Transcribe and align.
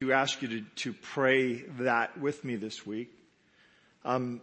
to 0.00 0.12
ask 0.12 0.42
you 0.42 0.48
to, 0.48 0.60
to 0.76 0.92
pray 0.92 1.54
that 1.78 2.20
with 2.20 2.44
me 2.44 2.56
this 2.56 2.84
week. 2.84 3.10
Um, 4.04 4.42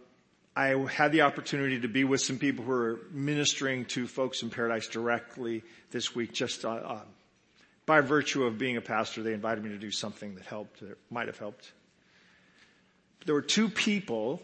I 0.56 0.70
had 0.90 1.12
the 1.12 1.20
opportunity 1.20 1.78
to 1.80 1.88
be 1.88 2.02
with 2.02 2.20
some 2.20 2.38
people 2.38 2.64
who 2.64 2.72
are 2.72 2.98
ministering 3.12 3.84
to 3.86 4.08
folks 4.08 4.42
in 4.42 4.50
Paradise 4.50 4.88
directly 4.88 5.62
this 5.92 6.12
week, 6.12 6.32
just 6.32 6.64
uh, 6.64 6.70
uh, 6.70 7.00
by 7.86 8.00
virtue 8.00 8.42
of 8.42 8.58
being 8.58 8.76
a 8.76 8.80
pastor. 8.80 9.22
They 9.22 9.32
invited 9.32 9.62
me 9.62 9.70
to 9.70 9.78
do 9.78 9.92
something 9.92 10.34
that 10.34 10.44
helped, 10.44 10.80
that 10.80 10.98
might 11.08 11.28
have 11.28 11.38
helped. 11.38 11.70
There 13.24 13.36
were 13.36 13.40
two 13.40 13.68
people 13.68 14.42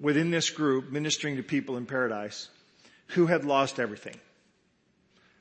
within 0.00 0.30
this 0.30 0.48
group 0.48 0.90
ministering 0.90 1.36
to 1.36 1.42
people 1.42 1.76
in 1.76 1.84
Paradise 1.84 2.48
who 3.08 3.26
had 3.26 3.44
lost 3.44 3.78
everything. 3.78 4.16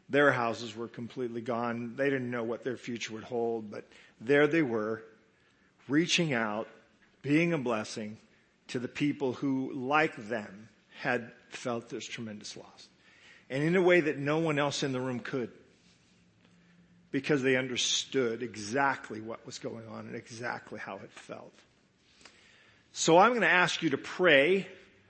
Their 0.10 0.32
houses 0.32 0.76
were 0.76 0.88
completely 0.88 1.42
gone. 1.42 1.94
They 1.96 2.10
didn't 2.10 2.32
know 2.32 2.44
what 2.44 2.64
their 2.64 2.78
future 2.78 3.14
would 3.14 3.26
hold, 3.26 3.72
but 3.72 3.86
there 4.20 4.48
they 4.48 4.62
were, 4.62 5.04
reaching 5.88 6.34
out, 6.34 6.68
being 7.22 7.54
a 7.54 7.58
blessing 7.58 8.18
to 8.70 8.80
the 8.80 8.88
people 8.88 9.34
who, 9.34 9.72
like 9.74 10.16
them, 10.28 10.70
had 11.00 11.32
felt 11.50 11.90
this 11.90 12.06
tremendous 12.06 12.58
loss. 12.58 12.88
And 13.50 13.64
in 13.64 13.76
a 13.76 13.82
way 13.82 14.02
that 14.02 14.18
no 14.18 14.40
one 14.40 14.60
else 14.60 14.84
in 14.84 14.92
the 14.92 15.00
room 15.00 15.20
could. 15.20 15.52
Because 17.12 17.42
they 17.42 17.56
understood 17.56 18.44
exactly 18.44 19.22
what 19.22 19.46
was 19.46 19.60
going 19.60 19.88
on 19.88 20.08
and 20.08 20.16
exactly 20.16 20.80
how 20.80 20.96
it 20.96 21.12
felt. 21.12 21.54
So 22.92 23.18
I'm 23.18 23.30
going 23.30 23.42
to 23.42 23.48
ask 23.48 23.82
you 23.82 23.92
to 23.92 23.98
pray 23.98 24.68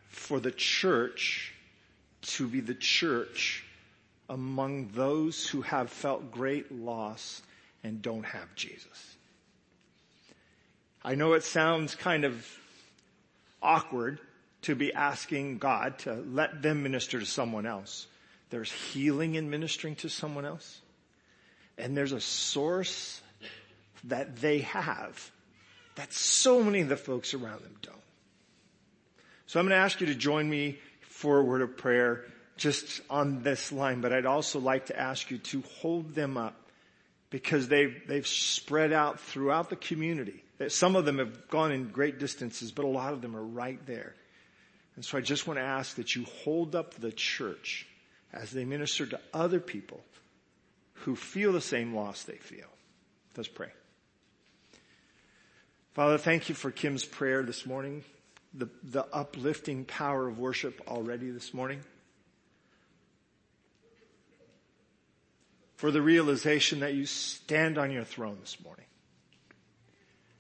for 0.10 0.40
the 0.40 0.52
church 0.52 1.54
to 2.22 2.48
be 2.48 2.60
the 2.60 2.76
church 2.76 3.64
among 4.30 4.90
those 4.90 5.48
who 5.48 5.62
have 5.62 5.90
felt 5.90 6.32
great 6.32 6.72
loss 6.72 7.42
and 7.88 8.02
don't 8.02 8.26
have 8.26 8.54
Jesus. 8.56 9.16
I 11.04 11.16
know 11.16 11.34
it 11.34 11.44
sounds 11.44 11.96
kind 11.96 12.26
of 12.26 12.46
awkward 13.62 14.20
to 14.64 14.76
be 14.76 14.94
asking 14.94 15.60
God 15.60 16.00
to 16.00 16.14
let 16.14 16.62
them 16.62 16.84
minister 16.84 17.20
to 17.20 17.26
someone 17.26 17.66
else. 17.66 18.08
There's 18.50 18.72
healing 18.72 19.36
in 19.36 19.50
ministering 19.50 19.96
to 19.98 20.10
someone 20.10 20.46
else. 20.46 20.82
And 21.78 21.96
there's 21.96 22.12
a 22.12 22.20
source 22.20 23.22
that 24.04 24.36
they 24.38 24.60
have 24.60 25.32
that 25.96 26.12
so 26.12 26.62
many 26.62 26.82
of 26.82 26.90
the 26.90 26.98
folks 26.98 27.34
around 27.34 27.64
them 27.64 27.76
don't. 27.82 27.96
So 29.46 29.60
I'm 29.60 29.66
going 29.66 29.78
to 29.78 29.84
ask 29.84 30.02
you 30.02 30.08
to 30.08 30.16
join 30.16 30.50
me 30.50 30.80
for 31.02 31.40
a 31.40 31.44
word 31.44 31.62
of 31.62 31.78
prayer 31.78 32.26
just 32.58 33.02
on 33.10 33.44
this 33.44 33.72
line, 33.72 34.02
but 34.02 34.12
I'd 34.12 34.26
also 34.26 34.60
like 34.60 34.88
to 34.88 35.00
ask 35.00 35.32
you 35.32 35.38
to 35.38 35.62
hold 35.80 36.14
them 36.14 36.36
up 36.36 36.67
because 37.30 37.68
they've, 37.68 37.96
they've 38.08 38.28
spread 38.28 38.94
out 38.94 39.20
throughout 39.20 39.70
the 39.70 39.76
community. 39.76 40.44
Some 40.70 40.96
of 40.96 41.06
them 41.06 41.20
have 41.20 41.50
gone 41.50 41.72
in 41.72 41.90
great 41.90 42.20
distances, 42.20 42.72
but 42.72 42.86
a 42.86 42.88
lot 42.88 43.14
of 43.14 43.22
them 43.22 43.36
are 43.36 43.44
right 43.44 43.80
there. 43.86 44.16
And 44.96 45.06
so 45.06 45.18
I 45.18 45.22
just 45.22 45.46
want 45.46 45.60
to 45.60 45.64
ask 45.64 45.96
that 45.98 46.16
you 46.16 46.26
hold 46.44 46.76
up 46.76 46.96
the 46.96 47.12
church 47.12 47.86
as 48.34 48.52
they 48.52 48.66
minister 48.66 49.06
to 49.06 49.20
other 49.34 49.60
people 49.60 50.02
who 50.94 51.16
feel 51.16 51.52
the 51.52 51.62
same 51.62 51.94
loss 51.94 52.24
they 52.24 52.38
feel. 52.38 52.68
Let's 53.36 53.48
pray. 53.48 53.70
Father, 55.94 56.18
thank 56.18 56.50
you 56.50 56.56
for 56.56 56.72
Kim's 56.72 57.06
prayer 57.06 57.44
this 57.44 57.66
morning, 57.66 58.04
the, 58.54 58.70
the 58.84 59.06
uplifting 59.14 59.86
power 59.86 60.28
of 60.28 60.40
worship 60.40 60.82
already 60.88 61.30
this 61.30 61.54
morning. 61.54 61.82
For 65.78 65.92
the 65.92 66.02
realization 66.02 66.80
that 66.80 66.96
you 66.96 67.06
stand 67.06 67.78
on 67.78 67.92
your 67.92 68.04
throne 68.04 68.38
this 68.42 68.58
morning. 68.64 68.86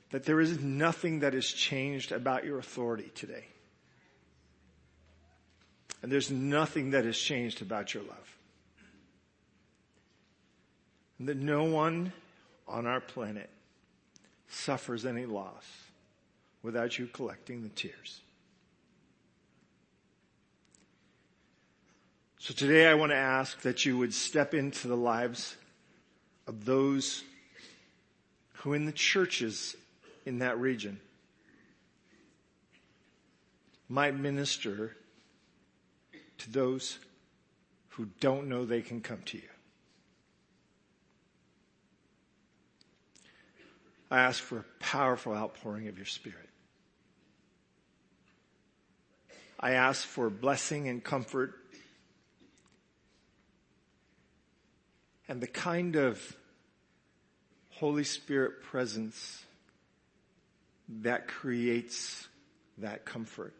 That 0.09 0.23
there 0.23 0.41
is 0.41 0.59
nothing 0.59 1.19
that 1.19 1.33
has 1.33 1.45
changed 1.45 2.11
about 2.11 2.43
your 2.43 2.57
authority 2.57 3.11
today. 3.13 3.45
And 6.01 6.11
there's 6.11 6.31
nothing 6.31 6.91
that 6.91 7.05
has 7.05 7.17
changed 7.17 7.61
about 7.61 7.93
your 7.93 8.03
love. 8.03 8.37
And 11.19 11.29
that 11.29 11.37
no 11.37 11.63
one 11.63 12.13
on 12.67 12.87
our 12.87 13.01
planet 13.01 13.49
suffers 14.47 15.05
any 15.05 15.25
loss 15.25 15.65
without 16.63 16.97
you 16.97 17.07
collecting 17.07 17.63
the 17.63 17.69
tears. 17.69 18.21
So 22.39 22.53
today 22.53 22.87
I 22.87 22.93
want 22.93 23.11
to 23.11 23.17
ask 23.17 23.61
that 23.61 23.83
you 23.83 23.97
would 23.97 24.13
step 24.13 24.53
into 24.53 24.87
the 24.87 24.95
lives 24.95 25.55
of 26.45 26.65
those 26.65 27.23
who 28.53 28.73
in 28.73 28.85
the 28.85 28.91
churches 28.91 29.75
in 30.25 30.39
that 30.39 30.59
region 30.59 30.99
might 33.89 34.15
minister 34.15 34.95
to 36.37 36.51
those 36.51 36.99
who 37.89 38.07
don't 38.19 38.47
know 38.47 38.65
they 38.65 38.81
can 38.81 39.01
come 39.01 39.21
to 39.25 39.37
you. 39.37 39.49
I 44.11 44.19
ask 44.19 44.43
for 44.43 44.59
a 44.59 44.65
powerful 44.79 45.33
outpouring 45.33 45.87
of 45.87 45.97
your 45.97 46.05
spirit. 46.05 46.49
I 49.59 49.71
ask 49.71 50.05
for 50.05 50.29
blessing 50.29 50.87
and 50.87 51.03
comfort 51.03 51.55
and 55.27 55.41
the 55.41 55.47
kind 55.47 55.95
of 55.95 56.35
Holy 57.71 58.03
Spirit 58.03 58.63
presence 58.63 59.43
that 60.87 61.27
creates 61.27 62.27
that 62.77 63.05
comfort. 63.05 63.53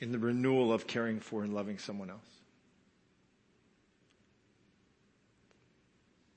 In 0.00 0.12
the 0.12 0.18
renewal 0.18 0.72
of 0.72 0.86
caring 0.86 1.18
for 1.18 1.42
and 1.42 1.52
loving 1.52 1.78
someone 1.78 2.08
else. 2.08 2.20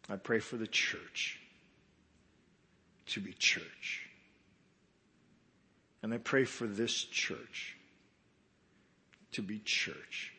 I 0.09 0.15
pray 0.15 0.39
for 0.39 0.57
the 0.57 0.67
church 0.67 1.39
to 3.07 3.19
be 3.21 3.33
church. 3.33 4.07
And 6.01 6.11
I 6.11 6.17
pray 6.17 6.43
for 6.45 6.65
this 6.65 7.03
church 7.03 7.77
to 9.33 9.43
be 9.43 9.59
church 9.59 10.33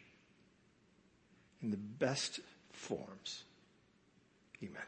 in 1.62 1.70
the 1.70 1.76
best 1.76 2.40
forms. 2.72 3.44
Amen. 4.62 4.82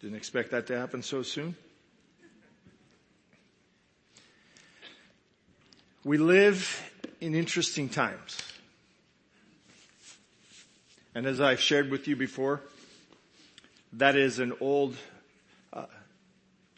Didn't 0.00 0.16
expect 0.16 0.50
that 0.50 0.66
to 0.68 0.76
happen 0.78 1.02
so 1.02 1.22
soon. 1.22 1.56
We 6.04 6.18
live 6.18 6.82
in 7.20 7.34
interesting 7.34 7.88
times. 7.88 8.38
And 11.14 11.26
as 11.26 11.40
I've 11.40 11.60
shared 11.60 11.90
with 11.90 12.06
you 12.06 12.14
before, 12.14 12.60
that 13.94 14.16
is 14.16 14.38
an 14.38 14.52
old 14.60 14.96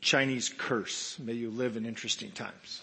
Chinese 0.08 0.48
curse. 0.48 1.19
May 1.19 1.34
you 1.34 1.50
live 1.50 1.76
in 1.76 1.84
interesting 1.84 2.30
times. 2.30 2.80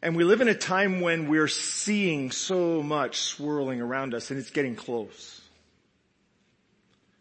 And 0.00 0.14
we 0.14 0.22
live 0.22 0.40
in 0.40 0.46
a 0.46 0.54
time 0.54 1.00
when 1.00 1.26
we're 1.26 1.48
seeing 1.48 2.30
so 2.30 2.80
much 2.80 3.18
swirling 3.18 3.80
around 3.80 4.14
us 4.14 4.30
and 4.30 4.38
it's 4.38 4.50
getting 4.50 4.76
close. 4.76 5.40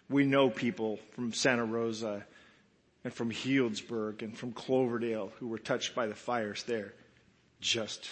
We 0.08 0.28
know 0.28 0.52
people 0.52 1.00
from 1.14 1.34
Santa 1.34 1.66
Rosa 1.66 2.24
and 3.04 3.12
from 3.12 3.32
Healdsburg 3.32 4.22
and 4.22 4.38
from 4.38 4.52
Cloverdale 4.52 5.32
who 5.40 5.48
were 5.48 5.58
touched 5.58 5.96
by 5.96 6.06
the 6.06 6.14
fires 6.14 6.62
there 6.66 6.94
just 7.60 8.08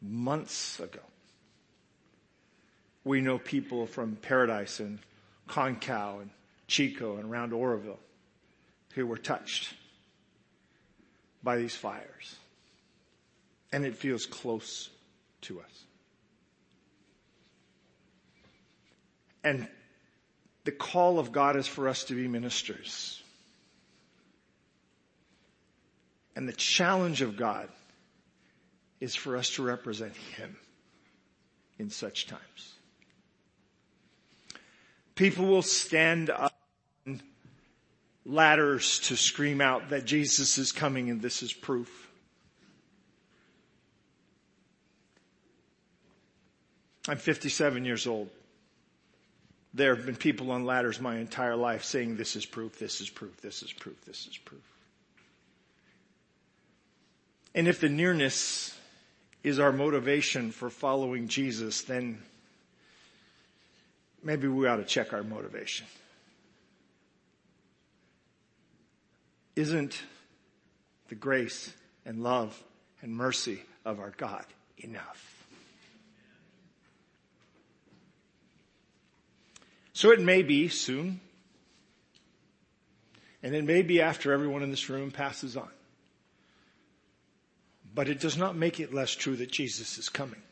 months 0.00 0.78
ago. 0.78 1.00
We 3.02 3.20
know 3.20 3.38
people 3.38 3.86
from 3.86 4.14
Paradise 4.14 4.78
and 4.78 5.00
Concow 5.48 6.20
and 6.20 6.30
Chico 6.66 7.16
and 7.16 7.30
around 7.30 7.52
Oroville 7.52 7.98
who 8.94 9.06
were 9.06 9.18
touched 9.18 9.74
by 11.42 11.56
these 11.56 11.74
fires. 11.74 12.36
And 13.72 13.84
it 13.84 13.96
feels 13.96 14.26
close 14.26 14.88
to 15.42 15.60
us. 15.60 15.84
And 19.44 19.68
the 20.64 20.72
call 20.72 21.18
of 21.18 21.30
God 21.30 21.56
is 21.56 21.68
for 21.68 21.88
us 21.88 22.04
to 22.04 22.14
be 22.14 22.26
ministers. 22.26 23.22
And 26.34 26.48
the 26.48 26.52
challenge 26.52 27.22
of 27.22 27.36
God 27.36 27.68
is 29.00 29.14
for 29.14 29.36
us 29.36 29.50
to 29.50 29.62
represent 29.62 30.14
Him 30.16 30.56
in 31.78 31.90
such 31.90 32.26
times. 32.26 32.75
People 35.16 35.46
will 35.46 35.62
stand 35.62 36.30
up 36.30 36.54
on 37.06 37.20
ladders 38.24 39.00
to 39.00 39.16
scream 39.16 39.60
out 39.60 39.88
that 39.90 40.04
Jesus 40.04 40.58
is 40.58 40.72
coming 40.72 41.10
and 41.10 41.20
this 41.20 41.42
is 41.42 41.52
proof. 41.52 42.08
I'm 47.08 47.18
57 47.18 47.84
years 47.84 48.06
old. 48.06 48.28
There 49.72 49.94
have 49.94 50.04
been 50.06 50.16
people 50.16 50.50
on 50.50 50.64
ladders 50.64 51.00
my 51.00 51.16
entire 51.16 51.56
life 51.56 51.84
saying 51.84 52.16
this 52.16 52.36
is 52.36 52.44
proof, 52.44 52.78
this 52.78 53.00
is 53.00 53.08
proof, 53.08 53.36
this 53.40 53.62
is 53.62 53.72
proof, 53.72 53.98
this 54.04 54.26
is 54.26 54.36
proof. 54.36 54.62
And 57.54 57.68
if 57.68 57.80
the 57.80 57.88
nearness 57.88 58.76
is 59.42 59.58
our 59.58 59.72
motivation 59.72 60.50
for 60.50 60.68
following 60.68 61.28
Jesus, 61.28 61.82
then 61.82 62.20
maybe 64.26 64.48
we 64.48 64.66
ought 64.66 64.76
to 64.76 64.84
check 64.84 65.12
our 65.12 65.22
motivation. 65.22 65.86
Isn't 69.54 70.02
the 71.08 71.14
grace 71.14 71.72
and 72.04 72.22
love 72.22 72.60
and 73.00 73.14
mercy 73.16 73.62
of 73.84 74.00
our 74.00 74.12
God 74.16 74.44
enough? 74.78 75.32
So 79.92 80.10
it 80.10 80.20
may 80.20 80.42
be 80.42 80.68
soon, 80.68 81.20
and 83.42 83.54
it 83.54 83.64
may 83.64 83.80
be 83.80 84.02
after 84.02 84.32
everyone 84.32 84.62
in 84.62 84.70
this 84.70 84.90
room 84.90 85.10
passes 85.10 85.56
on. 85.56 85.70
But 87.94 88.08
it 88.08 88.20
does 88.20 88.36
not 88.36 88.56
make 88.56 88.78
it 88.78 88.92
less 88.92 89.14
true 89.14 89.36
that 89.36 89.50
Jesus 89.50 89.96
is 89.96 90.10
coming. 90.10 90.42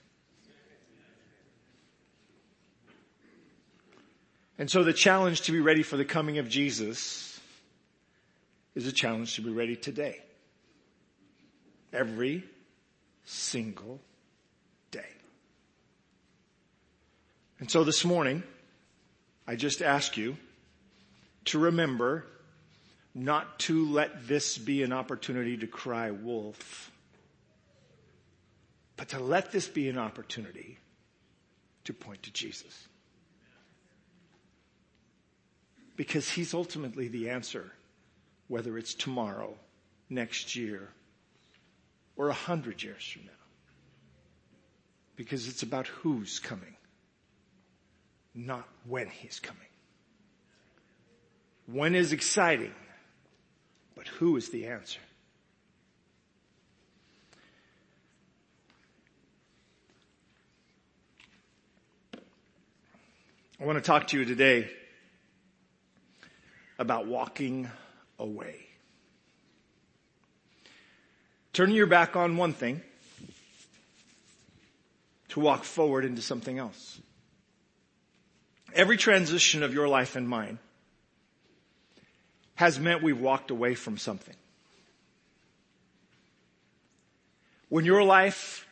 And 4.58 4.70
so 4.70 4.84
the 4.84 4.92
challenge 4.92 5.42
to 5.42 5.52
be 5.52 5.60
ready 5.60 5.82
for 5.82 5.96
the 5.96 6.04
coming 6.04 6.38
of 6.38 6.48
Jesus 6.48 7.40
is 8.74 8.86
a 8.86 8.92
challenge 8.92 9.34
to 9.36 9.42
be 9.42 9.50
ready 9.50 9.76
today. 9.76 10.20
Every 11.92 12.44
single 13.24 14.00
day. 14.90 15.06
And 17.58 17.70
so 17.70 17.84
this 17.84 18.04
morning, 18.04 18.42
I 19.46 19.56
just 19.56 19.82
ask 19.82 20.16
you 20.16 20.36
to 21.46 21.58
remember 21.58 22.26
not 23.14 23.58
to 23.60 23.88
let 23.88 24.26
this 24.26 24.58
be 24.58 24.82
an 24.82 24.92
opportunity 24.92 25.56
to 25.56 25.66
cry 25.66 26.10
wolf, 26.10 26.90
but 28.96 29.10
to 29.10 29.20
let 29.20 29.52
this 29.52 29.68
be 29.68 29.88
an 29.88 29.98
opportunity 29.98 30.78
to 31.84 31.92
point 31.92 32.22
to 32.24 32.32
Jesus. 32.32 32.88
Because 35.96 36.28
he's 36.28 36.54
ultimately 36.54 37.08
the 37.08 37.30
answer, 37.30 37.70
whether 38.48 38.76
it's 38.76 38.94
tomorrow, 38.94 39.54
next 40.10 40.56
year, 40.56 40.90
or 42.16 42.28
a 42.28 42.34
hundred 42.34 42.82
years 42.82 43.04
from 43.04 43.24
now. 43.26 43.30
Because 45.16 45.46
it's 45.48 45.62
about 45.62 45.86
who's 45.86 46.38
coming 46.40 46.76
not 48.34 48.68
when 48.86 49.08
he's 49.08 49.38
coming. 49.38 49.60
When 51.66 51.94
is 51.94 52.12
exciting, 52.12 52.74
but 53.94 54.08
who 54.08 54.36
is 54.36 54.50
the 54.50 54.66
answer? 54.66 55.00
I 63.60 63.64
want 63.64 63.78
to 63.78 63.82
talk 63.82 64.08
to 64.08 64.18
you 64.18 64.24
today 64.24 64.68
about 66.78 67.06
walking 67.06 67.70
away. 68.18 68.56
Turning 71.52 71.76
your 71.76 71.86
back 71.86 72.16
on 72.16 72.36
one 72.36 72.52
thing 72.52 72.82
to 75.28 75.40
walk 75.40 75.64
forward 75.64 76.04
into 76.04 76.22
something 76.22 76.58
else. 76.58 77.00
Every 78.74 78.96
transition 78.96 79.62
of 79.62 79.72
your 79.72 79.86
life 79.86 80.16
and 80.16 80.28
mine 80.28 80.58
has 82.56 82.78
meant 82.78 83.02
we've 83.02 83.20
walked 83.20 83.50
away 83.50 83.74
from 83.74 83.98
something. 83.98 84.34
When 87.68 87.84
your 87.84 88.04
life 88.04 88.66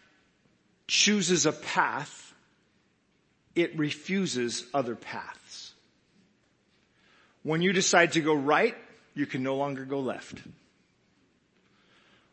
chooses 0.86 1.46
a 1.46 1.52
path, 1.52 2.34
it 3.54 3.76
refuses 3.76 4.64
other 4.72 4.94
paths. 4.94 5.41
When 7.42 7.62
you 7.62 7.72
decide 7.72 8.12
to 8.12 8.20
go 8.20 8.34
right, 8.34 8.76
you 9.14 9.26
can 9.26 9.42
no 9.42 9.56
longer 9.56 9.84
go 9.84 10.00
left. 10.00 10.40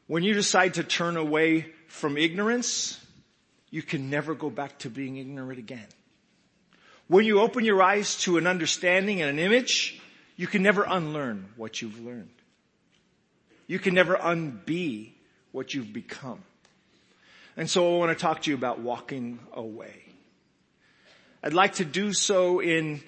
When 0.07 0.23
you 0.23 0.33
decide 0.33 0.75
to 0.75 0.83
turn 0.83 1.17
away 1.17 1.67
from 1.87 2.17
ignorance, 2.17 2.99
you 3.69 3.81
can 3.81 4.09
never 4.09 4.33
go 4.33 4.49
back 4.49 4.79
to 4.79 4.89
being 4.89 5.17
ignorant 5.17 5.59
again. 5.59 5.87
When 7.07 7.25
you 7.25 7.41
open 7.41 7.65
your 7.65 7.81
eyes 7.81 8.17
to 8.21 8.37
an 8.37 8.47
understanding 8.47 9.21
and 9.21 9.29
an 9.29 9.39
image, 9.39 9.99
you 10.35 10.47
can 10.47 10.63
never 10.63 10.83
unlearn 10.83 11.49
what 11.57 11.81
you've 11.81 11.99
learned. 12.03 12.29
You 13.67 13.77
can 13.77 13.93
never 13.93 14.15
unbe 14.15 15.11
what 15.51 15.73
you've 15.73 15.93
become. 15.93 16.43
And 17.57 17.69
so 17.69 17.95
I 17.95 17.97
want 17.99 18.17
to 18.17 18.21
talk 18.21 18.43
to 18.43 18.49
you 18.49 18.55
about 18.55 18.79
walking 18.79 19.39
away. 19.53 20.05
I'd 21.43 21.53
like 21.53 21.75
to 21.75 21.85
do 21.85 22.13
so 22.13 22.61
in, 22.61 23.01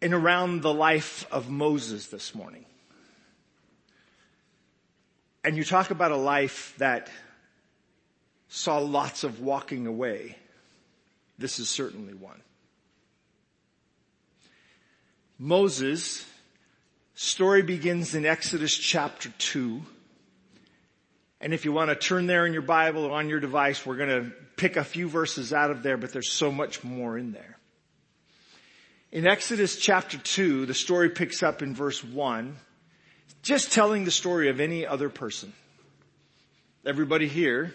in 0.00 0.14
around 0.14 0.62
the 0.62 0.72
life 0.72 1.26
of 1.30 1.50
Moses 1.50 2.06
this 2.06 2.34
morning. 2.34 2.64
And 5.44 5.56
you 5.56 5.64
talk 5.64 5.90
about 5.90 6.12
a 6.12 6.16
life 6.16 6.74
that 6.78 7.10
saw 8.48 8.78
lots 8.78 9.24
of 9.24 9.40
walking 9.40 9.86
away. 9.86 10.36
This 11.38 11.58
is 11.58 11.68
certainly 11.68 12.14
one. 12.14 12.42
Moses, 15.38 16.26
story 17.14 17.62
begins 17.62 18.14
in 18.14 18.26
Exodus 18.26 18.76
chapter 18.76 19.30
2. 19.38 19.80
And 21.40 21.54
if 21.54 21.64
you 21.64 21.72
want 21.72 21.90
to 21.90 21.96
turn 21.96 22.26
there 22.26 22.44
in 22.44 22.52
your 22.52 22.62
Bible 22.62 23.04
or 23.04 23.12
on 23.12 23.28
your 23.28 23.38
device, 23.38 23.86
we're 23.86 23.96
going 23.96 24.08
to 24.08 24.32
pick 24.56 24.76
a 24.76 24.82
few 24.82 25.08
verses 25.08 25.52
out 25.52 25.70
of 25.70 25.84
there, 25.84 25.96
but 25.96 26.12
there's 26.12 26.32
so 26.32 26.50
much 26.50 26.82
more 26.82 27.16
in 27.16 27.30
there. 27.32 27.57
In 29.10 29.26
Exodus 29.26 29.78
chapter 29.78 30.18
2, 30.18 30.66
the 30.66 30.74
story 30.74 31.08
picks 31.08 31.42
up 31.42 31.62
in 31.62 31.74
verse 31.74 32.04
1, 32.04 32.56
just 33.42 33.72
telling 33.72 34.04
the 34.04 34.10
story 34.10 34.50
of 34.50 34.60
any 34.60 34.86
other 34.86 35.08
person. 35.08 35.54
Everybody 36.84 37.26
here 37.26 37.74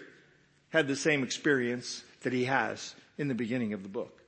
had 0.68 0.86
the 0.86 0.94
same 0.94 1.24
experience 1.24 2.04
that 2.22 2.32
he 2.32 2.44
has 2.44 2.94
in 3.18 3.26
the 3.26 3.34
beginning 3.34 3.72
of 3.72 3.82
the 3.82 3.88
book. 3.88 4.22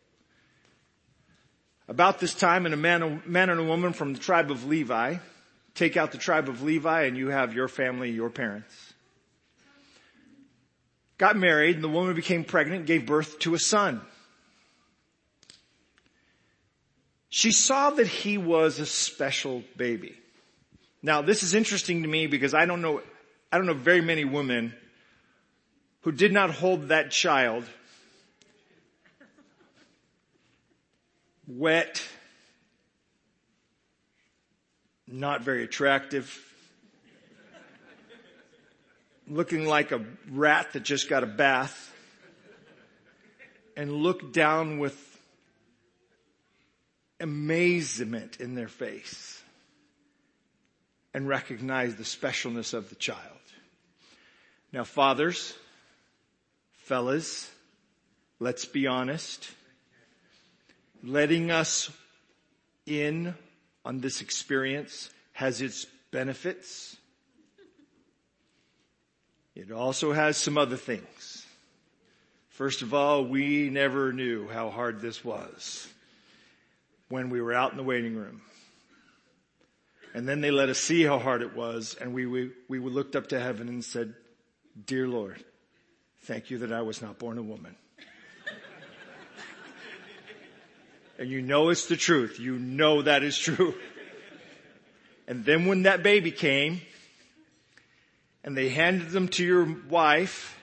About 1.87 2.19
this 2.19 2.35
time, 2.35 2.65
and 2.65 2.75
a 2.75 2.77
man, 2.77 3.23
man 3.25 3.51
and 3.51 3.61
a 3.61 3.65
woman 3.65 3.93
from 3.93 4.13
the 4.13 4.19
tribe 4.19 4.51
of 4.51 4.67
Levi, 4.67 5.19
take 5.77 5.97
out 5.97 6.11
the 6.11 6.19
tribe 6.19 6.49
of 6.49 6.63
Levi 6.63 7.05
and 7.05 7.17
you 7.17 7.29
have 7.29 7.55
your 7.55 7.69
family, 7.69 8.11
your 8.11 8.31
parents. 8.31 8.75
Got 11.19 11.37
married 11.37 11.77
and 11.77 11.85
the 11.85 11.89
woman 11.89 12.17
became 12.17 12.43
pregnant, 12.43 12.87
gave 12.87 13.07
birth 13.07 13.39
to 13.41 13.55
a 13.55 13.61
son. 13.61 14.01
She 17.29 17.53
saw 17.53 17.91
that 17.91 18.07
he 18.07 18.39
was 18.39 18.79
a 18.79 18.87
special 18.87 19.63
baby. 19.77 20.17
Now 21.03 21.23
this 21.23 21.43
is 21.43 21.55
interesting 21.55 22.03
to 22.03 22.09
me 22.09 22.27
because 22.27 22.55
I 22.55 22.67
don't 22.67 22.83
know, 22.83 23.03
I 23.53 23.59
don't 23.59 23.67
know 23.67 23.75
very 23.75 24.01
many 24.01 24.25
women 24.25 24.75
who 26.03 26.13
did 26.13 26.33
not 26.33 26.51
hold 26.51 26.89
that 26.89 27.11
child 27.11 27.65
wet, 31.47 32.03
not 35.07 35.43
very 35.43 35.63
attractive, 35.65 36.43
looking 39.29 39.67
like 39.67 39.93
a 39.93 40.05
rat 40.31 40.73
that 40.73 40.83
just 40.83 41.09
got 41.09 41.23
a 41.23 41.27
bath, 41.27 41.93
and 43.77 43.93
looked 43.93 44.33
down 44.33 44.79
with 44.79 45.06
amazement 47.21 48.41
in 48.41 48.55
their 48.55 48.69
face 48.69 49.43
and 51.15 51.29
recognize 51.29 51.97
the 51.97 52.05
specialness 52.05 52.75
of 52.75 52.89
the 52.89 52.95
child. 52.95 53.21
Now 54.73 54.85
fathers, 54.85 55.55
fellas, 56.73 57.51
let's 58.39 58.67
be 58.67 58.87
honest 58.87 59.51
letting 61.03 61.51
us 61.51 61.91
in 62.85 63.35
on 63.85 64.01
this 64.01 64.21
experience 64.21 65.11
has 65.33 65.61
its 65.61 65.87
benefits. 66.11 66.97
It 69.55 69.71
also 69.71 70.13
has 70.13 70.37
some 70.37 70.59
other 70.59 70.77
things. 70.77 71.47
First 72.49 72.83
of 72.83 72.95
all, 72.95 73.25
we 73.25 73.71
never 73.71 74.13
knew 74.13 74.49
how 74.49 74.71
hard 74.71 75.01
this 75.01 75.25
was 75.25 75.89
when 77.09 77.31
we 77.31 77.41
were 77.41 77.53
out 77.53 77.71
in 77.71 77.77
the 77.77 77.83
waiting 77.83 78.17
room. 78.17 78.43
And 80.15 80.27
then 80.27 80.41
they 80.41 80.51
let 80.51 80.69
us 80.69 80.79
see 80.79 81.03
how 81.03 81.19
hard 81.19 81.43
it 81.43 81.55
was 81.55 81.95
and 82.01 82.15
we, 82.15 82.27
we, 82.27 82.51
we 82.69 82.79
looked 82.79 83.17
up 83.17 83.29
to 83.29 83.41
heaven 83.41 83.69
and 83.69 83.85
said, 83.85 84.15
Dear 84.87 85.09
Lord, 85.09 85.45
thank 86.23 86.51
you 86.51 86.59
that 86.59 86.73
I 86.73 86.83
was 86.83 87.03
not 87.03 87.19
born 87.19 87.39
a 87.39 87.43
woman. 87.43 87.77
And 91.19 91.31
you 91.31 91.41
know 91.41 91.71
it's 91.71 91.87
the 91.87 91.97
truth. 91.97 92.39
You 92.39 92.59
know 92.59 93.01
that 93.01 93.23
is 93.23 93.39
true. 93.39 93.75
And 95.29 95.45
then 95.45 95.67
when 95.67 95.83
that 95.83 96.03
baby 96.03 96.31
came 96.31 96.81
and 98.45 98.57
they 98.57 98.69
handed 98.69 99.11
them 99.11 99.27
to 99.29 99.45
your 99.45 99.65
wife 99.89 100.57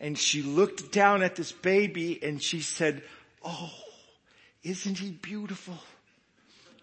and 0.00 0.18
she 0.18 0.42
looked 0.42 0.92
down 0.92 1.22
at 1.22 1.34
this 1.34 1.50
baby 1.50 2.22
and 2.22 2.42
she 2.42 2.60
said, 2.60 3.02
Oh, 3.42 3.72
isn't 4.64 4.98
he 4.98 5.10
beautiful? 5.10 5.78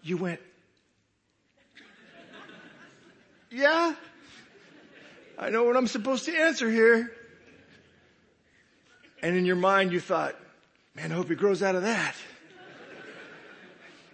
You 0.02 0.16
went, 0.16 0.40
yeah, 3.50 3.94
I 5.38 5.50
know 5.50 5.64
what 5.64 5.76
I'm 5.76 5.88
supposed 5.88 6.24
to 6.26 6.36
answer 6.36 6.70
here. 6.70 7.12
And 9.20 9.36
in 9.36 9.44
your 9.44 9.56
mind 9.56 9.92
you 9.92 10.00
thought, 10.00 10.36
man, 10.94 11.12
I 11.12 11.16
hope 11.16 11.28
he 11.28 11.34
grows 11.34 11.62
out 11.62 11.74
of 11.74 11.82
that. 11.82 12.14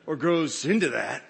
or 0.06 0.16
grows 0.16 0.64
into 0.64 0.88
that. 0.88 1.22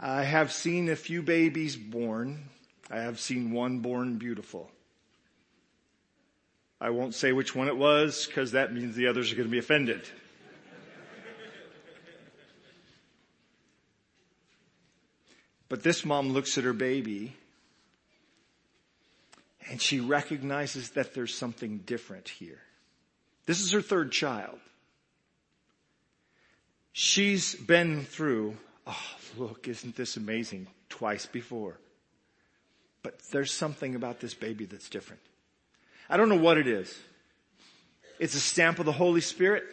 I 0.00 0.22
have 0.22 0.52
seen 0.52 0.88
a 0.88 0.96
few 0.96 1.22
babies 1.22 1.76
born. 1.76 2.48
I 2.90 3.00
have 3.00 3.20
seen 3.20 3.50
one 3.50 3.80
born 3.80 4.16
beautiful. 4.16 4.70
I 6.80 6.90
won't 6.90 7.14
say 7.14 7.32
which 7.32 7.54
one 7.54 7.68
it 7.68 7.76
was 7.76 8.26
because 8.26 8.52
that 8.52 8.72
means 8.72 8.94
the 8.94 9.08
others 9.08 9.32
are 9.32 9.36
going 9.36 9.48
to 9.48 9.52
be 9.52 9.58
offended. 9.58 10.08
But 15.68 15.82
this 15.82 16.04
mom 16.04 16.30
looks 16.30 16.56
at 16.56 16.64
her 16.64 16.72
baby 16.72 17.34
and 19.68 19.82
she 19.82 20.00
recognizes 20.00 20.90
that 20.90 21.14
there's 21.14 21.34
something 21.34 21.78
different 21.78 22.28
here. 22.28 22.60
This 23.44 23.60
is 23.60 23.72
her 23.72 23.82
third 23.82 24.12
child. 24.12 24.58
She's 26.92 27.54
been 27.54 28.04
through, 28.04 28.56
oh 28.86 29.16
look, 29.36 29.68
isn't 29.68 29.94
this 29.94 30.16
amazing, 30.16 30.68
twice 30.88 31.26
before. 31.26 31.78
But 33.02 33.20
there's 33.30 33.52
something 33.52 33.94
about 33.94 34.20
this 34.20 34.34
baby 34.34 34.64
that's 34.64 34.88
different. 34.88 35.20
I 36.08 36.16
don't 36.16 36.28
know 36.28 36.36
what 36.36 36.58
it 36.58 36.66
is. 36.66 36.96
It's 38.18 38.34
a 38.34 38.40
stamp 38.40 38.78
of 38.78 38.86
the 38.86 38.92
Holy 38.92 39.20
Spirit. 39.20 39.64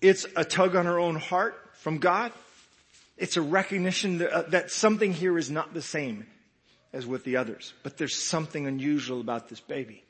It's 0.00 0.26
a 0.36 0.44
tug 0.44 0.76
on 0.76 0.86
her 0.86 0.98
own 0.98 1.16
heart 1.16 1.54
from 1.74 1.98
God. 1.98 2.32
It's 3.16 3.36
a 3.36 3.42
recognition 3.42 4.18
that, 4.18 4.30
uh, 4.30 4.42
that 4.50 4.70
something 4.70 5.12
here 5.12 5.36
is 5.36 5.50
not 5.50 5.74
the 5.74 5.82
same 5.82 6.26
as 6.92 7.06
with 7.06 7.24
the 7.24 7.36
others. 7.36 7.74
But 7.82 7.96
there's 7.96 8.14
something 8.14 8.66
unusual 8.66 9.20
about 9.20 9.48
this 9.48 9.60
baby. 9.60 10.04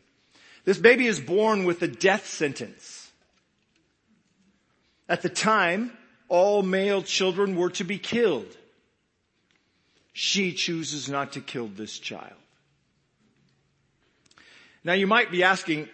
This 0.64 0.78
baby 0.78 1.06
is 1.06 1.18
born 1.18 1.64
with 1.64 1.80
a 1.82 1.88
death 1.88 2.26
sentence. 2.26 3.10
At 5.08 5.22
the 5.22 5.30
time, 5.30 5.96
all 6.28 6.62
male 6.62 7.02
children 7.02 7.56
were 7.56 7.70
to 7.70 7.84
be 7.84 7.98
killed. 7.98 8.54
She 10.12 10.52
chooses 10.52 11.08
not 11.08 11.32
to 11.32 11.40
kill 11.40 11.68
this 11.68 11.98
child. 11.98 12.34
Now 14.88 14.95
you 14.95 15.07
might 15.07 15.30
be 15.30 15.42
asking, 15.42 15.87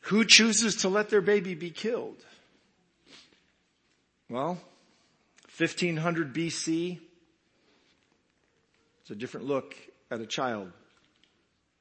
who 0.00 0.22
chooses 0.22 0.76
to 0.82 0.90
let 0.90 1.08
their 1.08 1.22
baby 1.22 1.54
be 1.54 1.70
killed? 1.70 2.22
Well, 4.28 4.60
1500 5.56 6.34
BC, 6.34 6.98
it's 9.00 9.10
a 9.10 9.14
different 9.14 9.46
look 9.46 9.74
at 10.10 10.20
a 10.20 10.26
child 10.26 10.72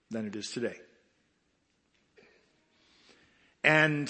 than 0.10 0.26
it 0.26 0.38
is 0.38 0.52
today. 0.52 0.78
And 3.62 4.10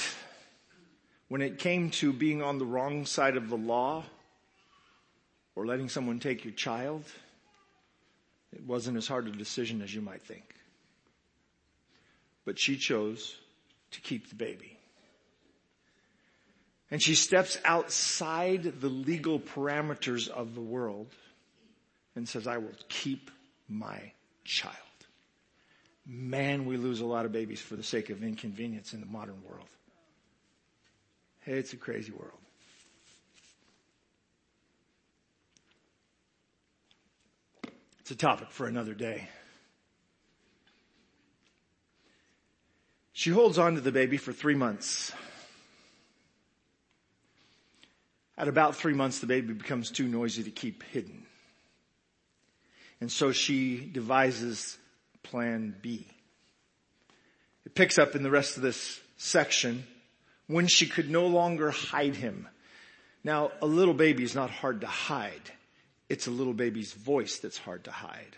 when 1.28 1.42
it 1.42 1.58
came 1.58 1.90
to 1.90 2.14
being 2.14 2.44
on 2.44 2.60
the 2.60 2.68
wrong 2.68 3.08
side 3.08 3.36
of 3.36 3.50
the 3.50 3.58
law 3.58 4.04
or 5.56 5.66
letting 5.66 5.90
someone 5.90 6.20
take 6.20 6.46
your 6.46 6.54
child, 6.54 7.04
it 8.54 8.64
wasn't 8.64 8.98
as 8.98 9.08
hard 9.08 9.28
a 9.28 9.32
decision 9.32 9.82
as 9.82 9.92
you 9.92 10.02
might 10.02 10.22
think. 10.22 10.54
But 12.50 12.58
she 12.58 12.78
chose 12.78 13.36
to 13.92 14.02
keep 14.02 14.30
the 14.30 14.36
baby. 14.36 14.76
And 16.90 17.00
she 17.00 17.14
steps 17.14 17.60
outside 17.64 18.82
the 18.82 18.90
legal 18.90 19.40
parameters 19.40 20.28
of 20.28 20.56
the 20.56 20.62
world 20.62 21.14
and 22.16 22.28
says, 22.28 22.48
I 22.48 22.58
will 22.58 22.74
keep 22.88 23.30
my 23.68 24.14
child. 24.46 24.76
Man, 26.08 26.66
we 26.66 26.78
lose 26.78 27.02
a 27.02 27.06
lot 27.06 27.28
of 27.28 27.32
babies 27.32 27.62
for 27.62 27.76
the 27.76 27.84
sake 27.84 28.10
of 28.10 28.24
inconvenience 28.24 28.96
in 28.96 29.00
the 29.00 29.06
modern 29.06 29.44
world. 29.48 29.70
Hey, 31.42 31.60
it's 31.60 31.74
a 31.74 31.78
crazy 31.78 32.14
world. 32.14 32.40
It's 38.00 38.10
a 38.10 38.16
topic 38.16 38.50
for 38.50 38.66
another 38.66 38.96
day. 38.96 39.30
She 43.20 43.32
holds 43.32 43.58
on 43.58 43.76
to 43.76 43.82
the 43.82 43.92
baby 43.92 44.16
for 44.16 44.32
three 44.32 44.56
months. 44.56 45.12
At 48.38 48.48
about 48.48 48.78
three 48.78 48.94
months, 48.94 49.20
the 49.20 49.28
baby 49.28 49.52
becomes 49.52 49.92
too 49.92 50.08
noisy 50.08 50.44
to 50.44 50.52
keep 50.52 50.84
hidden. 50.84 51.26
And 53.02 53.12
so 53.12 53.34
she 53.34 53.82
devises 53.82 54.78
plan 55.22 55.76
B. 55.82 56.08
It 57.66 57.76
picks 57.76 58.00
up 58.00 58.16
in 58.16 58.24
the 58.24 58.32
rest 58.32 58.56
of 58.56 58.64
this 58.64 59.02
section 59.18 59.84
when 60.48 60.68
she 60.68 60.88
could 60.88 61.10
no 61.10 61.28
longer 61.28 61.72
hide 61.72 62.16
him. 62.16 62.48
Now, 63.26 63.52
a 63.62 63.66
little 63.66 63.94
baby 63.94 64.24
is 64.24 64.34
not 64.34 64.50
hard 64.50 64.80
to 64.80 64.88
hide. 64.88 65.52
It's 66.08 66.28
a 66.28 66.32
little 66.32 66.54
baby's 66.54 66.94
voice 66.94 67.40
that's 67.40 67.58
hard 67.58 67.84
to 67.84 67.92
hide. 67.92 68.38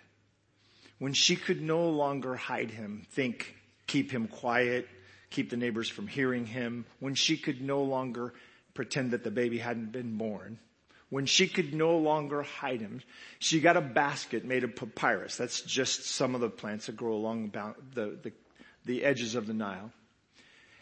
When 0.97 1.13
she 1.13 1.35
could 1.35 1.61
no 1.61 1.87
longer 1.91 2.35
hide 2.35 2.71
him, 2.71 3.05
think, 3.11 3.60
keep 3.91 4.09
him 4.09 4.27
quiet, 4.27 4.87
keep 5.31 5.49
the 5.49 5.57
neighbors 5.57 5.89
from 5.89 6.07
hearing 6.07 6.45
him, 6.45 6.85
when 6.99 7.13
she 7.13 7.35
could 7.35 7.61
no 7.61 7.83
longer 7.83 8.33
pretend 8.73 9.11
that 9.11 9.23
the 9.25 9.31
baby 9.31 9.57
hadn't 9.57 9.91
been 9.91 10.17
born, 10.17 10.57
when 11.09 11.25
she 11.25 11.49
could 11.49 11.73
no 11.73 11.97
longer 11.97 12.41
hide 12.41 12.79
him, 12.79 13.01
she 13.39 13.59
got 13.59 13.75
a 13.75 13.81
basket 13.81 14.45
made 14.45 14.63
of 14.63 14.77
papyrus. 14.77 15.35
That's 15.35 15.59
just 15.59 16.05
some 16.05 16.35
of 16.35 16.41
the 16.41 16.49
plants 16.49 16.85
that 16.85 16.95
grow 16.95 17.13
along 17.13 17.51
the, 17.93 18.17
the, 18.23 18.31
the 18.85 19.03
edges 19.03 19.35
of 19.35 19.45
the 19.45 19.53
Nile. 19.53 19.91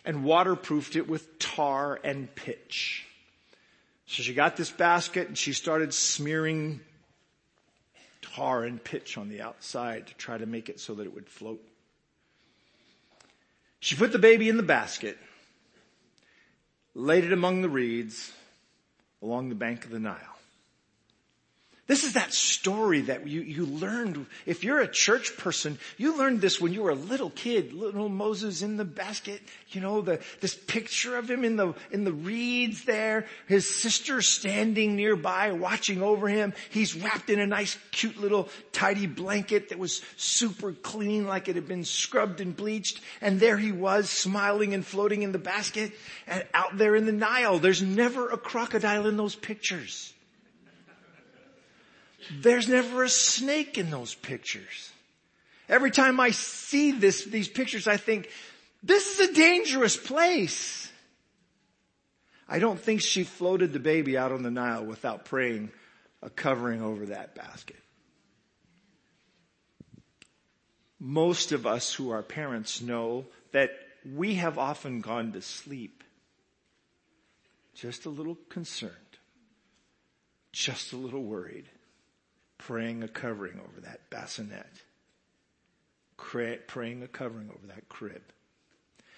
And 0.06 0.24
waterproofed 0.24 0.96
it 0.96 1.10
with 1.10 1.40
tar 1.40 2.00
and 2.04 2.34
pitch. 2.36 3.08
So 4.06 4.22
she 4.22 4.36
got 4.36 4.56
this 4.56 4.70
basket 4.70 5.28
and 5.28 5.38
she 5.38 5.54
started 5.54 5.96
smearing 5.96 6.80
tar 8.22 8.64
and 8.66 8.84
pitch 8.84 9.18
on 9.18 9.30
the 9.30 9.42
outside 9.42 10.08
to 10.08 10.14
try 10.14 10.38
to 10.38 10.46
make 10.46 10.70
it 10.70 10.80
so 10.80 10.94
that 10.94 11.08
it 11.08 11.14
would 11.14 11.28
float. 11.28 11.69
She 13.80 13.96
put 13.96 14.12
the 14.12 14.20
baby 14.20 14.50
in 14.50 14.58
the 14.58 14.64
basket, 14.64 15.18
laid 16.94 17.24
it 17.24 17.34
among 17.34 17.62
the 17.62 17.70
reeds, 17.70 18.34
along 19.22 19.50
the 19.50 19.56
bank 19.56 19.86
of 19.86 19.92
the 19.92 20.00
Nile. 20.00 20.39
This 21.90 22.04
is 22.04 22.14
that 22.14 22.32
story 22.32 23.02
that 23.02 23.28
you, 23.28 23.42
you 23.42 23.66
learned. 23.66 24.28
If 24.46 24.64
you're 24.64 24.80
a 24.80 24.88
church 24.88 25.36
person, 25.38 25.80
you 25.98 26.20
learned 26.20 26.40
this 26.40 26.62
when 26.62 26.72
you 26.72 26.84
were 26.84 26.92
a 26.92 26.96
little 26.96 27.32
kid, 27.32 27.74
little 27.74 28.10
Moses 28.10 28.62
in 28.62 28.78
the 28.78 28.86
basket, 28.86 29.42
you 29.70 29.82
know, 29.82 30.02
the, 30.02 30.20
this 30.40 30.54
picture 30.54 31.18
of 31.18 31.28
him 31.28 31.44
in 31.44 31.56
the, 31.56 31.74
in 31.90 32.04
the 32.04 32.14
reeds 32.14 32.86
there, 32.86 33.26
his 33.48 33.68
sister 33.68 34.22
standing 34.22 34.96
nearby 34.96 35.52
watching 35.52 36.04
over 36.04 36.28
him. 36.28 36.54
He's 36.70 36.96
wrapped 36.96 37.32
in 37.32 37.40
a 37.40 37.48
nice 37.48 37.76
cute 37.92 38.18
little 38.18 38.50
tidy 38.72 39.08
blanket 39.08 39.70
that 39.70 39.80
was 39.80 40.04
super 40.16 40.74
clean 40.74 41.26
like 41.26 41.48
it 41.48 41.56
had 41.56 41.68
been 41.68 41.86
scrubbed 41.86 42.40
and 42.40 42.56
bleached. 42.56 43.02
And 43.20 43.40
there 43.40 43.58
he 43.58 43.72
was 43.72 44.12
smiling 44.12 44.76
and 44.76 44.86
floating 44.86 45.24
in 45.24 45.32
the 45.32 45.40
basket 45.40 45.92
and 46.28 46.46
out 46.54 46.78
there 46.78 46.96
in 46.96 47.08
the 47.08 47.12
Nile. 47.12 47.58
There's 47.58 47.82
never 47.82 48.30
a 48.30 48.38
crocodile 48.38 49.08
in 49.08 49.18
those 49.18 49.34
pictures. 49.34 50.14
There's 52.42 52.68
never 52.68 53.04
a 53.04 53.10
snake 53.10 53.78
in 53.78 53.90
those 53.90 54.14
pictures. 54.16 54.92
Every 55.68 55.92
time 55.92 56.20
I 56.20 56.32
see 56.32 56.92
this, 56.92 57.26
these 57.26 57.48
pictures, 57.48 57.88
I 57.88 57.98
think, 57.98 58.30
this 58.82 59.20
is 59.20 59.30
a 59.30 59.34
dangerous 59.34 59.96
place. 59.96 60.92
I 62.48 62.60
don't 62.60 62.80
think 62.80 63.02
she 63.02 63.24
floated 63.24 63.74
the 63.74 63.80
baby 63.80 64.18
out 64.18 64.32
on 64.32 64.42
the 64.42 64.52
Nile 64.52 64.84
without 64.84 65.26
praying 65.26 65.72
a 66.22 66.30
covering 66.30 66.82
over 66.82 67.08
that 67.08 67.36
basket. 67.36 67.78
Most 71.00 71.52
of 71.52 71.66
us 71.68 71.94
who 71.94 72.10
are 72.10 72.24
parents 72.24 72.82
know 72.82 73.26
that 73.52 73.72
we 74.16 74.36
have 74.36 74.58
often 74.58 75.02
gone 75.02 75.32
to 75.34 75.42
sleep 75.42 76.04
just 77.76 78.06
a 78.06 78.10
little 78.10 78.38
concerned, 78.50 78.94
just 80.52 80.92
a 80.92 80.98
little 80.98 81.24
worried 81.24 81.70
praying 82.60 83.02
a 83.02 83.08
covering 83.08 83.60
over 83.60 83.82
that 83.82 84.10
bassinet, 84.12 84.68
praying 86.18 87.02
a 87.02 87.08
covering 87.08 87.50
over 87.50 87.68
that 87.68 87.90
crib. 87.90 88.22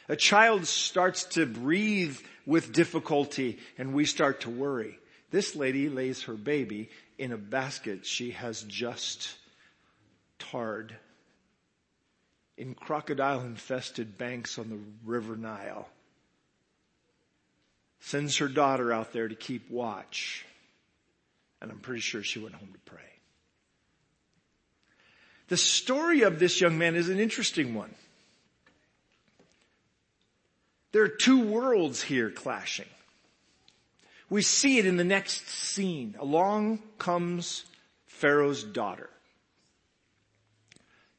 A 0.07 0.15
child 0.15 0.65
starts 0.65 1.25
to 1.25 1.45
breathe 1.45 2.17
with 2.45 2.73
difficulty 2.73 3.59
and 3.77 3.93
we 3.93 4.05
start 4.05 4.41
to 4.41 4.49
worry. 4.49 4.97
This 5.31 5.55
lady 5.55 5.89
lays 5.89 6.23
her 6.23 6.33
baby 6.33 6.89
in 7.17 7.31
a 7.31 7.37
basket 7.37 8.05
she 8.05 8.31
has 8.31 8.61
just 8.63 9.35
tarred 10.39 10.95
in 12.57 12.75
crocodile 12.75 13.41
infested 13.41 14.17
banks 14.17 14.59
on 14.59 14.69
the 14.69 14.79
river 15.05 15.35
Nile. 15.35 15.87
Sends 18.01 18.37
her 18.37 18.47
daughter 18.47 18.91
out 18.91 19.13
there 19.13 19.27
to 19.27 19.35
keep 19.35 19.69
watch. 19.69 20.45
And 21.61 21.71
I'm 21.71 21.79
pretty 21.79 22.01
sure 22.01 22.23
she 22.23 22.39
went 22.39 22.55
home 22.55 22.69
to 22.73 22.91
pray. 22.91 23.10
The 25.51 25.57
story 25.57 26.21
of 26.21 26.39
this 26.39 26.61
young 26.61 26.77
man 26.77 26.95
is 26.95 27.09
an 27.09 27.19
interesting 27.19 27.75
one. 27.75 27.93
There 30.93 31.03
are 31.03 31.09
two 31.09 31.45
worlds 31.45 32.01
here 32.01 32.29
clashing. 32.29 32.87
We 34.29 34.43
see 34.43 34.77
it 34.77 34.85
in 34.85 34.95
the 34.95 35.03
next 35.03 35.49
scene. 35.49 36.15
Along 36.17 36.79
comes 36.97 37.65
Pharaoh's 38.05 38.63
daughter. 38.63 39.09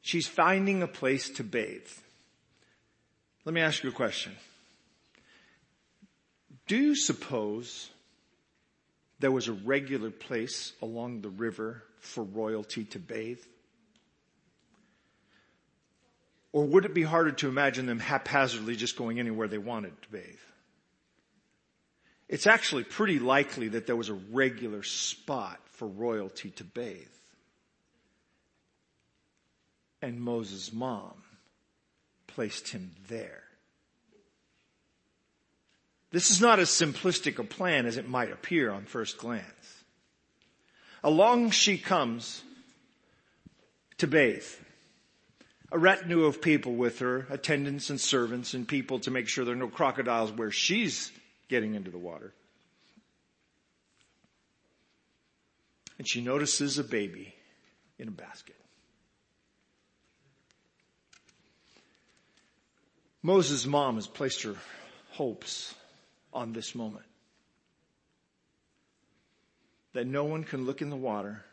She's 0.01 0.25
finding 0.25 0.81
a 0.81 0.87
place 0.87 1.29
to 1.29 1.43
bathe. 1.43 1.91
Let 3.45 3.53
me 3.53 3.61
ask 3.61 3.83
you 3.83 3.91
a 3.91 3.93
question. 3.93 4.31
Do 6.65 6.75
you 6.75 6.95
suppose 6.95 7.87
there 9.19 9.31
was 9.31 9.47
a 9.47 9.53
regular 9.53 10.09
place 10.09 10.73
along 10.81 11.21
the 11.21 11.29
river 11.29 11.83
for 11.99 12.23
royalty 12.23 12.85
to 12.85 12.97
bathe? 12.97 13.37
Or 16.53 16.63
would 16.65 16.85
it 16.85 16.93
be 16.93 17.01
harder 17.01 17.31
to 17.31 17.49
imagine 17.49 17.87
them 17.87 17.99
haphazardly 17.99 18.75
just 18.75 18.95
going 18.95 19.19
anywhere 19.19 19.47
they 19.47 19.57
wanted 19.57 19.99
to 20.03 20.09
bathe? 20.09 20.39
It's 22.29 22.47
actually 22.47 22.83
pretty 22.83 23.19
likely 23.19 23.69
that 23.69 23.87
there 23.87 23.95
was 23.95 24.09
a 24.09 24.13
regular 24.13 24.83
spot 24.83 25.59
for 25.71 25.87
royalty 25.87 26.51
to 26.51 26.63
bathe. 26.63 27.07
And 30.01 30.21
Moses' 30.21 30.71
mom 30.71 31.23
placed 32.27 32.69
him 32.69 32.91
there. 33.07 33.43
This 36.11 36.29
is 36.29 36.39
not 36.39 36.59
as 36.59 36.69
simplistic 36.69 37.39
a 37.39 37.43
plan 37.43 37.87
as 37.87 37.97
it 37.97 38.07
might 38.07 38.31
appear 38.31 38.71
on 38.71 38.85
first 38.85 39.17
glance. 39.17 39.83
Along 41.03 41.49
she 41.49 41.79
comes 41.79 42.43
to 43.97 44.07
bathe 44.07 44.45
a 45.73 45.79
retinue 45.79 46.25
of 46.25 46.39
people 46.39 46.75
with 46.75 46.99
her, 46.99 47.25
attendants 47.31 47.89
and 47.89 47.99
servants 47.99 48.53
and 48.53 48.67
people 48.67 48.99
to 48.99 49.09
make 49.09 49.27
sure 49.27 49.43
there 49.43 49.55
are 49.55 49.57
no 49.57 49.67
crocodiles 49.67 50.31
where 50.31 50.51
she's 50.51 51.11
getting 51.49 51.73
into 51.73 51.89
the 51.89 51.97
water. 51.97 52.31
And 55.97 56.07
she 56.07 56.21
notices 56.21 56.77
a 56.77 56.83
baby 56.83 57.33
in 57.97 58.07
a 58.07 58.11
basket. 58.11 58.55
Moses' 63.23 63.65
mom 63.65 63.95
has 63.95 64.05
placed 64.05 64.43
her 64.43 64.55
hopes 65.11 65.73
on 66.31 66.53
this 66.53 66.75
moment. 66.75 67.05
That 69.93 70.05
no 70.05 70.25
one 70.25 70.43
can 70.43 70.65
look 70.65 70.83
in 70.83 70.91
the 70.91 70.95
water, 70.95 71.43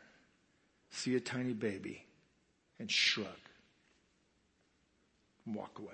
see 0.91 1.15
a 1.15 1.21
tiny 1.21 1.55
baby, 1.55 2.05
and 2.79 2.91
shrug 2.91 3.27
and 5.47 5.55
walk 5.55 5.79
away. 5.79 5.89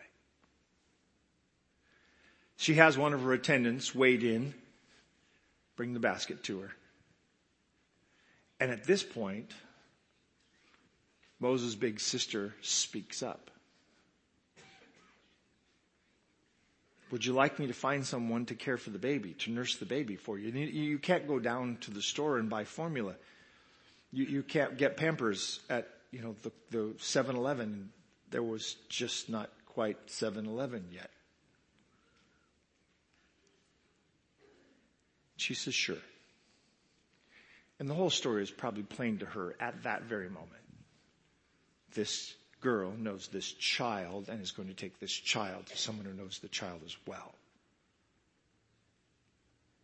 She 2.57 2.75
has 2.75 2.97
one 2.97 3.13
of 3.13 3.23
her 3.23 3.33
attendants 3.33 3.95
wade 3.95 4.23
in, 4.23 4.55
bring 5.77 5.93
the 5.93 6.01
basket 6.01 6.43
to 6.45 6.61
her. 6.61 6.71
And 8.59 8.71
at 8.71 8.85
this 8.85 9.03
point, 9.03 9.53
Moses' 11.39 11.75
big 11.75 12.01
sister 12.01 12.55
speaks 12.63 13.23
up. 13.23 13.51
Would 17.11 17.25
you 17.25 17.35
like 17.35 17.59
me 17.59 17.69
to 17.69 17.73
find 17.73 18.05
someone 18.05 18.47
to 18.47 18.55
care 18.55 18.77
for 18.77 18.91
the 18.91 18.99
baby, 18.99 19.35
to 19.35 19.51
nurse 19.51 19.77
the 19.77 19.85
baby 19.85 20.17
for 20.17 20.39
you? 20.39 20.51
You 20.51 20.99
can't 20.99 21.29
go 21.29 21.39
down 21.39 21.77
to 21.83 21.91
the 21.93 22.03
store 22.03 22.39
and 22.39 22.51
buy 22.51 22.65
formula. 22.65 23.15
You, 24.13 24.25
you 24.25 24.43
can't 24.43 24.77
get 24.77 24.97
Pampers 24.97 25.61
at, 25.71 25.89
you 26.11 26.21
know, 26.21 26.35
the, 26.43 26.51
the 26.71 26.95
7-Eleven 26.99 27.91
there 28.37 28.43
was 28.43 28.77
just 28.91 29.31
not 29.31 29.49
quite 29.65 30.09
7-Eleven 30.09 30.89
yet. 30.93 31.09
She 35.39 35.55
says, 35.55 35.73
sure. 35.73 35.97
And 37.81 37.89
the 37.89 37.95
whole 37.95 38.11
story 38.11 38.43
is 38.43 38.51
probably 38.51 38.83
plain 38.83 39.17
to 39.21 39.25
her 39.25 39.57
at 39.59 39.85
that 39.85 40.03
very 40.03 40.29
moment. 40.29 40.51
This 41.95 42.35
girl 42.61 42.93
knows 42.99 43.29
this 43.29 43.51
child 43.51 44.29
and 44.29 44.43
is 44.43 44.51
going 44.51 44.69
to 44.69 44.75
take 44.75 45.01
this 45.01 45.15
child 45.15 45.65
to 45.69 45.79
someone 45.79 46.05
who 46.05 46.13
knows 46.13 46.39
the 46.39 46.49
child 46.49 46.83
as 46.85 46.95
well. 47.07 47.35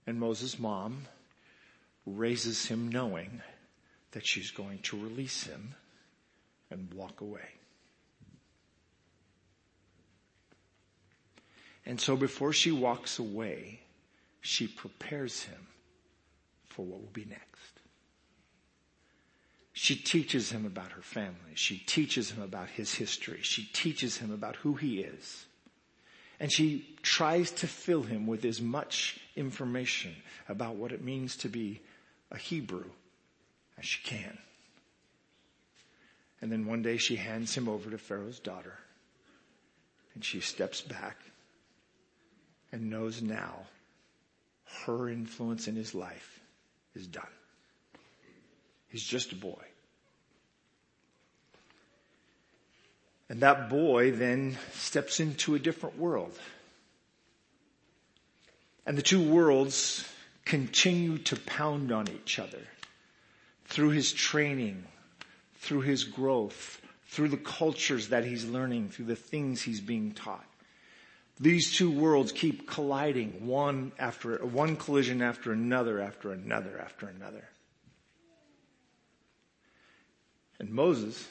And 0.06 0.20
Moses' 0.20 0.58
mom 0.58 1.06
raises 2.04 2.66
him 2.66 2.90
knowing 2.90 3.40
that 4.10 4.26
she's 4.26 4.50
going 4.50 4.80
to 4.80 5.02
release 5.02 5.44
him 5.44 5.74
and 6.70 6.92
walk 6.92 7.22
away. 7.22 7.48
And 11.84 12.00
so 12.00 12.16
before 12.16 12.52
she 12.52 12.70
walks 12.70 13.18
away, 13.18 13.80
she 14.40 14.66
prepares 14.66 15.44
him 15.44 15.66
for 16.66 16.84
what 16.84 17.00
will 17.00 17.10
be 17.12 17.24
next. 17.24 17.80
She 19.72 19.96
teaches 19.96 20.50
him 20.50 20.66
about 20.66 20.92
her 20.92 21.02
family. 21.02 21.54
She 21.54 21.78
teaches 21.78 22.30
him 22.30 22.42
about 22.42 22.68
his 22.68 22.94
history. 22.94 23.40
She 23.42 23.64
teaches 23.72 24.18
him 24.18 24.30
about 24.30 24.56
who 24.56 24.74
he 24.74 25.00
is. 25.00 25.46
And 26.38 26.52
she 26.52 26.96
tries 27.02 27.50
to 27.52 27.66
fill 27.66 28.02
him 28.02 28.26
with 28.26 28.44
as 28.44 28.60
much 28.60 29.18
information 29.36 30.14
about 30.48 30.76
what 30.76 30.92
it 30.92 31.02
means 31.02 31.36
to 31.38 31.48
be 31.48 31.80
a 32.30 32.36
Hebrew 32.36 32.90
as 33.78 33.86
she 33.86 34.02
can. 34.02 34.38
And 36.40 36.50
then 36.50 36.66
one 36.66 36.82
day 36.82 36.96
she 36.96 37.16
hands 37.16 37.54
him 37.54 37.68
over 37.68 37.90
to 37.90 37.98
Pharaoh's 37.98 38.40
daughter 38.40 38.78
and 40.14 40.24
she 40.24 40.40
steps 40.40 40.80
back 40.80 41.16
and 42.72 42.90
knows 42.90 43.22
now 43.22 43.54
her 44.86 45.08
influence 45.08 45.68
in 45.68 45.76
his 45.76 45.94
life 45.94 46.40
is 46.94 47.06
done. 47.06 47.24
He's 48.88 49.04
just 49.04 49.32
a 49.32 49.36
boy. 49.36 49.62
And 53.28 53.40
that 53.40 53.70
boy 53.70 54.10
then 54.10 54.58
steps 54.72 55.20
into 55.20 55.54
a 55.54 55.58
different 55.58 55.98
world. 55.98 56.38
And 58.84 58.98
the 58.98 59.02
two 59.02 59.22
worlds 59.22 60.04
continue 60.44 61.18
to 61.18 61.36
pound 61.36 61.92
on 61.92 62.08
each 62.08 62.38
other 62.38 62.60
through 63.66 63.90
his 63.90 64.12
training, 64.12 64.84
through 65.60 65.82
his 65.82 66.04
growth, 66.04 66.80
through 67.06 67.28
the 67.28 67.36
cultures 67.36 68.08
that 68.08 68.24
he's 68.24 68.44
learning, 68.44 68.90
through 68.90 69.06
the 69.06 69.16
things 69.16 69.62
he's 69.62 69.80
being 69.80 70.12
taught. 70.12 70.44
These 71.40 71.72
two 71.76 71.90
worlds 71.90 72.30
keep 72.30 72.68
colliding 72.68 73.46
one 73.46 73.92
after, 73.98 74.44
one 74.44 74.76
collision 74.76 75.22
after 75.22 75.52
another, 75.52 76.00
after 76.00 76.32
another, 76.32 76.78
after 76.78 77.08
another. 77.08 77.48
And 80.58 80.70
Moses 80.70 81.26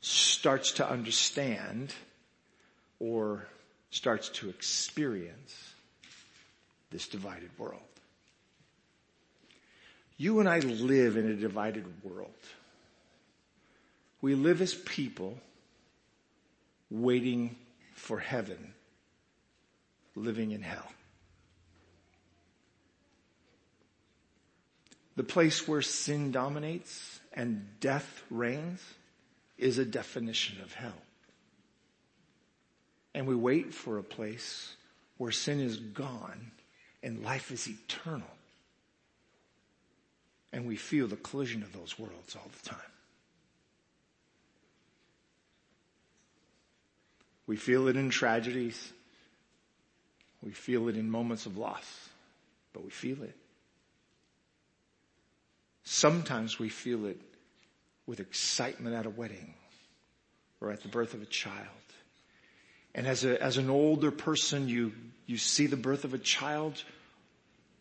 starts 0.00 0.72
to 0.72 0.88
understand 0.88 1.94
or 2.98 3.46
starts 3.90 4.28
to 4.30 4.50
experience 4.50 5.72
this 6.90 7.08
divided 7.08 7.50
world. 7.58 7.80
You 10.16 10.40
and 10.40 10.48
I 10.48 10.58
live 10.58 11.16
in 11.16 11.30
a 11.30 11.34
divided 11.34 11.86
world. 12.04 12.30
We 14.20 14.34
live 14.34 14.60
as 14.60 14.74
people 14.74 15.38
waiting 16.90 17.56
for 18.02 18.18
heaven 18.18 18.74
living 20.16 20.50
in 20.50 20.60
hell. 20.60 20.90
The 25.14 25.22
place 25.22 25.68
where 25.68 25.82
sin 25.82 26.32
dominates 26.32 27.20
and 27.32 27.64
death 27.78 28.24
reigns 28.28 28.82
is 29.56 29.78
a 29.78 29.84
definition 29.84 30.60
of 30.62 30.74
hell. 30.74 31.00
And 33.14 33.28
we 33.28 33.36
wait 33.36 33.72
for 33.72 33.98
a 33.98 34.02
place 34.02 34.74
where 35.18 35.30
sin 35.30 35.60
is 35.60 35.76
gone 35.76 36.50
and 37.04 37.22
life 37.22 37.52
is 37.52 37.68
eternal. 37.68 38.34
And 40.52 40.66
we 40.66 40.74
feel 40.74 41.06
the 41.06 41.14
collision 41.14 41.62
of 41.62 41.72
those 41.72 42.00
worlds 42.00 42.34
all 42.34 42.50
the 42.60 42.68
time. 42.68 42.78
We 47.52 47.58
feel 47.58 47.86
it 47.88 47.96
in 47.96 48.08
tragedies. 48.08 48.92
We 50.42 50.52
feel 50.52 50.88
it 50.88 50.96
in 50.96 51.10
moments 51.10 51.44
of 51.44 51.58
loss, 51.58 51.84
but 52.72 52.82
we 52.82 52.88
feel 52.88 53.22
it. 53.22 53.36
Sometimes 55.84 56.58
we 56.58 56.70
feel 56.70 57.04
it 57.04 57.20
with 58.06 58.20
excitement 58.20 58.96
at 58.96 59.04
a 59.04 59.10
wedding 59.10 59.52
or 60.62 60.70
at 60.70 60.80
the 60.80 60.88
birth 60.88 61.12
of 61.12 61.20
a 61.20 61.26
child. 61.26 61.68
And 62.94 63.06
as 63.06 63.22
a, 63.22 63.42
as 63.42 63.58
an 63.58 63.68
older 63.68 64.10
person, 64.10 64.66
you, 64.66 64.92
you 65.26 65.36
see 65.36 65.66
the 65.66 65.76
birth 65.76 66.04
of 66.04 66.14
a 66.14 66.18
child 66.18 66.82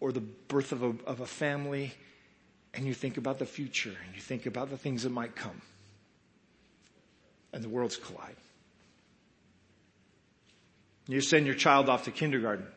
or 0.01 0.11
the 0.11 0.19
birth 0.19 0.73
of 0.73 0.83
a, 0.83 0.93
of 1.05 1.21
a 1.21 1.25
family 1.25 1.93
and 2.73 2.85
you 2.85 2.93
think 2.93 3.15
about 3.15 3.39
the 3.39 3.45
future 3.45 3.95
and 4.05 4.15
you 4.15 4.21
think 4.21 4.47
about 4.47 4.69
the 4.69 4.77
things 4.77 5.03
that 5.03 5.11
might 5.11 5.33
come. 5.33 5.61
And 7.53 7.63
the 7.63 7.69
worlds 7.69 7.95
collide. 7.95 8.35
You 11.07 11.21
send 11.21 11.45
your 11.45 11.55
child 11.55 11.89
off 11.89 12.05
to 12.05 12.11
kindergarten 12.11 12.67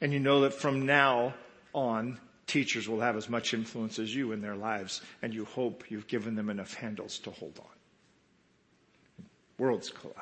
and 0.00 0.12
you 0.12 0.20
know 0.20 0.42
that 0.42 0.54
from 0.54 0.86
now 0.86 1.34
on, 1.74 2.18
teachers 2.46 2.88
will 2.88 3.00
have 3.00 3.16
as 3.16 3.28
much 3.28 3.52
influence 3.52 3.98
as 3.98 4.14
you 4.14 4.32
in 4.32 4.40
their 4.40 4.56
lives 4.56 5.02
and 5.22 5.34
you 5.34 5.44
hope 5.44 5.90
you've 5.90 6.06
given 6.06 6.34
them 6.34 6.50
enough 6.50 6.74
handles 6.74 7.18
to 7.20 7.30
hold 7.30 7.58
on. 7.58 9.24
Worlds 9.58 9.90
collide. 9.90 10.14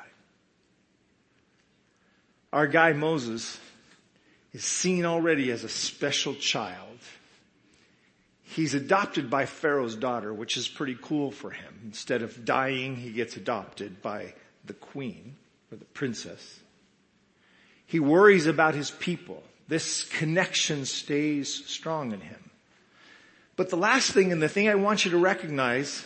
Our 2.51 2.67
guy 2.67 2.93
Moses 2.93 3.59
is 4.53 4.63
seen 4.63 5.05
already 5.05 5.51
as 5.51 5.63
a 5.63 5.69
special 5.69 6.33
child. 6.33 6.97
He's 8.43 8.73
adopted 8.73 9.29
by 9.29 9.45
Pharaoh's 9.45 9.95
daughter, 9.95 10.33
which 10.33 10.57
is 10.57 10.67
pretty 10.67 10.97
cool 10.99 11.31
for 11.31 11.51
him. 11.51 11.81
Instead 11.85 12.21
of 12.21 12.45
dying, 12.45 12.95
he 12.95 13.11
gets 13.11 13.37
adopted 13.37 14.01
by 14.01 14.33
the 14.65 14.73
queen 14.73 15.35
or 15.71 15.77
the 15.77 15.85
princess. 15.85 16.59
He 17.87 17.99
worries 17.99 18.45
about 18.45 18.75
his 18.75 18.91
people. 18.91 19.41
This 19.67 20.03
connection 20.03 20.85
stays 20.85 21.65
strong 21.65 22.11
in 22.11 22.21
him. 22.21 22.51
But 23.55 23.69
the 23.69 23.77
last 23.77 24.11
thing 24.11 24.31
and 24.31 24.41
the 24.41 24.49
thing 24.49 24.69
I 24.69 24.75
want 24.75 25.03
you 25.03 25.11
to 25.11 25.17
recognize 25.17 26.05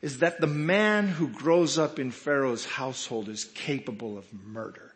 is 0.00 0.20
that 0.20 0.40
the 0.40 0.46
man 0.46 1.08
who 1.08 1.28
grows 1.28 1.78
up 1.78 1.98
in 1.98 2.10
Pharaoh's 2.10 2.64
household 2.64 3.28
is 3.28 3.44
capable 3.44 4.16
of 4.16 4.26
murder. 4.32 4.94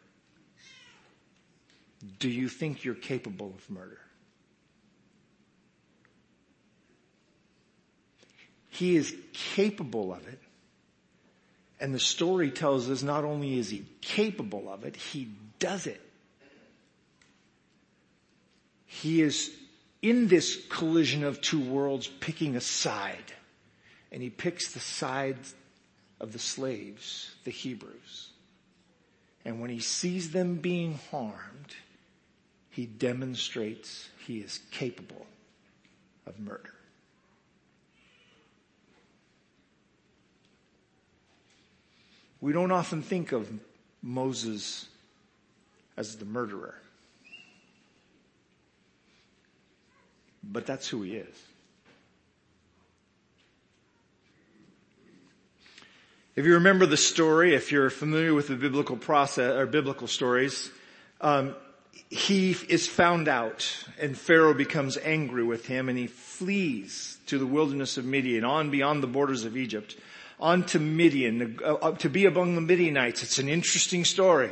Do 2.19 2.31
you 2.31 2.49
think 2.49 2.85
you're 2.85 2.95
capable 2.95 3.55
of 3.55 3.69
murder? 3.69 4.01
He 8.71 8.97
is 8.97 9.15
capable 9.33 10.13
of 10.13 10.27
it. 10.27 10.41
And 11.81 11.95
the 11.95 12.01
story 12.01 12.51
tells 12.51 12.89
us 12.89 13.03
not 13.03 13.25
only 13.25 13.59
is 13.59 13.69
he 13.69 13.85
capable 14.01 14.69
of 14.69 14.85
it, 14.85 14.97
he 14.97 15.29
does 15.65 15.87
it. 15.87 16.01
He 18.85 19.23
is 19.23 19.51
in 20.03 20.29
this 20.29 20.63
collision 20.69 21.25
of 21.25 21.41
two 21.41 21.59
worlds 21.59 22.07
picking 22.07 22.55
a 22.55 22.61
side. 22.61 23.33
And 24.13 24.23
he 24.23 24.29
picks 24.29 24.73
the 24.73 24.81
side 24.81 25.39
of 26.21 26.35
the 26.35 26.39
slaves, 26.39 27.35
the 27.45 27.51
Hebrews. 27.51 28.29
And 29.47 29.63
when 29.63 29.71
he 29.71 29.81
sees 29.81 30.33
them 30.33 30.57
being 30.57 30.99
harmed, 31.11 31.75
he 32.69 32.85
demonstrates 32.85 34.11
he 34.27 34.41
is 34.41 34.61
capable 34.71 35.25
of 36.27 36.39
murder. 36.39 36.75
We 42.43 42.53
don't 42.53 42.71
often 42.71 43.01
think 43.01 43.33
of 43.33 43.51
Moses 44.03 44.89
as 45.97 46.17
the 46.17 46.25
murderer. 46.25 46.75
But 50.43 50.67
that's 50.67 50.89
who 50.89 51.03
he 51.03 51.17
is. 51.17 51.43
If 56.37 56.45
you 56.45 56.55
remember 56.55 56.85
the 56.85 56.97
story, 56.97 57.55
if 57.55 57.71
you're 57.71 57.91
familiar 57.91 58.35
with 58.35 58.49
the 58.49 58.57
biblical 58.57 58.97
process 58.97 59.55
or 59.55 59.67
biblical 59.67 60.09
stories, 60.09 60.69
um, 61.21 61.55
he 62.11 62.57
is 62.69 62.89
found 62.89 63.29
out 63.29 63.87
and 64.01 64.19
Pharaoh 64.19 64.53
becomes 64.53 64.99
angry 64.99 65.45
with 65.45 65.67
him 65.67 65.89
and 65.89 65.97
he 65.97 66.09
flees 66.09 67.19
to 67.27 67.39
the 67.39 67.47
wilderness 67.47 67.97
of 67.99 68.05
Midian 68.05 68.45
on 68.45 68.71
beyond 68.71 69.03
the 69.03 69.07
borders 69.07 69.45
of 69.45 69.57
Egypt 69.57 69.97
on 70.41 70.65
to 70.65 70.81
Midian 70.81 71.61
uh, 71.65 71.93
to 71.93 72.11
be 72.11 72.27
among 72.27 72.57
the 72.57 72.61
Midianites. 72.61 73.23
It's 73.23 73.39
an 73.39 73.49
interesting 73.49 74.05
story. 74.05 74.51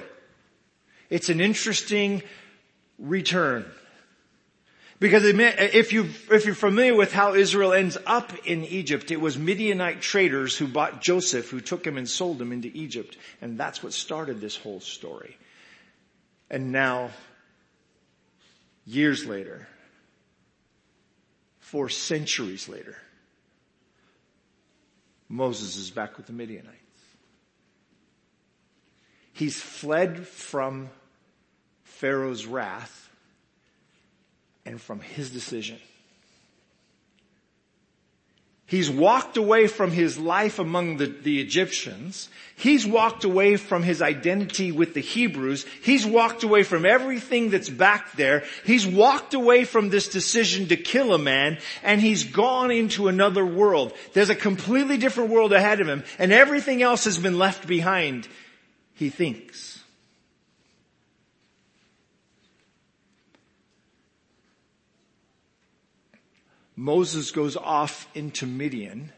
It's 1.12 1.28
an 1.28 1.42
interesting 1.42 2.22
return. 2.98 3.66
Because 4.98 5.24
if 5.26 5.92
you 5.92 6.08
if 6.30 6.46
you're 6.46 6.54
familiar 6.54 6.94
with 6.94 7.12
how 7.12 7.34
Israel 7.34 7.74
ends 7.74 7.98
up 8.06 8.32
in 8.46 8.64
Egypt, 8.64 9.10
it 9.10 9.20
was 9.20 9.36
Midianite 9.36 10.00
traders 10.00 10.56
who 10.56 10.66
bought 10.66 11.02
Joseph, 11.02 11.50
who 11.50 11.60
took 11.60 11.86
him 11.86 11.98
and 11.98 12.08
sold 12.08 12.40
him 12.40 12.50
into 12.50 12.70
Egypt, 12.72 13.18
and 13.42 13.60
that's 13.60 13.82
what 13.82 13.92
started 13.92 14.40
this 14.40 14.56
whole 14.56 14.80
story. 14.80 15.36
And 16.48 16.72
now, 16.72 17.10
years 18.86 19.26
later, 19.26 19.68
four 21.58 21.90
centuries 21.90 22.70
later, 22.70 22.96
Moses 25.28 25.76
is 25.76 25.90
back 25.90 26.16
with 26.16 26.24
the 26.24 26.32
Midianites. 26.32 26.78
He's 29.34 29.60
fled 29.60 30.26
from 30.26 30.88
Pharaoh's 32.02 32.46
wrath 32.46 33.08
and 34.66 34.80
from 34.80 34.98
his 34.98 35.30
decision. 35.30 35.78
He's 38.66 38.90
walked 38.90 39.36
away 39.36 39.68
from 39.68 39.92
his 39.92 40.18
life 40.18 40.58
among 40.58 40.96
the, 40.96 41.06
the, 41.06 41.40
Egyptians. 41.40 42.28
He's 42.56 42.84
walked 42.84 43.22
away 43.22 43.56
from 43.56 43.84
his 43.84 44.02
identity 44.02 44.72
with 44.72 44.94
the 44.94 45.00
Hebrews. 45.00 45.64
He's 45.84 46.04
walked 46.04 46.42
away 46.42 46.64
from 46.64 46.84
everything 46.84 47.50
that's 47.50 47.70
back 47.70 48.14
there. 48.14 48.42
He's 48.66 48.84
walked 48.84 49.34
away 49.34 49.64
from 49.64 49.88
this 49.88 50.08
decision 50.08 50.66
to 50.68 50.76
kill 50.76 51.14
a 51.14 51.18
man 51.18 51.58
and 51.84 52.00
he's 52.00 52.24
gone 52.24 52.72
into 52.72 53.06
another 53.06 53.46
world. 53.46 53.92
There's 54.12 54.28
a 54.28 54.34
completely 54.34 54.96
different 54.96 55.30
world 55.30 55.52
ahead 55.52 55.80
of 55.80 55.88
him 55.88 56.02
and 56.18 56.32
everything 56.32 56.82
else 56.82 57.04
has 57.04 57.18
been 57.18 57.38
left 57.38 57.68
behind, 57.68 58.26
he 58.94 59.08
thinks. 59.08 59.71
Moses 66.82 67.30
goes 67.30 67.56
off 67.56 68.08
into 68.12 68.44
Midian 68.44 69.12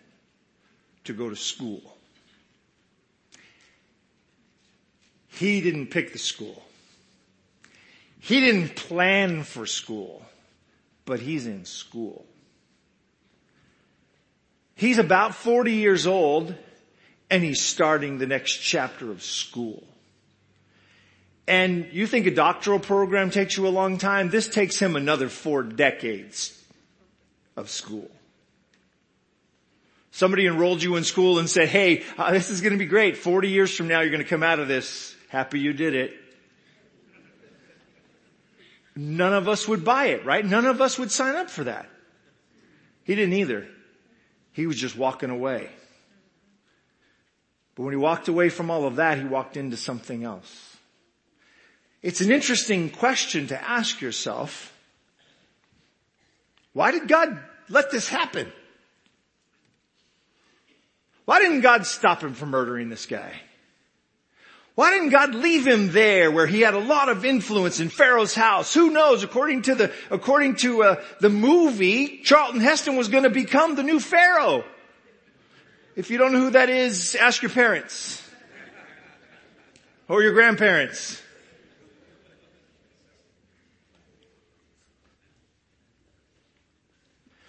to 1.04 1.14
go 1.14 1.30
to 1.30 1.36
school. 1.36 1.80
He 5.28 5.62
didn't 5.62 5.86
pick 5.86 6.12
the 6.12 6.18
school. 6.18 6.62
He 8.20 8.40
didn't 8.40 8.76
plan 8.76 9.44
for 9.44 9.64
school, 9.64 10.26
but 11.06 11.20
he's 11.20 11.46
in 11.46 11.64
school. 11.64 12.26
He's 14.74 14.98
about 14.98 15.34
40 15.34 15.72
years 15.72 16.06
old 16.06 16.54
and 17.30 17.42
he's 17.42 17.62
starting 17.62 18.18
the 18.18 18.26
next 18.26 18.56
chapter 18.58 19.10
of 19.10 19.22
school. 19.22 19.82
And 21.48 21.88
you 21.92 22.06
think 22.06 22.26
a 22.26 22.30
doctoral 22.30 22.78
program 22.78 23.30
takes 23.30 23.56
you 23.56 23.66
a 23.66 23.68
long 23.68 23.96
time? 23.96 24.28
This 24.28 24.48
takes 24.48 24.78
him 24.78 24.96
another 24.96 25.30
four 25.30 25.62
decades 25.62 26.60
of 27.56 27.70
school. 27.70 28.10
Somebody 30.10 30.46
enrolled 30.46 30.82
you 30.82 30.96
in 30.96 31.04
school 31.04 31.38
and 31.38 31.50
said, 31.50 31.68
hey, 31.68 32.04
uh, 32.16 32.30
this 32.30 32.48
is 32.50 32.60
going 32.60 32.72
to 32.72 32.78
be 32.78 32.86
great. 32.86 33.16
40 33.16 33.48
years 33.48 33.76
from 33.76 33.88
now, 33.88 34.00
you're 34.00 34.10
going 34.10 34.22
to 34.22 34.28
come 34.28 34.44
out 34.44 34.60
of 34.60 34.68
this. 34.68 35.14
Happy 35.28 35.58
you 35.58 35.72
did 35.72 35.94
it. 35.94 36.12
None 38.96 39.32
of 39.32 39.48
us 39.48 39.66
would 39.66 39.84
buy 39.84 40.06
it, 40.06 40.24
right? 40.24 40.44
None 40.44 40.66
of 40.66 40.80
us 40.80 40.98
would 40.98 41.10
sign 41.10 41.34
up 41.34 41.50
for 41.50 41.64
that. 41.64 41.88
He 43.02 43.16
didn't 43.16 43.34
either. 43.34 43.66
He 44.52 44.68
was 44.68 44.76
just 44.76 44.96
walking 44.96 45.30
away. 45.30 45.68
But 47.74 47.82
when 47.82 47.92
he 47.92 47.98
walked 47.98 48.28
away 48.28 48.50
from 48.50 48.70
all 48.70 48.86
of 48.86 48.96
that, 48.96 49.18
he 49.18 49.24
walked 49.24 49.56
into 49.56 49.76
something 49.76 50.22
else. 50.22 50.76
It's 52.02 52.20
an 52.20 52.30
interesting 52.30 52.90
question 52.90 53.48
to 53.48 53.60
ask 53.68 54.00
yourself. 54.00 54.73
Why 56.74 56.90
did 56.90 57.08
God 57.08 57.38
let 57.70 57.90
this 57.90 58.08
happen? 58.08 58.52
Why 61.24 61.40
didn't 61.40 61.62
God 61.62 61.86
stop 61.86 62.22
him 62.22 62.34
from 62.34 62.50
murdering 62.50 62.90
this 62.90 63.06
guy? 63.06 63.32
Why 64.74 64.90
didn't 64.90 65.10
God 65.10 65.34
leave 65.34 65.66
him 65.66 65.92
there 65.92 66.32
where 66.32 66.48
he 66.48 66.60
had 66.60 66.74
a 66.74 66.80
lot 66.80 67.08
of 67.08 67.24
influence 67.24 67.78
in 67.78 67.88
Pharaoh's 67.88 68.34
house? 68.34 68.74
Who 68.74 68.90
knows? 68.90 69.22
According 69.22 69.62
to 69.62 69.76
the, 69.76 69.92
according 70.10 70.56
to 70.56 70.82
uh, 70.82 71.04
the 71.20 71.30
movie, 71.30 72.20
Charlton 72.24 72.60
Heston 72.60 72.96
was 72.96 73.08
going 73.08 73.22
to 73.22 73.30
become 73.30 73.76
the 73.76 73.84
new 73.84 74.00
Pharaoh. 74.00 74.64
If 75.94 76.10
you 76.10 76.18
don't 76.18 76.32
know 76.32 76.40
who 76.40 76.50
that 76.50 76.68
is, 76.68 77.14
ask 77.14 77.40
your 77.40 77.52
parents. 77.52 78.20
or 80.08 80.22
your 80.22 80.32
grandparents. 80.32 81.22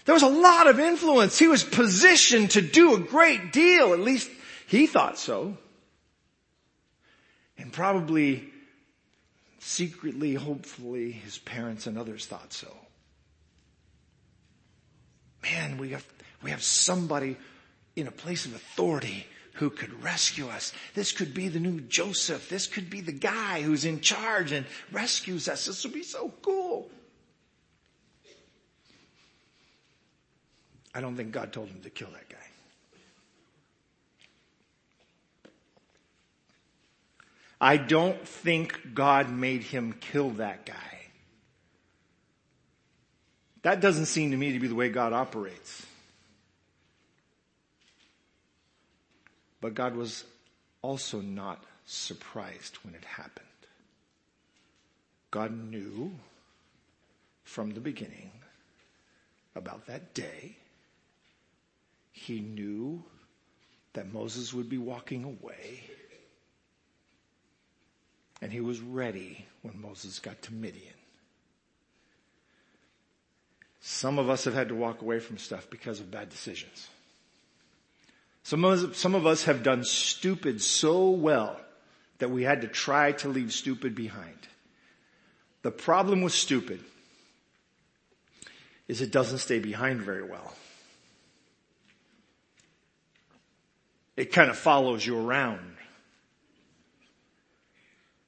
There 0.06 0.14
was 0.14 0.24
a 0.24 0.28
lot 0.28 0.68
of 0.68 0.80
influence. 0.80 1.38
He 1.38 1.48
was 1.48 1.64
positioned 1.64 2.52
to 2.52 2.62
do 2.62 2.94
a 2.94 3.00
great 3.00 3.52
deal. 3.52 3.94
At 3.94 4.00
least 4.00 4.30
he 4.68 4.88
thought 4.88 5.18
so. 5.18 5.58
And 7.58 7.74
probably 7.74 8.48
secretly, 9.60 10.36
hopefully, 10.36 11.12
his 11.12 11.40
parents 11.40 11.88
and 11.88 11.98
others 11.98 12.28
thought 12.28 12.54
so. 12.54 12.72
Man, 15.42 15.78
we 15.78 15.90
have, 15.90 16.06
we 16.44 16.52
have 16.52 16.64
somebody 16.64 17.38
in 17.96 18.08
a 18.08 18.12
place 18.12 18.46
of 18.46 18.54
authority 18.54 19.26
who 19.54 19.70
could 19.70 20.04
rescue 20.04 20.48
us. 20.50 20.74
This 20.94 21.12
could 21.12 21.34
be 21.34 21.48
the 21.48 21.60
new 21.60 21.82
Joseph. 21.82 22.50
This 22.50 22.68
could 22.68 22.90
be 22.90 23.02
the 23.02 23.12
guy 23.12 23.62
who's 23.62 23.86
in 23.86 24.02
charge 24.02 24.52
and 24.52 24.66
rescues 24.92 25.48
us. 25.48 25.66
This 25.66 25.84
would 25.84 25.94
be 25.94 26.04
so 26.04 26.32
cool. 26.42 26.90
I 30.96 31.02
don't 31.02 31.18
think 31.18 31.34
God 31.34 31.52
told 31.52 31.68
him 31.68 31.82
to 31.82 31.90
kill 31.90 32.08
that 32.12 32.30
guy. 32.30 32.38
I 37.60 37.76
don't 37.76 38.26
think 38.26 38.94
God 38.94 39.30
made 39.30 39.64
him 39.64 39.94
kill 40.00 40.30
that 40.32 40.66
guy. 40.66 40.74
That 43.64 43.82
doesn't 43.82 44.06
seem 44.06 44.32
to 44.32 44.38
me 44.38 44.54
to 44.54 44.60
be 44.60 44.68
the 44.68 44.76
way 44.76 44.90
God 44.90 45.12
operates. 45.12 45.86
But 49.60 49.74
God 49.74 49.96
was 49.96 50.24
also 50.82 51.20
not 51.20 51.62
surprised 51.86 52.78
when 52.84 52.96
it 52.96 53.04
happened. 53.04 53.46
God 55.32 55.52
knew 55.52 56.12
from 57.44 57.72
the 57.72 57.82
beginning 57.82 58.32
about 59.56 59.88
that 59.88 60.14
day 60.14 60.56
he 62.16 62.40
knew 62.40 63.04
that 63.92 64.12
Moses 64.12 64.54
would 64.54 64.70
be 64.70 64.78
walking 64.78 65.26
away. 65.26 65.82
And 68.42 68.54
he 68.54 68.62
was 68.62 68.80
ready 68.80 69.46
when 69.64 69.82
Moses 69.82 70.20
got 70.20 70.42
to 70.44 70.54
Midian. 70.54 70.94
Some 73.82 74.18
of 74.18 74.30
us 74.30 74.46
have 74.46 74.54
had 74.54 74.70
to 74.70 74.76
walk 74.76 75.02
away 75.02 75.20
from 75.20 75.38
stuff 75.38 75.70
because 75.70 76.00
of 76.00 76.10
bad 76.10 76.30
decisions. 76.30 76.88
Some 78.44 78.64
of, 78.64 78.92
us, 78.92 78.98
some 78.98 79.14
of 79.14 79.28
us 79.28 79.44
have 79.44 79.62
done 79.62 79.84
stupid 79.84 80.62
so 80.62 81.10
well 81.10 81.60
that 82.20 82.32
we 82.32 82.44
had 82.44 82.62
to 82.62 82.68
try 82.70 83.12
to 83.12 83.28
leave 83.28 83.52
stupid 83.52 83.94
behind. 83.94 84.38
The 85.64 85.72
problem 85.72 86.22
with 86.22 86.34
stupid 86.34 86.80
is 88.88 89.02
it 89.02 89.12
doesn't 89.12 89.40
stay 89.40 89.60
behind 89.60 90.02
very 90.02 90.24
well. 90.24 90.54
It 94.16 94.32
kind 94.32 94.50
of 94.50 94.58
follows 94.58 95.06
you 95.06 95.18
around. 95.18 95.76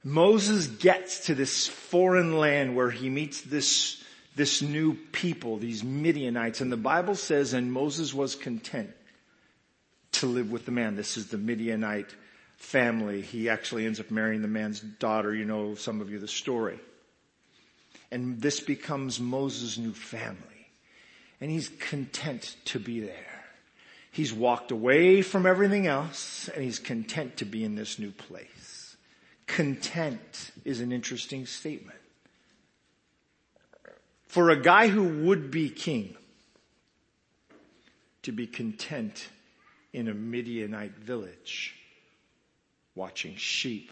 Moses 0.04 0.66
gets 0.66 1.26
to 1.26 1.34
this 1.34 1.66
foreign 1.66 2.38
land 2.38 2.76
where 2.76 2.90
he 2.90 3.10
meets 3.10 3.40
this, 3.40 4.02
this 4.36 4.62
new 4.62 4.94
people, 4.94 5.56
these 5.56 5.82
Midianites, 5.82 6.60
and 6.60 6.70
the 6.70 6.76
Bible 6.76 7.14
says, 7.14 7.52
and 7.52 7.72
Moses 7.72 8.14
was 8.14 8.34
content 8.34 8.90
to 10.12 10.26
live 10.26 10.50
with 10.50 10.64
the 10.64 10.72
man. 10.72 10.96
This 10.96 11.16
is 11.16 11.28
the 11.28 11.38
Midianite 11.38 12.14
family. 12.56 13.20
He 13.20 13.48
actually 13.48 13.86
ends 13.86 14.00
up 14.00 14.10
marrying 14.10 14.42
the 14.42 14.48
man's 14.48 14.80
daughter. 14.80 15.34
You 15.34 15.44
know 15.44 15.74
some 15.74 16.00
of 16.00 16.10
you 16.10 16.18
the 16.18 16.28
story. 16.28 16.78
And 18.10 18.40
this 18.40 18.60
becomes 18.60 19.20
Moses' 19.20 19.78
new 19.78 19.92
family. 19.92 20.38
And 21.40 21.50
he's 21.50 21.68
content 21.68 22.56
to 22.66 22.80
be 22.80 23.00
there. 23.00 23.27
He's 24.10 24.32
walked 24.32 24.70
away 24.70 25.22
from 25.22 25.46
everything 25.46 25.86
else 25.86 26.48
and 26.48 26.64
he's 26.64 26.78
content 26.78 27.36
to 27.38 27.44
be 27.44 27.64
in 27.64 27.74
this 27.74 27.98
new 27.98 28.10
place. 28.10 28.96
Content 29.46 30.50
is 30.64 30.80
an 30.80 30.92
interesting 30.92 31.46
statement. 31.46 31.98
For 34.26 34.50
a 34.50 34.60
guy 34.60 34.88
who 34.88 35.26
would 35.26 35.50
be 35.50 35.70
king 35.70 36.16
to 38.22 38.32
be 38.32 38.46
content 38.46 39.28
in 39.92 40.08
a 40.08 40.14
Midianite 40.14 40.96
village 40.96 41.74
watching 42.94 43.36
sheep 43.36 43.90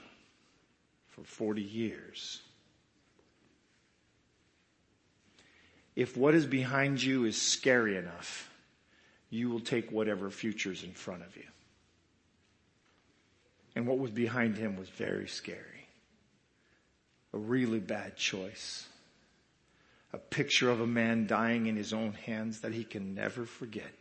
for 1.08 1.22
40 1.22 1.62
years. 1.62 2.42
If 5.94 6.16
what 6.16 6.34
is 6.34 6.44
behind 6.44 7.02
you 7.02 7.24
is 7.24 7.40
scary 7.40 7.96
enough, 7.96 8.50
you 9.30 9.50
will 9.50 9.60
take 9.60 9.90
whatever 9.90 10.30
future's 10.30 10.84
in 10.84 10.92
front 10.92 11.22
of 11.22 11.36
you. 11.36 11.44
And 13.74 13.86
what 13.86 13.98
was 13.98 14.10
behind 14.10 14.56
him 14.56 14.76
was 14.76 14.88
very 14.88 15.28
scary. 15.28 15.88
A 17.32 17.38
really 17.38 17.80
bad 17.80 18.16
choice. 18.16 18.86
A 20.12 20.18
picture 20.18 20.70
of 20.70 20.80
a 20.80 20.86
man 20.86 21.26
dying 21.26 21.66
in 21.66 21.76
his 21.76 21.92
own 21.92 22.12
hands 22.12 22.60
that 22.60 22.72
he 22.72 22.84
can 22.84 23.14
never 23.14 23.44
forget. 23.44 23.92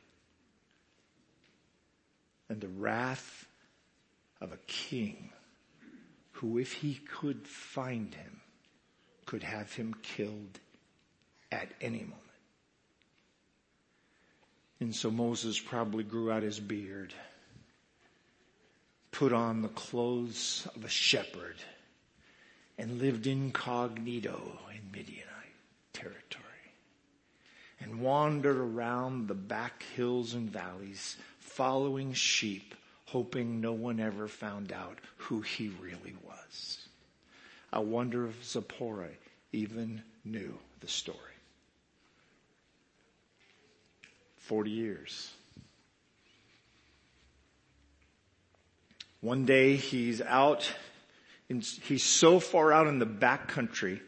And 2.47 2.61
the 2.61 2.69
wrath 2.69 3.47
of 4.39 4.53
a 4.53 4.57
king 4.67 5.31
who, 6.33 6.57
if 6.57 6.71
he 6.71 6.95
could 6.95 7.47
find 7.47 8.13
him, 8.13 8.41
could 9.25 9.43
have 9.43 9.73
him 9.73 9.95
killed 10.03 10.59
at 11.51 11.69
any 11.81 12.01
moment. 12.01 12.24
And 14.79 14.93
so 14.93 15.09
Moses 15.09 15.59
probably 15.59 16.03
grew 16.03 16.31
out 16.31 16.43
his 16.43 16.59
beard, 16.59 17.13
put 19.11 19.31
on 19.31 19.61
the 19.61 19.69
clothes 19.69 20.67
of 20.75 20.83
a 20.83 20.89
shepherd, 20.89 21.55
and 22.77 22.99
lived 22.99 23.25
incognito 23.25 24.59
in 24.69 24.91
Midianite 24.91 25.31
territory 25.93 26.43
and 27.79 28.01
wandered 28.01 28.57
around 28.57 29.27
the 29.27 29.33
back 29.33 29.83
hills 29.95 30.33
and 30.33 30.49
valleys 30.49 31.17
following 31.39 32.13
sheep, 32.13 32.75
hoping 33.05 33.61
no 33.61 33.73
one 33.73 33.99
ever 33.99 34.27
found 34.27 34.71
out 34.71 34.99
who 35.17 35.41
he 35.41 35.69
really 35.81 36.15
was. 36.23 36.88
I 37.71 37.79
wonder 37.79 38.27
if 38.27 38.43
Zipporah 38.43 39.09
even 39.51 40.01
knew 40.23 40.57
the 40.79 40.88
story. 40.88 41.35
40 44.45 44.69
years. 44.69 45.31
One 49.21 49.45
day 49.45 49.75
he's 49.75 50.21
out, 50.21 50.71
in, 51.49 51.62
he's 51.62 52.03
so 52.03 52.39
far 52.39 52.71
out 52.71 52.86
in 52.86 52.99
the 52.99 53.08
back 53.08 53.47
country 53.47 54.01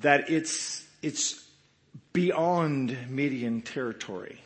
that 0.00 0.30
it's, 0.30 0.86
it's 1.02 1.44
beyond 2.12 2.96
Midian 3.10 3.62
territory. 3.62 4.40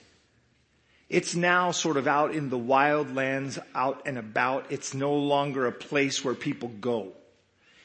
It's 1.10 1.34
now 1.34 1.72
sort 1.72 1.98
of 1.98 2.08
out 2.08 2.34
in 2.34 2.48
the 2.48 2.56
wild 2.56 3.14
lands, 3.14 3.58
out 3.74 4.02
and 4.06 4.16
about. 4.16 4.72
It's 4.72 4.94
no 4.94 5.14
longer 5.14 5.66
a 5.66 5.72
place 5.72 6.24
where 6.24 6.34
people 6.34 6.68
go. 6.80 7.12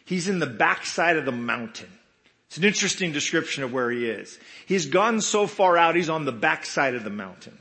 He's 0.05 0.29
in 0.29 0.39
the 0.39 0.47
backside 0.47 1.17
of 1.17 1.25
the 1.25 1.33
mountain. 1.33 1.89
It's 2.51 2.57
an 2.57 2.65
interesting 2.65 3.13
description 3.13 3.63
of 3.63 3.71
where 3.71 3.89
he 3.89 4.09
is. 4.09 4.37
He's 4.65 4.87
gone 4.87 5.21
so 5.21 5.47
far 5.47 5.77
out, 5.77 5.95
he's 5.95 6.09
on 6.09 6.25
the 6.25 6.33
backside 6.33 6.95
of 6.95 7.05
the 7.05 7.09
mountain. 7.09 7.57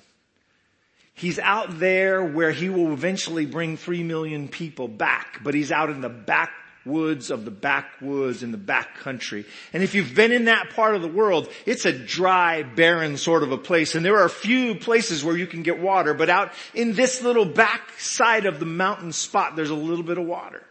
He's 1.15 1.39
out 1.39 1.79
there 1.79 2.25
where 2.25 2.51
he 2.51 2.71
will 2.71 2.93
eventually 2.93 3.47
bring 3.47 3.77
three 3.77 4.03
million 4.03 4.49
people 4.49 4.89
back, 4.89 5.45
but 5.45 5.55
he's 5.55 5.71
out 5.71 5.91
in 5.91 6.01
the 6.01 6.09
backwoods 6.09 7.31
of 7.31 7.45
the 7.45 7.53
backwoods 7.53 8.43
in 8.43 8.51
the 8.51 8.59
back 8.59 8.99
country. 8.99 9.45
And 9.73 9.85
if 9.85 9.95
you've 9.95 10.17
been 10.17 10.33
in 10.33 10.47
that 10.47 10.71
part 10.71 10.97
of 10.97 11.03
the 11.03 11.09
world, 11.09 11.49
it's 11.67 11.85
a 11.85 11.97
dry, 11.97 12.65
barren 12.65 13.17
sort 13.17 13.45
of 13.45 13.53
a 13.53 13.59
place. 13.59 13.95
And 13.95 14.05
there 14.05 14.17
are 14.17 14.25
a 14.25 14.29
few 14.29 14.75
places 14.75 15.25
where 15.25 15.37
you 15.37 15.47
can 15.47 15.63
get 15.63 15.79
water, 15.79 16.15
but 16.15 16.31
out 16.31 16.51
in 16.75 16.95
this 16.95 17.23
little 17.23 17.45
backside 17.45 18.45
of 18.45 18.59
the 18.59 18.67
mountain 18.67 19.13
spot, 19.13 19.55
there's 19.55 19.71
a 19.71 19.75
little 19.77 20.03
bit 20.03 20.19
of 20.19 20.27
water. 20.27 20.65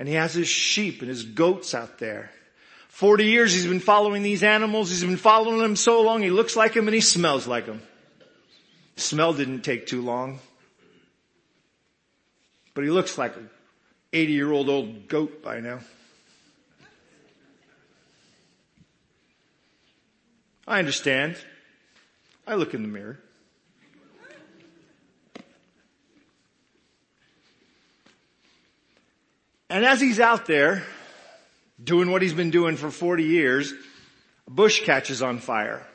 And 0.00 0.08
he 0.08 0.14
has 0.14 0.34
his 0.34 0.48
sheep 0.48 0.98
and 0.98 1.08
his 1.08 1.22
goats 1.22 1.76
out 1.76 2.00
there. 2.00 2.32
40 2.92 3.24
years 3.24 3.54
he's 3.54 3.66
been 3.66 3.80
following 3.80 4.22
these 4.22 4.42
animals. 4.42 4.90
He's 4.90 5.02
been 5.02 5.16
following 5.16 5.58
them 5.58 5.76
so 5.76 6.02
long 6.02 6.22
he 6.22 6.30
looks 6.30 6.54
like 6.56 6.74
them 6.74 6.88
and 6.88 6.94
he 6.94 7.00
smells 7.00 7.46
like 7.46 7.64
them. 7.64 7.80
Smell 8.96 9.32
didn't 9.32 9.62
take 9.62 9.86
too 9.86 10.02
long. 10.02 10.40
But 12.74 12.84
he 12.84 12.90
looks 12.90 13.16
like 13.16 13.34
an 13.36 13.48
80 14.12 14.32
year 14.32 14.52
old 14.52 14.68
old 14.68 15.08
goat 15.08 15.42
by 15.42 15.60
now. 15.60 15.80
I 20.68 20.78
understand. 20.78 21.36
I 22.46 22.56
look 22.56 22.74
in 22.74 22.82
the 22.82 22.88
mirror. 22.88 23.18
And 29.70 29.82
as 29.86 29.98
he's 29.98 30.20
out 30.20 30.44
there 30.44 30.84
doing 31.82 32.10
what 32.10 32.22
he's 32.22 32.34
been 32.34 32.50
doing 32.50 32.76
for 32.76 32.90
40 32.90 33.24
years, 33.24 33.72
a 34.46 34.50
bush 34.50 34.84
catches 34.84 35.22
on 35.22 35.38
fire. 35.38 35.86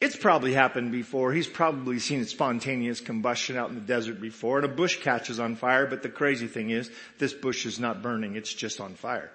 It's 0.00 0.16
probably 0.16 0.52
happened 0.52 0.92
before. 0.92 1.32
He's 1.32 1.46
probably 1.46 1.98
seen 1.98 2.24
spontaneous 2.26 3.00
combustion 3.00 3.56
out 3.56 3.70
in 3.70 3.74
the 3.74 3.80
desert 3.80 4.20
before 4.20 4.58
and 4.58 4.66
a 4.66 4.74
bush 4.74 5.00
catches 5.00 5.40
on 5.40 5.56
fire, 5.56 5.86
but 5.86 6.02
the 6.02 6.08
crazy 6.08 6.46
thing 6.46 6.70
is 6.70 6.90
this 7.18 7.32
bush 7.32 7.64
is 7.64 7.80
not 7.80 8.02
burning. 8.02 8.36
It's 8.36 8.52
just 8.52 8.80
on 8.80 8.94
fire. 8.94 9.30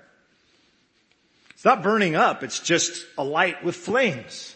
It's 1.52 1.66
not 1.66 1.82
burning 1.82 2.16
up. 2.16 2.44
It's 2.44 2.60
just 2.60 3.06
alight 3.18 3.64
with 3.64 3.76
flames. 3.76 4.56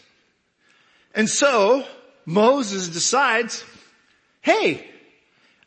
And 1.14 1.28
so 1.28 1.84
Moses 2.26 2.88
decides, 2.88 3.64
hey, 4.40 4.88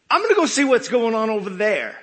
I'm 0.10 0.22
to 0.28 0.36
go 0.36 0.46
see 0.46 0.64
what's 0.64 0.88
going 0.88 1.14
on 1.14 1.30
over 1.30 1.50
there. 1.50 1.96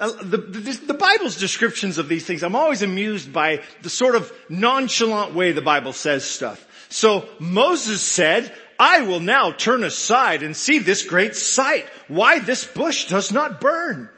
Uh, 0.00 0.12
the, 0.22 0.38
the, 0.38 0.80
the, 0.86 0.94
Bible's 0.94 1.36
descriptions 1.36 1.98
of 1.98 2.08
these 2.08 2.24
things, 2.24 2.42
I'm 2.42 2.56
always 2.56 2.80
amused 2.80 3.34
by 3.34 3.62
the 3.82 3.90
sort 3.90 4.16
of 4.16 4.32
nonchalant 4.48 5.34
way 5.34 5.52
the 5.52 5.60
Bible 5.60 5.92
says 5.92 6.24
stuff. 6.24 6.66
So 6.88 7.28
Moses 7.38 8.00
said, 8.00 8.50
I 8.78 9.02
will 9.02 9.20
now 9.20 9.52
turn 9.52 9.84
aside 9.84 10.42
and 10.42 10.56
see 10.56 10.78
this 10.78 11.04
great 11.04 11.36
sight, 11.36 11.84
why 12.08 12.38
this 12.38 12.66
bush 12.66 13.08
does 13.08 13.30
not 13.30 13.60
burn. 13.60 14.08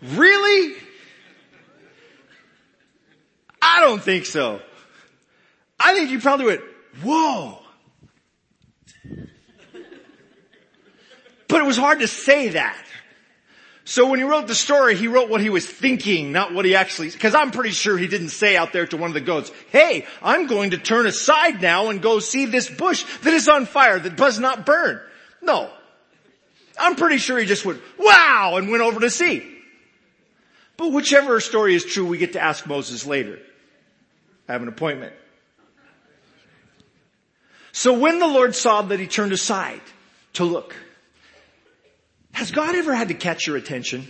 Really? 0.00 0.76
I 3.60 3.80
don't 3.80 4.00
think 4.00 4.26
so. 4.26 4.60
I 5.80 5.92
think 5.92 6.10
you 6.10 6.20
probably 6.20 6.46
went, 6.46 6.60
whoa. 7.02 7.58
But 11.48 11.62
it 11.62 11.66
was 11.66 11.76
hard 11.76 11.98
to 11.98 12.06
say 12.06 12.50
that. 12.50 12.86
So 13.90 14.08
when 14.08 14.20
he 14.20 14.24
wrote 14.24 14.46
the 14.46 14.54
story, 14.54 14.94
he 14.94 15.08
wrote 15.08 15.28
what 15.28 15.40
he 15.40 15.50
was 15.50 15.66
thinking, 15.66 16.30
not 16.30 16.54
what 16.54 16.64
he 16.64 16.76
actually, 16.76 17.10
cause 17.10 17.34
I'm 17.34 17.50
pretty 17.50 17.70
sure 17.70 17.98
he 17.98 18.06
didn't 18.06 18.28
say 18.28 18.56
out 18.56 18.72
there 18.72 18.86
to 18.86 18.96
one 18.96 19.10
of 19.10 19.14
the 19.14 19.20
goats, 19.20 19.50
hey, 19.72 20.06
I'm 20.22 20.46
going 20.46 20.70
to 20.70 20.78
turn 20.78 21.06
aside 21.06 21.60
now 21.60 21.88
and 21.88 22.00
go 22.00 22.20
see 22.20 22.46
this 22.46 22.70
bush 22.70 23.04
that 23.22 23.34
is 23.34 23.48
on 23.48 23.66
fire 23.66 23.98
that 23.98 24.14
does 24.14 24.38
not 24.38 24.64
burn. 24.64 25.00
No. 25.42 25.68
I'm 26.78 26.94
pretty 26.94 27.18
sure 27.18 27.36
he 27.36 27.46
just 27.46 27.64
went, 27.64 27.82
wow, 27.98 28.54
and 28.58 28.70
went 28.70 28.84
over 28.84 29.00
to 29.00 29.10
see. 29.10 29.42
But 30.76 30.92
whichever 30.92 31.40
story 31.40 31.74
is 31.74 31.84
true, 31.84 32.06
we 32.06 32.16
get 32.16 32.34
to 32.34 32.40
ask 32.40 32.68
Moses 32.68 33.04
later. 33.06 33.40
I 34.48 34.52
have 34.52 34.62
an 34.62 34.68
appointment. 34.68 35.14
So 37.72 37.98
when 37.98 38.20
the 38.20 38.28
Lord 38.28 38.54
saw 38.54 38.82
that 38.82 39.00
he 39.00 39.08
turned 39.08 39.32
aside 39.32 39.82
to 40.34 40.44
look, 40.44 40.76
has 42.40 42.50
God 42.52 42.74
ever 42.74 42.94
had 42.94 43.08
to 43.08 43.14
catch 43.14 43.46
your 43.46 43.58
attention? 43.58 44.08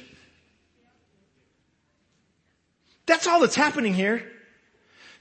That's 3.04 3.26
all 3.26 3.40
that's 3.40 3.56
happening 3.56 3.92
here. 3.92 4.24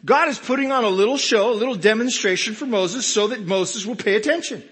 God 0.06 0.28
is 0.28 0.38
putting 0.38 0.72
on 0.72 0.84
a 0.84 0.90
little 0.90 1.18
show, 1.18 1.52
a 1.52 1.58
little 1.58 1.74
demonstration 1.74 2.54
for 2.54 2.68
Moses 2.68 3.08
so 3.08 3.30
that 3.30 3.42
Moses 3.42 3.84
will 3.84 3.96
pay 3.96 4.16
attention. 4.16 4.64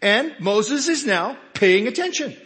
And 0.00 0.32
Moses 0.38 0.86
is 0.86 1.04
now 1.04 1.36
paying 1.52 1.88
attention. 1.88 2.36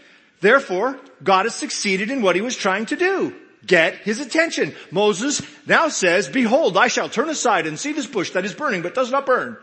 Therefore, 0.40 0.98
God 1.22 1.44
has 1.44 1.54
succeeded 1.54 2.10
in 2.10 2.22
what 2.22 2.36
he 2.36 2.40
was 2.40 2.56
trying 2.56 2.86
to 2.86 2.96
do. 2.96 3.36
Get 3.66 3.96
his 3.96 4.20
attention. 4.20 4.74
Moses 4.90 5.42
now 5.66 5.88
says, 5.88 6.26
behold, 6.26 6.78
I 6.78 6.88
shall 6.88 7.10
turn 7.10 7.28
aside 7.28 7.66
and 7.66 7.78
see 7.78 7.92
this 7.92 8.06
bush 8.06 8.30
that 8.30 8.46
is 8.46 8.54
burning 8.54 8.80
but 8.80 8.94
does 8.94 9.12
not 9.12 9.26
burn. 9.26 9.58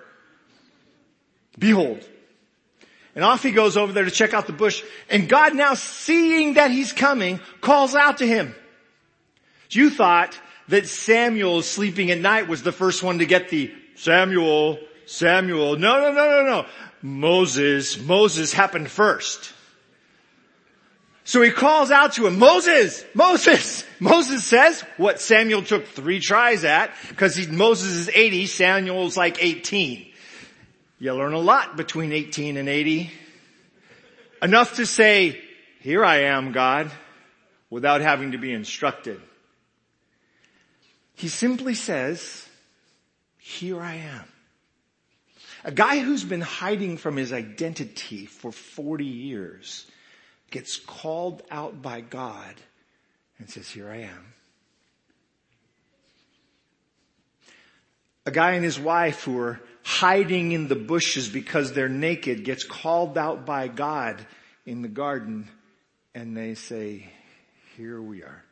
Behold. 1.58 2.08
And 3.16 3.24
off 3.26 3.44
he 3.44 3.52
goes 3.52 3.76
over 3.76 3.92
there 3.92 4.06
to 4.06 4.12
check 4.12 4.34
out 4.34 4.48
the 4.48 4.54
bush. 4.54 4.84
And 5.10 5.28
God 5.28 5.56
now 5.56 5.74
seeing 5.74 6.54
that 6.54 6.72
he's 6.72 6.94
coming 6.94 7.40
calls 7.60 7.96
out 7.96 8.20
to 8.20 8.28
him. 8.28 8.56
You 9.70 9.90
thought 9.90 10.40
that 10.70 10.88
Samuel 10.88 11.62
sleeping 11.62 12.12
at 12.12 12.20
night 12.20 12.48
was 12.48 12.64
the 12.64 12.72
first 12.72 13.04
one 13.04 13.20
to 13.20 13.26
get 13.26 13.50
the 13.50 13.74
Samuel, 13.96 14.80
Samuel. 15.06 15.78
No, 15.78 16.00
no, 16.00 16.12
no, 16.12 16.30
no, 16.30 16.46
no. 16.46 16.66
Moses, 17.02 18.00
Moses 18.00 18.54
happened 18.54 18.90
first. 18.90 19.54
So 21.24 21.42
he 21.42 21.52
calls 21.52 21.92
out 21.92 22.14
to 22.14 22.28
him, 22.28 22.40
Moses, 22.40 23.06
Moses. 23.14 23.86
Moses 24.00 24.44
says 24.44 24.84
what 24.98 25.22
Samuel 25.22 25.64
took 25.64 25.86
three 25.86 26.20
tries 26.20 26.64
at 26.64 26.92
because 27.10 27.48
Moses 27.48 27.92
is 27.92 28.10
80, 28.10 28.48
Samuel's 28.48 29.16
like 29.16 29.42
18. 29.44 30.11
You 31.02 31.14
learn 31.14 31.34
a 31.34 31.40
lot 31.40 31.78
between 31.78 32.12
18 32.12 32.58
and 32.58 32.70
80. 32.70 33.10
Enough 34.40 34.76
to 34.76 34.86
say, 34.86 35.42
here 35.80 36.06
I 36.06 36.26
am, 36.26 36.52
God, 36.52 36.92
without 37.72 38.02
having 38.02 38.34
to 38.34 38.38
be 38.38 38.54
instructed. 38.54 39.20
He 41.16 41.28
simply 41.28 41.74
says, 41.74 42.48
here 43.40 43.82
I 43.82 43.96
am. 43.96 44.26
A 45.64 45.72
guy 45.72 45.98
who's 45.98 46.24
been 46.24 46.40
hiding 46.40 46.98
from 46.98 47.16
his 47.16 47.34
identity 47.34 48.28
for 48.28 48.52
40 48.52 49.04
years 49.04 49.88
gets 50.52 50.78
called 50.78 51.42
out 51.50 51.82
by 51.82 52.02
God 52.02 52.54
and 53.40 53.50
says, 53.50 53.68
here 53.68 53.90
I 53.90 54.02
am. 54.02 54.34
A 58.28 58.32
guy 58.32 58.52
and 58.52 58.64
his 58.64 58.80
wife 58.80 59.24
who 59.24 59.40
are 59.40 59.60
hiding 59.84 60.52
in 60.52 60.68
the 60.68 60.76
bushes 60.76 61.30
because 61.30 61.74
they're 61.74 61.90
naked 61.90 62.44
gets 62.44 62.64
called 62.64 63.18
out 63.18 63.46
by 63.46 63.68
God 63.68 64.26
in 64.66 64.82
the 64.82 64.88
garden 64.88 65.48
and 66.14 66.36
they 66.36 66.56
say, 66.56 67.10
here 67.78 68.02
we 68.02 68.22
are. 68.24 68.44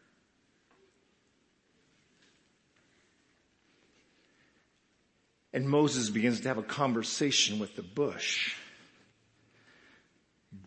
And 5.51 5.67
Moses 5.67 6.09
begins 6.09 6.41
to 6.41 6.47
have 6.47 6.57
a 6.57 6.63
conversation 6.63 7.59
with 7.59 7.75
the 7.75 7.81
bush. 7.81 8.55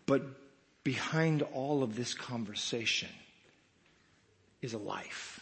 But 0.06 0.22
behind 0.82 1.42
all 1.42 1.82
of 1.82 1.94
this 1.94 2.14
conversation 2.14 3.08
is 4.60 4.74
a 4.74 4.78
life. 4.78 5.40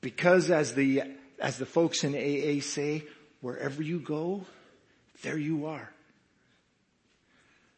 Because 0.00 0.50
as 0.50 0.74
the 0.74 1.02
as 1.38 1.58
the 1.58 1.66
folks 1.66 2.04
in 2.04 2.14
AA 2.14 2.60
say, 2.60 3.04
wherever 3.40 3.82
you 3.82 3.98
go, 4.00 4.44
there 5.22 5.38
you 5.38 5.66
are. 5.66 5.90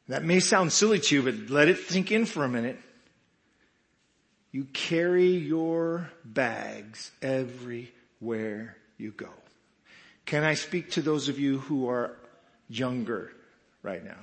That 0.09 0.25
may 0.25 0.41
sound 0.41 0.73
silly 0.73 1.01
to 1.01 1.15
you, 1.15 1.23
but 1.23 1.51
let 1.51 1.69
it 1.69 1.79
sink 1.89 2.13
in 2.13 2.27
for 2.27 2.45
a 2.45 2.49
minute. 2.49 2.79
You 4.53 4.65
carry 4.73 5.33
your 5.33 6.11
bags 6.25 7.11
everywhere 7.21 8.77
you 8.97 9.11
go. 9.11 9.31
Can 10.25 10.45
I 10.45 10.55
speak 10.55 10.93
to 10.93 11.03
those 11.03 11.29
of 11.29 11.39
you 11.39 11.59
who 11.59 11.89
are 11.89 12.17
younger 12.69 13.33
right 13.83 14.05
now? 14.05 14.17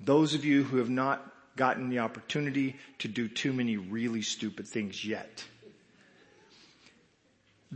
Those 0.00 0.34
of 0.34 0.44
you 0.44 0.64
who 0.64 0.78
have 0.78 0.90
not 0.90 1.30
gotten 1.56 1.88
the 1.88 2.00
opportunity 2.00 2.76
to 2.98 3.08
do 3.08 3.28
too 3.28 3.52
many 3.52 3.76
really 3.76 4.22
stupid 4.22 4.66
things 4.66 5.04
yet 5.04 5.44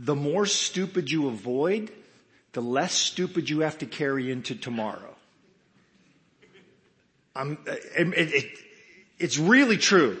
the 0.01 0.15
more 0.15 0.45
stupid 0.45 1.11
you 1.11 1.27
avoid, 1.27 1.91
the 2.53 2.61
less 2.61 2.93
stupid 2.93 3.49
you 3.49 3.61
have 3.61 3.77
to 3.79 3.85
carry 3.85 4.31
into 4.31 4.55
tomorrow. 4.55 5.15
it, 7.35 7.57
it, 7.97 8.51
it's 9.19 9.37
really 9.37 9.77
true. 9.77 10.19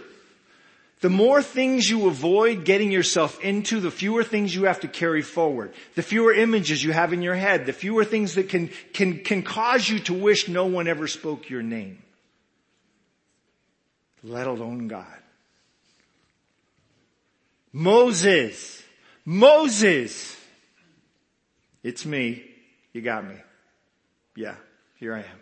The 1.01 1.09
more 1.09 1.41
things 1.41 1.89
you 1.89 2.07
avoid 2.07 2.65
getting 2.65 2.91
yourself 2.91 3.39
into, 3.41 3.79
the 3.79 3.89
fewer 3.89 4.21
things 4.21 4.53
you 4.53 4.65
have 4.65 4.81
to 4.81 4.89
carry 4.89 5.21
forward. 5.21 5.73
The 5.95 6.03
fewer 6.03 6.33
images 6.33 6.83
you 6.83 6.91
have 6.91 7.13
in 7.13 7.21
your 7.21 7.35
head, 7.35 7.65
the 7.65 7.71
fewer 7.71 8.03
things 8.03 8.35
that 8.35 8.49
can, 8.49 8.69
can, 8.91 9.19
can 9.23 9.43
cause 9.43 9.87
you 9.87 9.99
to 9.99 10.13
wish 10.13 10.49
no 10.49 10.65
one 10.65 10.89
ever 10.89 11.07
spoke 11.07 11.49
your 11.49 11.63
name. 11.63 12.03
Let 14.23 14.45
alone 14.45 14.89
God. 14.89 15.05
Moses 17.71 18.78
Moses. 19.29 20.35
It's 21.83 22.03
me. 22.03 22.43
You 22.93 23.03
got 23.03 23.23
me. 23.23 23.35
Yeah, 24.35 24.55
here 24.95 25.13
I 25.13 25.19
am. 25.19 25.39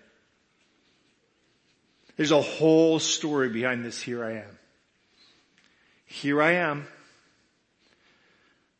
There's 2.18 2.32
a 2.32 2.42
whole 2.42 3.00
story 3.00 3.48
behind 3.48 3.86
this 3.86 4.02
here 4.02 4.26
I 4.26 4.40
am. 4.40 4.60
Here 6.06 6.42
I 6.42 6.52
am. 6.56 6.86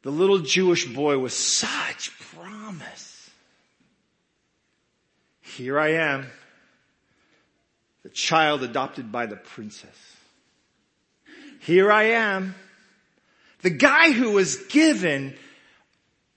The 0.02 0.12
little 0.12 0.40
Jewish 0.40 0.86
boy 0.86 1.18
with 1.20 1.32
such 1.32 2.12
promise. 2.36 3.30
Here 5.40 5.80
I 5.80 5.94
am. 5.94 6.26
The 8.04 8.10
child 8.10 8.62
adopted 8.62 9.10
by 9.10 9.26
the 9.26 9.38
princess. 9.38 10.18
Here 11.62 11.90
I 11.94 12.04
am 12.04 12.56
the 13.62 13.70
guy 13.70 14.12
who 14.12 14.32
was 14.32 14.56
given 14.68 15.36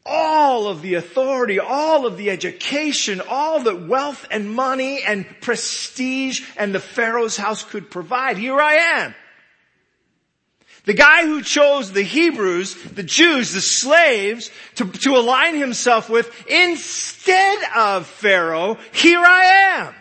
all 0.05 0.68
of 0.68 0.83
the 0.83 0.95
authority, 0.95 1.61
all 1.61 2.07
of 2.07 2.16
the 2.16 2.31
education, 2.31 3.21
all 3.29 3.61
the 3.61 3.77
wealth 3.77 4.27
and 4.31 4.51
money 4.51 5.03
and 5.03 5.27
prestige 5.41 6.43
and 6.57 6.75
the 6.75 6.81
Pharaoh's 6.81 7.37
house 7.37 7.62
could 7.62 7.91
provide. 7.91 8.39
Here 8.39 8.59
I 8.59 8.75
am. 8.75 9.14
The 10.85 10.95
guy 10.95 11.27
who 11.27 11.43
chose 11.43 11.93
the 11.93 12.03
Hebrews, 12.03 12.75
the 12.95 13.03
Jews, 13.03 13.53
the 13.53 13.61
slaves 13.61 14.51
to, 14.77 14.91
to 14.91 15.16
align 15.16 15.57
himself 15.57 16.09
with 16.09 16.47
instead 16.49 17.59
of 17.77 18.07
Pharaoh, 18.07 18.79
here 18.93 19.23
I 19.23 19.45
am. 19.77 19.95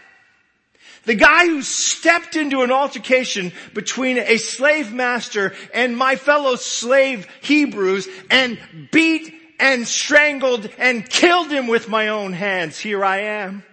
The 1.05 1.15
guy 1.15 1.47
who 1.47 1.61
stepped 1.61 2.35
into 2.35 2.61
an 2.61 2.71
altercation 2.71 3.51
between 3.73 4.17
a 4.17 4.37
slave 4.37 4.93
master 4.93 5.53
and 5.73 5.95
my 5.97 6.15
fellow 6.15 6.55
slave 6.55 7.27
Hebrews 7.41 8.07
and 8.29 8.59
beat 8.91 9.33
and 9.59 9.87
strangled 9.87 10.69
and 10.77 11.09
killed 11.09 11.51
him 11.51 11.67
with 11.67 11.89
my 11.89 12.09
own 12.09 12.33
hands. 12.33 12.79
Here 12.79 13.03
I 13.03 13.21
am. 13.21 13.63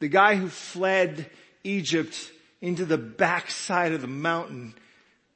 The 0.00 0.08
guy 0.08 0.36
who 0.36 0.48
fled 0.48 1.28
Egypt 1.64 2.30
into 2.60 2.84
the 2.84 2.98
backside 2.98 3.92
of 3.92 4.00
the 4.00 4.06
mountain 4.06 4.74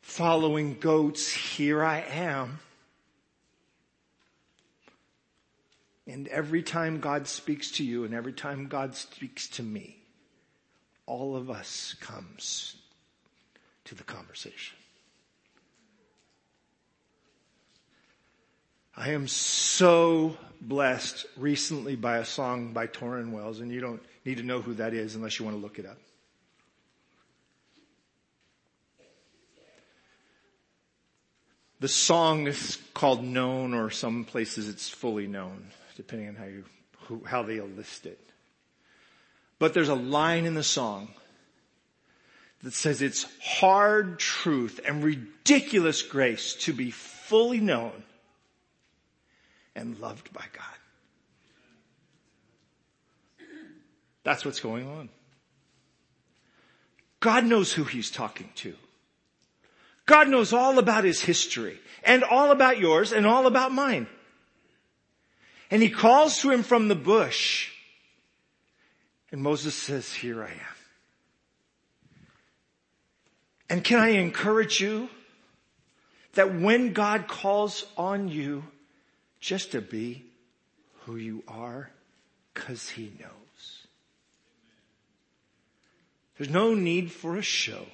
following 0.03 0.79
goats. 0.79 1.33
Here 1.33 1.83
I 1.83 2.01
am. 2.01 2.61
And 6.13 6.29
every 6.29 6.63
time 6.63 7.01
God 7.01 7.27
speaks 7.27 7.71
to 7.73 7.85
you 7.85 8.05
and 8.05 8.13
every 8.13 8.35
time 8.35 8.67
God 8.67 8.95
speaks 8.95 9.49
to 9.49 9.63
me, 9.63 9.97
all 11.07 11.35
of 11.37 11.49
us 11.51 11.95
comes 12.01 12.77
to 13.87 13.95
the 13.95 14.03
conversation. 14.05 14.77
I 18.95 19.13
am 19.13 19.27
so 19.27 20.37
blessed 20.61 21.25
recently 21.39 21.97
by 21.97 22.19
a 22.19 22.27
song 22.27 22.75
by 22.75 22.89
Tauren 22.89 23.33
Wells, 23.33 23.61
and 23.61 23.73
you 23.73 23.81
don't 23.81 24.03
need 24.27 24.37
to 24.37 24.43
know 24.43 24.61
who 24.61 24.75
that 24.75 24.93
is 24.93 25.15
unless 25.15 25.39
you 25.39 25.47
want 25.47 25.57
to 25.57 25.63
look 25.63 25.79
it 25.79 25.87
up. 25.87 25.97
The 31.81 31.89
song 31.89 32.47
is 32.49 32.77
called 32.93 33.25
Known, 33.25 33.73
or 33.73 33.89
some 33.89 34.25
places 34.25 34.69
it's 34.69 34.91
fully 34.91 35.27
known, 35.27 35.71
depending 35.97 36.29
on 36.29 36.35
how 36.35 36.45
you, 36.45 36.65
who, 37.07 37.23
how 37.25 37.43
they 37.43 37.61
list 37.61 38.07
it. 38.07 38.21
But 39.59 39.75
there's 39.75 39.89
a 39.89 39.95
line 39.95 40.45
in 40.45 40.55
the 40.55 40.63
song 40.63 41.09
that 42.63 42.75
says 42.75 43.03
it's 43.03 43.27
hard 43.43 44.19
truth 44.19 44.81
and 44.85 45.03
ridiculous 45.03 46.03
grace 46.03 46.55
to 46.55 46.73
be 46.73 46.91
fully 46.91 47.61
known 47.61 48.05
and 49.75 49.99
loved 49.99 50.33
by 50.33 50.45
God. 50.53 50.79
That's 54.25 54.45
what's 54.45 54.61
going 54.61 54.89
on. 54.89 55.09
God 57.21 57.45
knows 57.45 57.73
who 57.73 57.85
he's 57.85 58.11
talking 58.11 58.51
to. 58.57 58.75
God 60.07 60.29
knows 60.29 60.53
all 60.53 60.79
about 60.79 61.05
his 61.05 61.21
history 61.21 61.79
and 62.03 62.25
all 62.25 62.51
about 62.51 62.79
yours 62.79 63.13
and 63.13 63.27
all 63.27 63.47
about 63.47 63.73
mine. 63.73 64.09
And 65.73 65.81
he 65.81 65.89
calls 65.89 66.39
to 66.41 66.51
him 66.51 66.63
from 66.65 66.89
the 66.89 66.95
bush. 66.95 67.71
And 69.31 69.41
Moses 69.41 69.75
says, 69.75 70.13
here 70.13 70.43
I 70.43 70.51
am. 70.51 70.77
And 73.71 73.83
can 73.83 73.99
I 73.99 74.09
encourage 74.09 74.83
you 74.83 75.09
that 76.35 76.55
when 76.55 76.93
God 76.93 77.27
calls 77.27 77.87
on 77.97 78.29
you, 78.29 78.65
just 79.41 79.73
to 79.73 79.81
be 79.81 80.27
who 81.07 81.17
you 81.17 81.43
are 81.49 81.91
because 82.53 82.91
he 82.91 83.11
knows. 83.19 83.87
There's 86.37 86.51
no 86.51 86.75
need 86.75 87.11
for 87.11 87.39
a 87.39 87.43
show. 87.43 87.87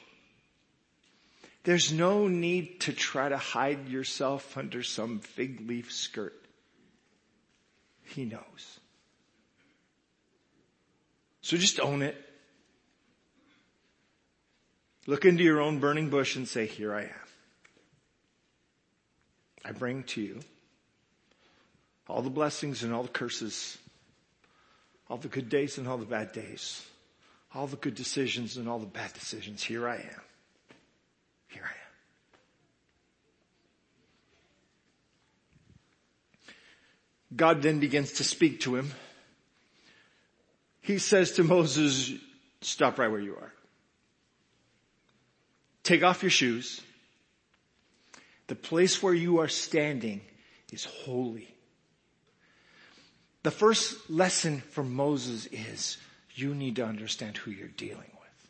There's 1.62 1.92
no 1.92 2.26
need 2.26 2.80
to 2.80 2.92
try 2.92 3.28
to 3.28 3.38
hide 3.38 3.88
yourself 3.88 4.58
under 4.58 4.82
some 4.82 5.20
fig 5.20 5.60
leaf 5.68 5.92
skirt. 5.92 6.38
He 8.14 8.24
knows. 8.24 8.80
So 11.40 11.56
just 11.56 11.80
own 11.80 12.02
it. 12.02 12.16
Look 15.06 15.24
into 15.24 15.42
your 15.42 15.61
own 15.61 15.78
burning 15.78 16.11
bush 16.11 16.36
and 16.36 16.46
say, 16.46 16.66
here 16.66 16.94
I 16.94 17.04
am. 17.04 17.28
I 19.64 19.72
bring 19.72 20.02
to 20.04 20.20
you 20.20 20.40
all 22.09 22.22
the 22.22 22.30
blessings 22.30 22.82
and 22.82 22.92
all 22.92 23.02
the 23.02 23.09
curses, 23.09 23.78
all 25.09 25.16
the 25.16 25.28
good 25.28 25.48
days 25.48 25.78
and 25.78 25.88
all 25.88 25.98
the 25.98 26.04
bad 26.06 26.32
days, 26.32 26.84
all 27.54 27.66
the 27.66 27.76
good 27.76 27.94
decisions 27.94 28.56
and 28.56 28.68
all 28.68 28.78
the 28.78 28.86
bad 28.86 29.12
decisions. 29.14 29.62
Here 29.62 29.88
I 29.88 29.96
am. 29.96 30.22
Here 31.48 31.64
I 31.64 31.68
am. 31.68 31.74
God 37.34 37.62
then 37.62 37.78
begins 37.78 38.12
to 38.14 38.24
speak 38.24 38.60
to 38.60 38.76
him. 38.76 38.92
He 40.80 40.98
says 40.98 41.32
to 41.32 41.44
Moses, 41.44 42.12
stop 42.62 42.98
right 42.98 43.10
where 43.10 43.20
you 43.20 43.36
are. 43.36 43.52
Take 45.82 46.02
off 46.02 46.22
your 46.22 46.30
shoes. 46.30 46.80
The 48.46 48.54
place 48.54 49.02
where 49.02 49.14
you 49.14 49.40
are 49.40 49.48
standing 49.48 50.22
is 50.72 50.84
holy. 50.84 51.54
The 53.42 53.50
first 53.50 54.10
lesson 54.10 54.60
from 54.60 54.94
Moses 54.94 55.46
is 55.46 55.98
you 56.34 56.54
need 56.54 56.76
to 56.76 56.84
understand 56.84 57.36
who 57.36 57.50
you're 57.50 57.68
dealing 57.68 57.98
with. 57.98 58.48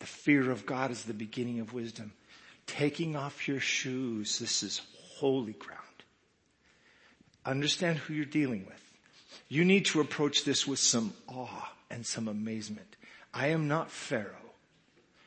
The 0.00 0.06
fear 0.06 0.50
of 0.50 0.66
God 0.66 0.90
is 0.90 1.04
the 1.04 1.14
beginning 1.14 1.60
of 1.60 1.72
wisdom. 1.72 2.12
Taking 2.66 3.16
off 3.16 3.48
your 3.48 3.60
shoes, 3.60 4.38
this 4.38 4.62
is 4.62 4.82
holy 5.16 5.54
ground. 5.54 5.87
Understand 7.48 7.96
who 7.96 8.12
you're 8.12 8.26
dealing 8.26 8.66
with. 8.66 8.92
You 9.48 9.64
need 9.64 9.86
to 9.86 10.02
approach 10.02 10.44
this 10.44 10.66
with 10.66 10.78
some 10.78 11.14
awe 11.26 11.72
and 11.90 12.04
some 12.04 12.28
amazement. 12.28 12.96
I 13.32 13.48
am 13.48 13.68
not 13.68 13.90
Pharaoh. 13.90 14.34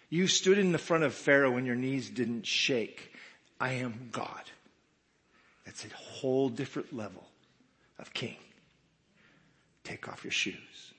You 0.07 0.27
stood 0.27 0.59
in 0.59 0.71
the 0.71 0.77
front 0.77 1.03
of 1.03 1.15
Pharaoh 1.15 1.57
and 1.57 1.65
your 1.65 1.75
knees 1.75 2.11
didn't 2.11 2.45
shake. 2.45 3.11
I 3.59 3.73
am 3.73 4.09
God. 4.11 4.43
That's 5.65 5.83
a 5.83 5.89
whole 5.95 6.49
different 6.49 6.95
level 6.95 7.23
of 7.97 8.13
king. 8.13 8.37
Take 9.83 10.07
off 10.07 10.23
your 10.23 10.31
shoes. 10.31 10.93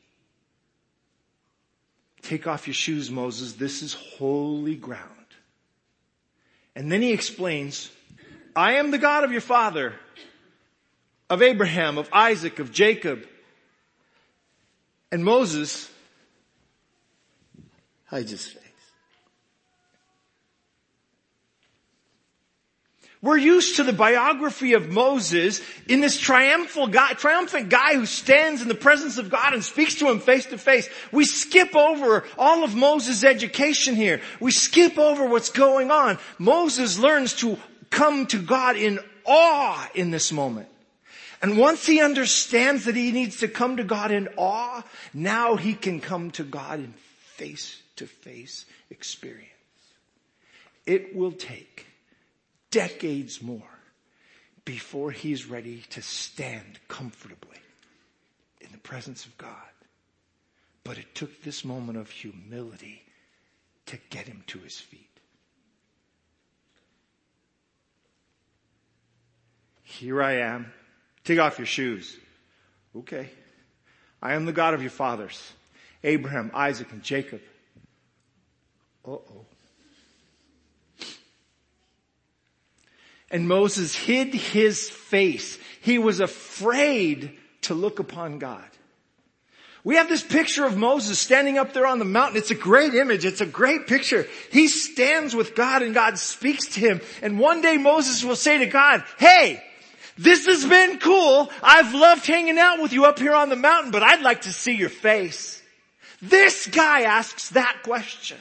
Take 2.23 2.49
off 2.49 2.67
your 2.67 2.75
shoes, 2.75 3.13
Moses. 3.13 3.53
This 3.53 3.83
is 3.83 3.95
holy 3.95 4.75
ground. 4.75 5.09
And 6.75 6.91
then 6.91 7.01
he 7.01 7.13
explains, 7.13 7.93
I 8.57 8.75
am 8.75 8.91
the 8.91 8.99
God 8.99 9.23
of 9.23 9.31
your 9.31 9.41
father, 9.41 9.95
of 11.33 11.41
Abraham, 11.41 11.97
of 11.97 12.11
Isaac, 12.13 12.59
of 12.59 12.71
Jacob. 12.71 13.27
And 15.11 15.25
Moses, 15.25 15.91
I 18.11 18.23
just 18.23 18.59
We're 23.23 23.39
used 23.39 23.77
to 23.77 23.85
the 23.85 23.93
biography 23.93 24.75
of 24.75 24.91
Moses 24.91 25.63
in 25.89 26.01
this 26.01 26.19
triumphal 26.19 26.89
guy, 26.89 27.13
triumphant 27.13 27.71
guy 27.71 27.95
who 27.95 28.05
stands 28.05 28.61
in 28.61 28.69
the 28.69 28.75
presence 28.75 29.17
of 29.17 29.31
God 29.31 29.55
and 29.55 29.65
speaks 29.65 29.95
to 30.01 30.11
him 30.11 30.19
face 30.19 30.45
to 30.47 30.59
face. 30.59 30.89
We 31.13 31.25
skip 31.25 31.75
over 31.77 32.25
all 32.37 32.65
of 32.65 32.75
Moses' 32.75 33.23
education 33.23 33.95
here. 33.95 34.21
We 34.41 34.51
skip 34.51 34.99
over 34.99 35.25
what's 35.25 35.51
going 35.51 35.93
on. 35.93 36.19
Moses 36.39 36.99
learns 36.99 37.35
to 37.37 37.59
come 37.91 38.27
to 38.27 38.43
God 38.43 38.77
in 38.77 38.99
awe 39.25 39.89
in 39.95 40.11
this 40.11 40.33
moment. 40.33 40.69
And 41.43 41.59
once 41.59 41.85
he 41.85 42.01
understands 42.01 42.85
that 42.85 42.95
he 42.95 43.11
needs 43.11 43.39
to 43.39 43.49
come 43.49 43.77
to 43.77 43.85
God 43.85 44.13
in 44.13 44.29
awe, 44.37 44.85
now 45.13 45.57
he 45.57 45.75
can 45.75 46.01
come 46.01 46.31
to 46.33 46.45
God 46.45 46.79
in 46.79 46.95
face 47.35 47.83
to 47.97 48.07
face 48.07 48.65
experience. 48.91 49.49
It 50.87 51.17
will 51.17 51.33
take 51.33 51.87
decades 52.71 53.43
more 53.43 53.63
before 54.65 55.11
he's 55.11 55.47
ready 55.47 55.83
to 55.91 56.01
stand 56.01 56.79
comfortably 56.87 57.59
in 58.61 58.71
the 58.71 58.79
presence 58.79 59.27
of 59.27 59.37
God. 59.37 59.57
But 60.85 60.97
it 60.97 61.13
took 61.13 61.43
this 61.43 61.65
moment 61.65 61.99
of 61.99 62.09
humility 62.09 63.03
to 63.87 63.99
get 64.11 64.27
him 64.27 64.45
to 64.47 64.61
his 64.61 64.79
feet. 64.79 65.09
Here 69.83 70.23
I 70.23 70.35
am. 70.35 70.73
Take 71.25 71.39
off 71.39 71.59
your 71.59 71.67
shoes. 71.67 72.17
Okay. 72.97 73.31
I 74.21 74.35
am 74.35 74.45
the 74.45 74.53
God 74.53 74.75
of 74.75 74.83
your 74.83 74.91
fathers, 74.91 75.53
Abraham, 76.05 76.51
Isaac, 76.55 76.93
and 76.93 77.03
Jacob. 77.03 77.41
Uh 79.07 79.13
oh. 79.13 79.47
And 83.31 83.49
Moses 83.49 83.95
hid 83.95 84.35
his 84.35 84.91
face. 84.91 85.59
He 85.81 85.99
was 85.99 86.21
afraid 86.21 87.39
to 87.63 87.75
look 87.75 87.99
upon 87.99 88.39
God. 88.39 88.65
We 89.85 89.97
have 89.97 90.09
this 90.09 90.23
picture 90.23 90.65
of 90.65 90.77
Moses 90.77 91.19
standing 91.19 91.59
up 91.59 91.73
there 91.73 91.87
on 91.87 91.99
the 91.99 92.05
mountain. 92.05 92.37
It's 92.37 92.53
a 92.53 92.57
great 92.57 92.95
image. 92.95 93.25
It's 93.25 93.41
a 93.41 93.47
great 93.47 93.89
picture. 93.89 94.29
He 94.53 94.69
stands 94.69 95.35
with 95.35 95.57
God 95.57 95.83
and 95.83 95.93
God 95.93 96.19
speaks 96.19 96.75
to 96.75 96.81
him. 96.81 97.01
And 97.21 97.41
one 97.41 97.63
day 97.63 97.79
Moses 97.79 98.23
will 98.23 98.37
say 98.37 98.59
to 98.59 98.67
God, 98.67 99.03
hey, 99.19 99.61
this 100.19 100.47
has 100.47 100.65
been 100.65 100.99
cool. 100.99 101.51
I've 101.63 101.95
loved 101.95 102.27
hanging 102.27 102.59
out 102.59 102.81
with 102.81 102.93
you 102.93 103.05
up 103.05 103.19
here 103.19 103.35
on 103.35 103.49
the 103.49 103.57
mountain, 103.57 103.91
but 103.91 104.03
I'd 104.03 104.23
like 104.23 104.43
to 104.43 104.53
see 104.53 104.75
your 104.75 104.89
face. 104.89 105.61
This 106.21 106.67
guy 106.67 107.03
asks 107.03 107.51
that 107.51 107.81
question. 107.83 108.39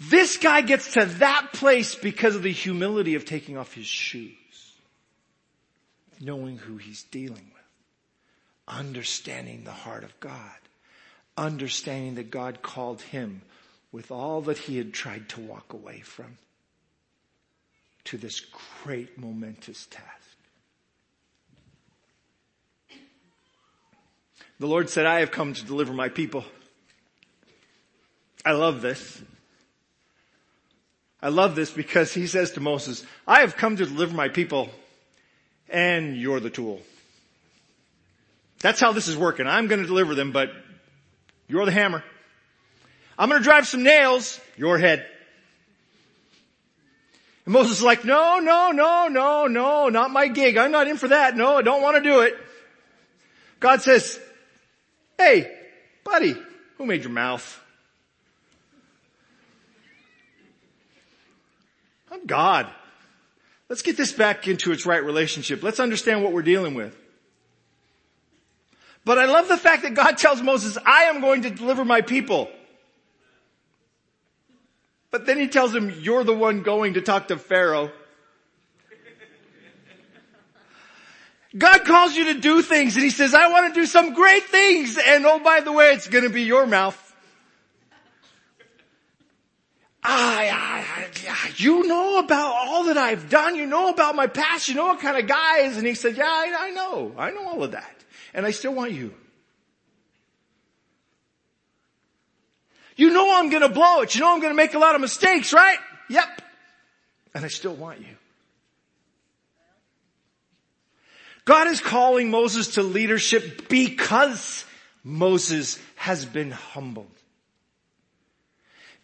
This 0.00 0.38
guy 0.38 0.60
gets 0.62 0.94
to 0.94 1.04
that 1.04 1.52
place 1.52 1.94
because 1.94 2.34
of 2.34 2.42
the 2.42 2.52
humility 2.52 3.14
of 3.14 3.24
taking 3.24 3.56
off 3.56 3.74
his 3.74 3.86
shoes. 3.86 4.32
Knowing 6.20 6.58
who 6.58 6.76
he's 6.76 7.02
dealing 7.04 7.50
with 7.52 7.54
understanding 8.66 9.64
the 9.64 9.70
heart 9.70 10.04
of 10.04 10.18
God, 10.20 10.58
understanding 11.36 12.14
that 12.14 12.30
God 12.30 12.62
called 12.62 13.02
him 13.02 13.42
with 13.92 14.10
all 14.10 14.40
that 14.42 14.58
he 14.58 14.78
had 14.78 14.92
tried 14.92 15.28
to 15.30 15.40
walk 15.40 15.72
away 15.72 16.00
from 16.00 16.38
to 18.04 18.18
this 18.18 18.40
great 18.82 19.18
momentous 19.18 19.86
task. 19.86 20.04
The 24.60 24.66
Lord 24.66 24.88
said, 24.88 25.06
I 25.06 25.20
have 25.20 25.30
come 25.30 25.52
to 25.52 25.64
deliver 25.64 25.92
my 25.92 26.08
people. 26.08 26.44
I 28.44 28.52
love 28.52 28.82
this. 28.82 29.22
I 31.20 31.28
love 31.28 31.56
this 31.56 31.70
because 31.70 32.12
he 32.12 32.26
says 32.26 32.52
to 32.52 32.60
Moses, 32.60 33.04
I 33.26 33.40
have 33.40 33.56
come 33.56 33.76
to 33.76 33.86
deliver 33.86 34.14
my 34.14 34.28
people 34.28 34.68
and 35.68 36.16
you're 36.16 36.40
the 36.40 36.50
tool. 36.50 36.80
That's 38.60 38.80
how 38.80 38.92
this 38.92 39.08
is 39.08 39.16
working. 39.16 39.46
I'm 39.46 39.66
going 39.66 39.80
to 39.80 39.86
deliver 39.86 40.14
them, 40.14 40.32
but 40.32 40.50
you're 41.48 41.64
the 41.64 41.72
hammer. 41.72 42.04
I'm 43.18 43.28
going 43.28 43.40
to 43.40 43.44
drive 43.44 43.66
some 43.66 43.82
nails, 43.82 44.40
your 44.56 44.78
head. 44.78 45.06
And 47.44 47.52
Moses 47.52 47.78
is 47.78 47.82
like, 47.82 48.04
no, 48.04 48.38
no, 48.38 48.70
no, 48.70 49.08
no, 49.08 49.46
no, 49.46 49.88
not 49.88 50.10
my 50.10 50.28
gig. 50.28 50.56
I'm 50.56 50.72
not 50.72 50.88
in 50.88 50.96
for 50.96 51.08
that. 51.08 51.36
No, 51.36 51.58
I 51.58 51.62
don't 51.62 51.82
want 51.82 51.96
to 51.96 52.02
do 52.02 52.20
it. 52.20 52.34
God 53.60 53.82
says, 53.82 54.18
hey, 55.18 55.50
buddy, 56.04 56.34
who 56.78 56.86
made 56.86 57.02
your 57.02 57.12
mouth? 57.12 57.60
I'm 62.10 62.26
God. 62.26 62.68
Let's 63.68 63.82
get 63.82 63.96
this 63.96 64.12
back 64.12 64.46
into 64.46 64.72
its 64.72 64.86
right 64.86 65.02
relationship. 65.02 65.62
Let's 65.62 65.80
understand 65.80 66.22
what 66.22 66.32
we're 66.32 66.42
dealing 66.42 66.74
with. 66.74 66.96
But 69.04 69.18
I 69.18 69.26
love 69.26 69.48
the 69.48 69.56
fact 69.56 69.82
that 69.82 69.94
God 69.94 70.16
tells 70.16 70.40
Moses, 70.40 70.78
I 70.84 71.04
am 71.04 71.20
going 71.20 71.42
to 71.42 71.50
deliver 71.50 71.84
my 71.84 72.00
people. 72.00 72.48
But 75.14 75.26
then 75.26 75.38
he 75.38 75.46
tells 75.46 75.72
him, 75.72 75.94
you're 76.00 76.24
the 76.24 76.34
one 76.34 76.62
going 76.64 76.94
to 76.94 77.00
talk 77.00 77.28
to 77.28 77.38
Pharaoh. 77.38 77.92
God 81.56 81.84
calls 81.84 82.16
you 82.16 82.34
to 82.34 82.40
do 82.40 82.62
things 82.62 82.96
and 82.96 83.04
he 83.04 83.10
says, 83.10 83.32
I 83.32 83.46
want 83.46 83.72
to 83.72 83.80
do 83.80 83.86
some 83.86 84.12
great 84.12 84.42
things. 84.42 84.98
And 84.98 85.24
oh, 85.24 85.38
by 85.38 85.60
the 85.60 85.70
way, 85.70 85.92
it's 85.92 86.08
going 86.08 86.24
to 86.24 86.30
be 86.30 86.42
your 86.42 86.66
mouth. 86.66 86.98
I, 90.02 90.50
I, 90.52 91.30
I, 91.30 91.52
you 91.58 91.86
know 91.86 92.18
about 92.18 92.52
all 92.52 92.86
that 92.86 92.98
I've 92.98 93.30
done. 93.30 93.54
You 93.54 93.66
know 93.66 93.90
about 93.90 94.16
my 94.16 94.26
past. 94.26 94.68
You 94.68 94.74
know 94.74 94.86
what 94.86 94.98
kind 94.98 95.16
of 95.16 95.28
guy 95.28 95.58
is. 95.58 95.76
And 95.76 95.86
he 95.86 95.94
said, 95.94 96.16
yeah, 96.16 96.24
I, 96.26 96.56
I 96.58 96.70
know. 96.70 97.14
I 97.16 97.30
know 97.30 97.46
all 97.46 97.62
of 97.62 97.70
that 97.70 98.04
and 98.34 98.44
I 98.44 98.50
still 98.50 98.74
want 98.74 98.90
you. 98.90 99.14
You 102.96 103.10
know 103.10 103.36
I'm 103.36 103.50
gonna 103.50 103.68
blow 103.68 104.00
it. 104.02 104.14
You 104.14 104.20
know 104.20 104.32
I'm 104.32 104.40
gonna 104.40 104.54
make 104.54 104.74
a 104.74 104.78
lot 104.78 104.94
of 104.94 105.00
mistakes, 105.00 105.52
right? 105.52 105.78
Yep. 106.08 106.42
And 107.34 107.44
I 107.44 107.48
still 107.48 107.74
want 107.74 108.00
you. 108.00 108.16
God 111.44 111.66
is 111.66 111.80
calling 111.80 112.30
Moses 112.30 112.74
to 112.74 112.82
leadership 112.82 113.68
because 113.68 114.64
Moses 115.02 115.78
has 115.96 116.24
been 116.24 116.50
humbled. 116.50 117.06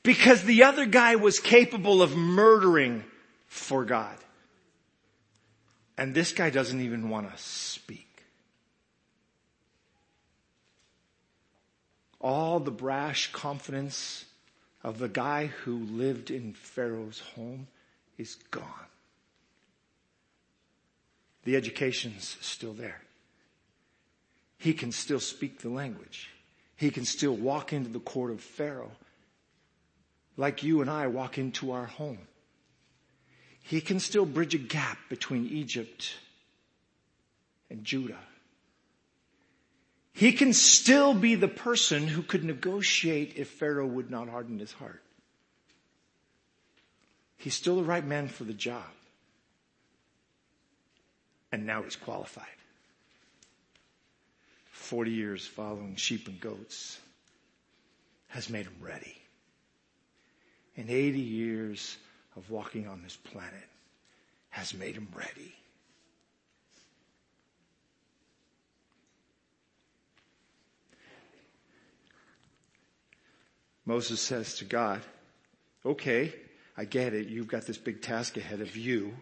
Because 0.03 0.43
the 0.45 0.63
other 0.63 0.87
guy 0.87 1.17
was 1.17 1.39
capable 1.39 2.01
of 2.01 2.17
murdering 2.17 3.05
for 3.47 3.85
God. 3.85 4.17
And 5.99 6.15
this 6.15 6.33
guy 6.33 6.49
doesn't 6.49 6.81
even 6.81 7.11
want 7.11 7.31
to 7.31 7.37
speak. 7.37 8.07
All 12.21 12.61
the 12.61 12.71
brash 12.71 13.33
confidence 13.33 14.25
of 14.83 14.99
the 14.99 15.09
guy 15.09 15.47
who 15.47 15.79
lived 15.79 16.31
in 16.31 16.53
Pharaoh's 16.53 17.21
home 17.35 17.67
is 18.19 18.37
gone. 18.51 18.65
The 21.45 21.57
education's 21.57 22.37
still 22.41 22.75
there. 22.75 23.01
He 24.59 24.75
can 24.75 24.93
still 24.93 25.21
speak 25.21 25.61
the 25.61 25.71
language. 25.71 26.29
He 26.77 26.91
can 26.91 27.05
still 27.05 27.35
walk 27.35 27.73
into 27.73 27.89
the 27.89 28.01
court 28.01 28.31
of 28.31 28.41
Pharaoh 28.41 28.93
like 30.37 30.63
you 30.63 30.81
and 30.81 30.91
I 30.91 31.07
walk 31.07 31.39
into 31.39 31.73
our 31.73 31.87
home. 31.87 32.19
He 33.63 33.81
can 33.81 34.01
still 34.01 34.27
bridge 34.27 34.55
a 34.55 34.59
gap 34.59 34.99
between 35.09 35.47
Egypt 35.47 36.15
and 37.69 37.85
Judah. 37.85 38.19
He 40.13 40.33
can 40.33 40.53
still 40.53 41.15
be 41.15 41.35
the 41.35 41.49
person 41.49 42.07
who 42.07 42.23
could 42.23 42.45
negotiate 42.45 43.35
if 43.37 43.49
Pharaoh 43.49 43.87
would 43.87 44.11
not 44.11 44.29
harden 44.29 44.59
his 44.59 44.73
heart. 44.73 45.03
He's 47.37 47.55
still 47.55 47.77
the 47.77 47.85
right 47.85 48.05
man 48.05 48.29
for 48.29 48.45
the 48.45 48.53
job. 48.53 48.85
And 51.53 51.67
now 51.67 51.83
he's 51.83 51.97
qualified. 51.97 52.45
40 54.73 55.11
years 55.11 55.47
following 55.47 55.97
sheep 55.97 56.29
and 56.29 56.41
goats 56.41 56.99
has 58.29 58.51
made 58.51 58.67
him 58.67 58.77
ready. 58.81 59.17
And 60.77 60.91
80 60.91 61.19
years 61.19 61.97
of 62.37 62.51
walking 62.51 62.87
on 62.87 63.03
this 63.03 63.17
planet 63.17 63.69
has 64.51 64.75
made 64.75 64.97
him 64.97 65.09
ready. 65.15 65.55
Moses 73.87 74.21
says 74.21 74.57
to 74.59 74.65
God, 74.65 75.01
okay, 75.85 76.35
I 76.77 76.85
get 76.85 77.15
it. 77.15 77.29
You've 77.29 77.49
got 77.49 77.67
this 77.67 77.79
big 77.79 78.03
task 78.03 78.37
ahead 78.37 78.61
of 78.61 78.77
you, 78.77 79.15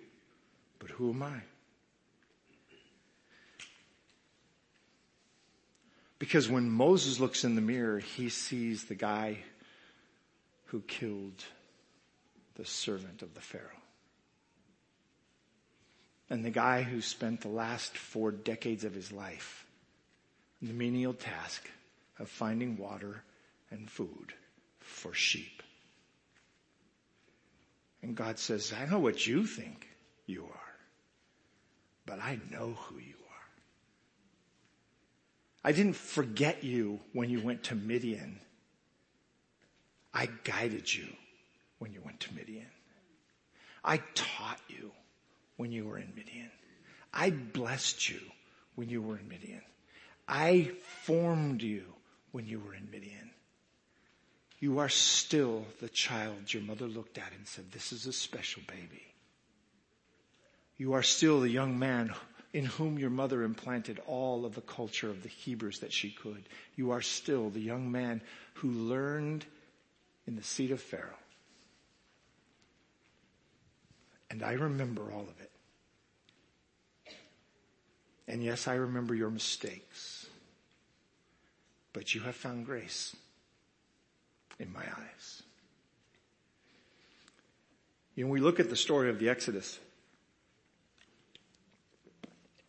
but 0.79 0.91
who 0.91 1.11
am 1.11 1.23
I? 1.23 1.41
Because 6.19 6.49
when 6.49 6.69
Moses 6.69 7.21
looks 7.21 7.45
in 7.45 7.55
the 7.55 7.61
mirror, 7.61 8.01
he 8.01 8.29
sees 8.29 8.85
the 8.85 8.95
guy 8.95 9.39
who 10.67 10.81
killed 10.81 11.45
the 12.57 12.65
servant 12.65 13.23
of 13.23 13.35
the 13.35 13.41
Pharaoh. 13.41 13.65
And 16.29 16.45
the 16.45 16.51
guy 16.51 16.83
who 16.83 17.01
spent 17.01 17.41
the 17.41 17.49
last 17.49 17.97
four 17.97 18.33
decades 18.33 18.85
of 18.85 18.95
his 18.95 19.13
life 19.13 19.65
in 20.61 20.69
the 20.69 20.75
menial 20.75 21.15
task 21.15 21.71
of 22.19 22.29
finding 22.29 22.77
water 22.77 23.23
and 23.71 23.89
food 23.89 24.35
for 24.89 25.15
sheep. 25.15 25.63
And 28.03 28.17
God 28.17 28.39
says, 28.39 28.73
I 28.73 28.87
know 28.87 28.99
what 28.99 29.27
you 29.27 29.47
think 29.47 29.87
you 30.27 30.45
are, 30.45 30.77
but 32.07 32.21
I 32.21 32.39
know 32.51 32.75
who 32.75 32.99
you 32.99 33.15
are. 33.15 33.49
I 35.65 35.73
didn't 35.73 35.97
forget 35.97 36.65
you 36.65 37.01
when 37.13 37.29
you 37.29 37.41
went 37.41 37.65
to 37.65 37.75
Midian. 37.75 38.41
I 40.15 40.29
guided 40.45 40.93
you 40.93 41.09
when 41.79 41.93
you 41.93 42.01
went 42.05 42.21
to 42.21 42.35
Midian. 42.35 42.71
I 43.85 43.99
taught 44.15 44.61
you 44.69 44.93
when 45.57 45.73
you 45.73 45.87
were 45.87 45.99
in 45.99 46.13
Midian. 46.17 46.51
I 47.13 47.31
blessed 47.31 48.09
you 48.09 48.21
when 48.75 48.89
you 48.89 49.03
were 49.03 49.19
in 49.19 49.29
Midian. 49.29 49.63
I 50.27 50.71
formed 51.05 51.63
you 51.63 51.85
when 52.33 52.47
you 52.47 52.61
were 52.61 52.75
in 52.75 52.89
Midian 52.91 53.31
you 54.61 54.79
are 54.81 54.89
still 54.89 55.65
the 55.81 55.89
child 55.89 56.53
your 56.53 56.63
mother 56.63 56.87
looked 56.87 57.19
at 57.19 57.33
and 57.37 57.47
said, 57.47 57.71
this 57.73 57.93
is 57.93 58.07
a 58.07 58.13
special 58.13 58.63
baby. 58.67 59.03
You 60.77 60.95
are 60.95 61.03
still 61.03 61.41
the 61.41 61.51
young 61.51 61.79
man 61.79 62.15
in 62.53 62.65
whom 62.65 62.99
your 62.99 63.11
mother 63.11 63.43
implanted 63.43 64.01
all 64.07 64.45
of 64.45 64.55
the 64.55 64.61
culture 64.61 65.11
of 65.11 65.23
the 65.23 65.29
Hebrews 65.29 65.81
that 65.81 65.93
she 65.93 66.11
could. 66.11 66.43
You 66.77 66.93
are 66.93 67.03
still 67.03 67.51
the 67.51 67.61
young 67.61 67.93
man 67.93 68.21
who 68.55 68.71
learned 68.71 69.45
in 70.27 70.37
the 70.37 70.43
seat 70.43 70.71
of 70.71 70.81
Pharaoh. 70.81 71.19
And 74.31 74.43
I 74.43 74.53
remember 74.53 75.11
all 75.13 75.23
of 75.23 75.41
it. 75.41 75.51
And 78.27 78.43
yes, 78.43 78.69
I 78.69 78.75
remember 78.75 79.15
your 79.15 79.31
mistakes. 79.31 80.27
But 81.93 82.15
you 82.15 82.21
have 82.23 82.37
found 82.37 82.67
grace 82.67 83.17
in 84.59 84.73
my 84.73 84.83
eyes. 84.83 85.43
You 88.15 88.25
know, 88.25 88.31
we 88.31 88.41
look 88.41 88.59
at 88.59 88.69
the 88.69 88.77
story 88.77 89.11
of 89.11 89.19
the 89.19 89.29
Exodus 89.29 89.79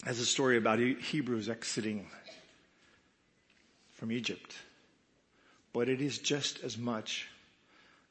as 0.06 0.20
a 0.20 0.26
story 0.26 0.58
about 0.58 0.80
Hebrews 0.80 1.50
exiting 1.50 2.08
from 3.94 4.12
Egypt. 4.12 4.56
But 5.74 5.90
it 5.90 6.02
is 6.02 6.18
just 6.18 6.64
as 6.64 6.78
much 6.78 7.28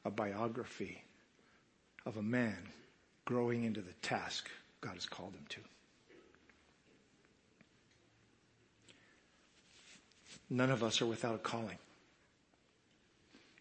a 0.05 0.11
biography 0.11 1.03
of 2.05 2.17
a 2.17 2.21
man 2.21 2.57
growing 3.25 3.63
into 3.63 3.81
the 3.81 3.93
task 4.01 4.49
God 4.81 4.93
has 4.93 5.05
called 5.05 5.33
him 5.33 5.45
to. 5.49 5.59
None 10.49 10.71
of 10.71 10.83
us 10.83 11.01
are 11.01 11.05
without 11.05 11.35
a 11.35 11.39
calling. 11.39 11.77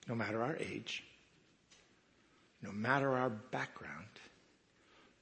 No 0.08 0.14
matter 0.14 0.42
our 0.42 0.56
age, 0.56 1.04
no 2.62 2.72
matter 2.72 3.12
our 3.12 3.28
background, 3.28 4.06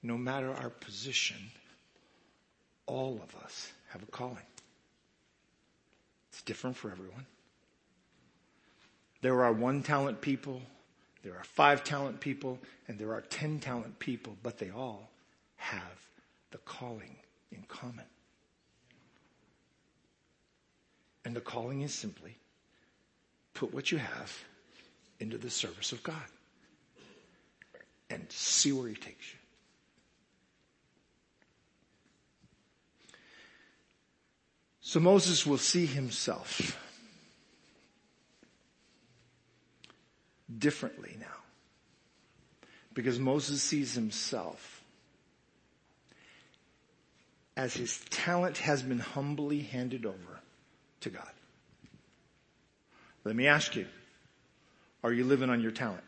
no 0.02 0.16
matter 0.16 0.52
our 0.54 0.70
position, 0.70 1.36
all 2.86 3.20
of 3.22 3.34
us 3.42 3.72
have 3.88 4.02
a 4.02 4.06
calling. 4.06 4.36
It's 6.30 6.42
different 6.42 6.76
for 6.76 6.90
everyone. 6.90 7.26
There 9.22 9.42
are 9.42 9.52
one 9.52 9.82
talent 9.82 10.20
people, 10.20 10.62
there 11.24 11.36
are 11.36 11.44
five 11.44 11.82
talent 11.82 12.20
people, 12.20 12.60
and 12.86 12.96
there 12.96 13.12
are 13.12 13.22
ten 13.22 13.58
talent 13.58 13.98
people, 13.98 14.36
but 14.44 14.58
they 14.58 14.70
all 14.70 15.10
have 15.56 16.08
the 16.52 16.58
calling 16.58 17.16
in 17.50 17.64
common. 17.66 18.04
And 21.24 21.34
the 21.34 21.40
calling 21.40 21.82
is 21.82 21.92
simply 21.92 22.36
put 23.52 23.74
what 23.74 23.90
you 23.90 23.98
have 23.98 24.44
into 25.20 25.38
the 25.38 25.50
service 25.50 25.92
of 25.92 26.02
God 26.02 26.14
and 28.10 28.24
see 28.30 28.72
where 28.72 28.88
He 28.88 28.94
takes 28.94 29.32
you. 29.32 29.38
So 34.86 35.00
Moses 35.00 35.44
will 35.44 35.58
see 35.58 35.84
himself 35.84 36.78
differently 40.58 41.16
now. 41.18 41.26
Because 42.94 43.18
Moses 43.18 43.60
sees 43.60 43.94
himself 43.94 44.84
as 47.56 47.74
his 47.74 47.98
talent 48.10 48.58
has 48.58 48.80
been 48.80 49.00
humbly 49.00 49.62
handed 49.62 50.06
over 50.06 50.40
to 51.00 51.10
God. 51.10 51.32
Let 53.24 53.34
me 53.34 53.48
ask 53.48 53.74
you, 53.74 53.86
are 55.02 55.12
you 55.12 55.24
living 55.24 55.50
on 55.50 55.60
your 55.60 55.70
talent? 55.70 56.02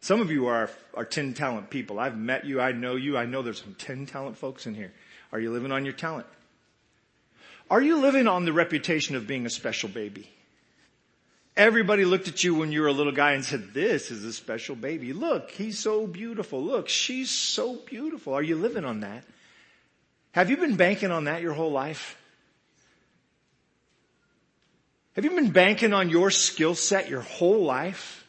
Some 0.00 0.20
of 0.20 0.30
you 0.30 0.48
are, 0.48 0.68
are 0.92 1.04
10 1.04 1.32
talent 1.32 1.70
people. 1.70 1.98
I've 1.98 2.16
met 2.16 2.44
you. 2.44 2.60
I 2.60 2.72
know 2.72 2.94
you. 2.94 3.16
I 3.16 3.24
know 3.24 3.40
there's 3.40 3.62
some 3.62 3.74
10 3.74 4.04
talent 4.04 4.36
folks 4.36 4.66
in 4.66 4.74
here. 4.74 4.92
Are 5.32 5.40
you 5.40 5.50
living 5.50 5.72
on 5.72 5.84
your 5.84 5.94
talent? 5.94 6.26
Are 7.70 7.80
you 7.80 7.96
living 7.96 8.28
on 8.28 8.44
the 8.44 8.52
reputation 8.52 9.16
of 9.16 9.26
being 9.26 9.46
a 9.46 9.50
special 9.50 9.88
baby? 9.88 10.28
Everybody 11.56 12.04
looked 12.04 12.28
at 12.28 12.44
you 12.44 12.54
when 12.54 12.72
you 12.72 12.82
were 12.82 12.88
a 12.88 12.92
little 12.92 13.12
guy 13.12 13.32
and 13.32 13.44
said, 13.44 13.72
this 13.72 14.10
is 14.10 14.24
a 14.24 14.32
special 14.32 14.74
baby. 14.76 15.12
Look, 15.12 15.52
he's 15.52 15.78
so 15.78 16.06
beautiful. 16.06 16.62
Look, 16.62 16.88
she's 16.88 17.30
so 17.30 17.76
beautiful. 17.76 18.34
Are 18.34 18.42
you 18.42 18.56
living 18.56 18.84
on 18.84 19.00
that? 19.00 19.24
Have 20.32 20.50
you 20.50 20.56
been 20.56 20.76
banking 20.76 21.12
on 21.12 21.24
that 21.24 21.42
your 21.42 21.52
whole 21.52 21.70
life? 21.70 22.18
Have 25.14 25.24
you 25.24 25.30
been 25.30 25.50
banking 25.50 25.92
on 25.92 26.10
your 26.10 26.30
skill 26.30 26.74
set 26.74 27.08
your 27.08 27.20
whole 27.20 27.62
life 27.62 28.26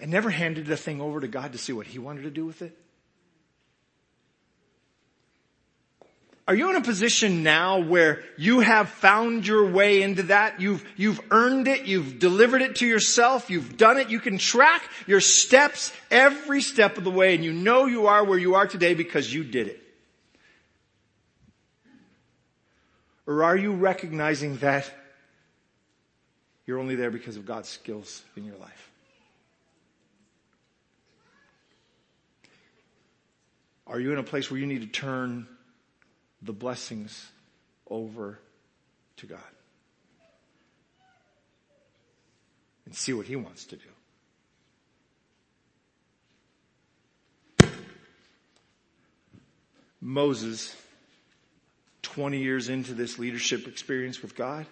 and 0.00 0.10
never 0.10 0.30
handed 0.30 0.66
the 0.66 0.76
thing 0.76 1.00
over 1.00 1.20
to 1.20 1.28
God 1.28 1.52
to 1.52 1.58
see 1.58 1.72
what 1.72 1.86
he 1.86 1.98
wanted 1.98 2.22
to 2.22 2.30
do 2.30 2.46
with 2.46 2.62
it? 2.62 2.78
Are 6.46 6.54
you 6.54 6.70
in 6.70 6.76
a 6.76 6.82
position 6.82 7.42
now 7.42 7.78
where 7.80 8.22
you 8.36 8.60
have 8.60 8.88
found 8.88 9.46
your 9.46 9.70
way 9.70 10.02
into 10.02 10.24
that? 10.24 10.60
You've, 10.60 10.84
you've 10.96 11.20
earned 11.30 11.68
it. 11.68 11.86
You've 11.86 12.18
delivered 12.18 12.62
it 12.62 12.76
to 12.76 12.86
yourself. 12.86 13.48
You've 13.48 13.76
done 13.76 13.96
it. 13.96 14.10
You 14.10 14.18
can 14.20 14.38
track 14.38 14.82
your 15.06 15.20
steps 15.20 15.92
every 16.10 16.60
step 16.60 16.98
of 16.98 17.04
the 17.04 17.10
way 17.10 17.34
and 17.34 17.44
you 17.44 17.52
know 17.52 17.86
you 17.86 18.06
are 18.08 18.24
where 18.24 18.38
you 18.38 18.56
are 18.56 18.66
today 18.66 18.94
because 18.94 19.32
you 19.32 19.44
did 19.44 19.68
it. 19.68 19.82
Or 23.26 23.44
are 23.44 23.56
you 23.56 23.72
recognizing 23.72 24.56
that 24.58 24.92
you're 26.66 26.78
only 26.78 26.94
there 26.94 27.10
because 27.10 27.36
of 27.36 27.44
God's 27.44 27.68
skills 27.68 28.22
in 28.36 28.44
your 28.44 28.56
life? 28.56 28.90
Are 33.86 34.00
you 34.00 34.12
in 34.12 34.18
a 34.18 34.22
place 34.22 34.50
where 34.50 34.58
you 34.58 34.66
need 34.66 34.82
to 34.82 34.86
turn 34.86 35.46
the 36.40 36.52
blessings 36.52 37.30
over 37.88 38.38
to 39.16 39.26
God 39.26 39.38
and 42.86 42.94
see 42.94 43.12
what 43.12 43.26
He 43.26 43.36
wants 43.36 43.66
to 43.66 43.76
do. 43.76 43.82
Moses, 50.00 50.74
20 52.02 52.38
years 52.38 52.68
into 52.68 52.92
this 52.92 53.20
leadership 53.20 53.68
experience 53.68 54.20
with 54.20 54.34
God, 54.34 54.66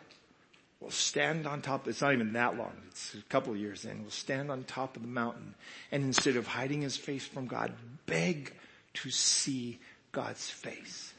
will 0.80 0.90
stand 0.90 1.46
on 1.46 1.60
top, 1.60 1.86
it's 1.86 2.00
not 2.00 2.12
even 2.12 2.32
that 2.32 2.56
long, 2.56 2.72
it's 2.88 3.14
a 3.14 3.22
couple 3.28 3.52
of 3.52 3.58
years 3.58 3.84
in, 3.84 4.02
will 4.02 4.10
stand 4.10 4.50
on 4.50 4.64
top 4.64 4.96
of 4.96 5.02
the 5.02 5.08
mountain 5.08 5.54
and 5.92 6.02
instead 6.04 6.36
of 6.36 6.46
hiding 6.46 6.82
his 6.82 6.96
face 6.96 7.26
from 7.26 7.46
God, 7.46 7.72
beg 8.06 8.54
to 8.94 9.10
see 9.10 9.78
God's 10.12 10.48
face. 10.48 11.12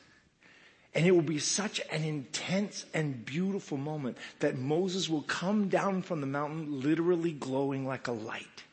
And 0.94 1.06
it 1.06 1.12
will 1.12 1.22
be 1.22 1.40
such 1.40 1.80
an 1.90 2.04
intense 2.04 2.86
and 2.94 3.24
beautiful 3.24 3.78
moment 3.78 4.18
that 4.40 4.58
Moses 4.58 5.08
will 5.08 5.22
come 5.22 5.70
down 5.70 6.02
from 6.02 6.20
the 6.20 6.28
mountain 6.28 6.82
literally 6.82 7.32
glowing 7.32 7.86
like 7.88 8.08
a 8.08 8.12
light. 8.12 8.64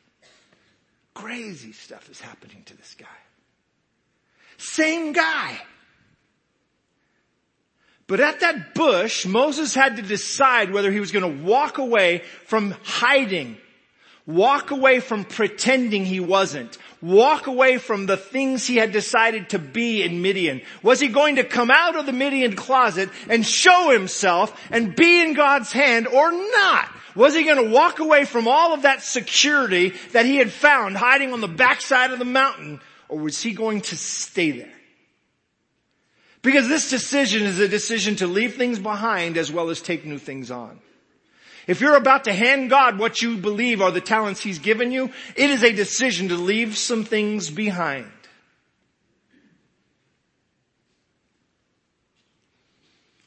Crazy 1.13 1.71
stuff 1.71 2.09
is 2.09 2.19
happening 2.19 2.63
to 2.65 2.75
this 2.75 2.95
guy. 2.97 3.07
Same 4.57 5.13
guy. 5.13 5.61
But 8.09 8.19
at 8.19 8.41
that 8.41 8.73
bush, 8.73 9.25
Moses 9.25 9.73
had 9.73 9.95
to 9.95 10.01
decide 10.01 10.73
whether 10.73 10.91
he 10.91 10.99
was 10.99 11.13
going 11.13 11.23
to 11.23 11.43
walk 11.43 11.77
away 11.77 12.23
from 12.45 12.75
hiding 12.83 13.55
Walk 14.29 14.69
away 14.69 14.99
from 14.99 15.23
pretending 15.23 16.05
he 16.05 16.19
wasn't. 16.19 16.77
Walk 17.01 17.47
away 17.47 17.79
from 17.79 18.05
the 18.05 18.15
things 18.15 18.67
he 18.67 18.75
had 18.75 18.91
decided 18.91 19.49
to 19.49 19.57
be 19.57 20.03
in 20.03 20.21
Midian. 20.21 20.61
Was 20.83 20.99
he 20.99 21.07
going 21.07 21.37
to 21.37 21.43
come 21.43 21.71
out 21.71 21.95
of 21.95 22.05
the 22.05 22.13
Midian 22.13 22.55
closet 22.55 23.09
and 23.27 23.43
show 23.43 23.89
himself 23.89 24.55
and 24.69 24.95
be 24.95 25.23
in 25.23 25.33
God's 25.33 25.71
hand 25.71 26.05
or 26.05 26.31
not? 26.31 26.91
Was 27.15 27.33
he 27.33 27.43
going 27.43 27.65
to 27.65 27.71
walk 27.71 27.97
away 27.97 28.23
from 28.23 28.47
all 28.47 28.71
of 28.71 28.83
that 28.83 29.01
security 29.01 29.95
that 30.11 30.27
he 30.27 30.35
had 30.35 30.51
found 30.51 30.95
hiding 30.95 31.33
on 31.33 31.41
the 31.41 31.47
backside 31.47 32.11
of 32.11 32.19
the 32.19 32.23
mountain 32.23 32.81
or 33.07 33.17
was 33.17 33.41
he 33.41 33.53
going 33.53 33.81
to 33.81 33.97
stay 33.97 34.51
there? 34.51 34.78
Because 36.41 36.67
this 36.67 36.89
decision 36.89 37.43
is 37.43 37.59
a 37.59 37.67
decision 37.67 38.15
to 38.17 38.27
leave 38.27 38.55
things 38.55 38.79
behind 38.79 39.37
as 39.37 39.51
well 39.51 39.69
as 39.69 39.81
take 39.81 40.05
new 40.05 40.17
things 40.17 40.51
on. 40.51 40.79
If 41.67 41.81
you're 41.81 41.97
about 41.97 42.23
to 42.23 42.33
hand 42.33 42.69
God 42.69 42.97
what 42.97 43.21
you 43.21 43.37
believe 43.37 43.81
are 43.81 43.91
the 43.91 44.01
talents 44.01 44.41
He's 44.41 44.59
given 44.59 44.91
you, 44.91 45.11
it 45.35 45.49
is 45.49 45.63
a 45.63 45.71
decision 45.71 46.29
to 46.29 46.35
leave 46.35 46.77
some 46.77 47.03
things 47.03 47.49
behind. 47.49 48.11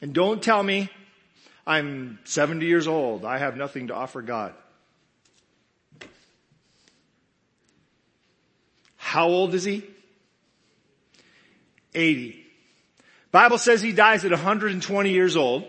And 0.01 0.13
don't 0.13 0.43
tell 0.43 0.61
me 0.61 0.89
I'm 1.65 2.19
70 2.25 2.65
years 2.65 2.87
old. 2.87 3.23
I 3.23 3.37
have 3.37 3.55
nothing 3.55 3.87
to 3.87 3.95
offer 3.95 4.21
God. 4.21 4.53
How 8.97 9.27
old 9.27 9.53
is 9.53 9.63
he? 9.63 9.83
80. 11.93 12.42
Bible 13.33 13.57
says 13.57 13.81
he 13.81 13.93
dies 13.93 14.23
at 14.25 14.31
120 14.31 15.09
years 15.09 15.35
old. 15.35 15.65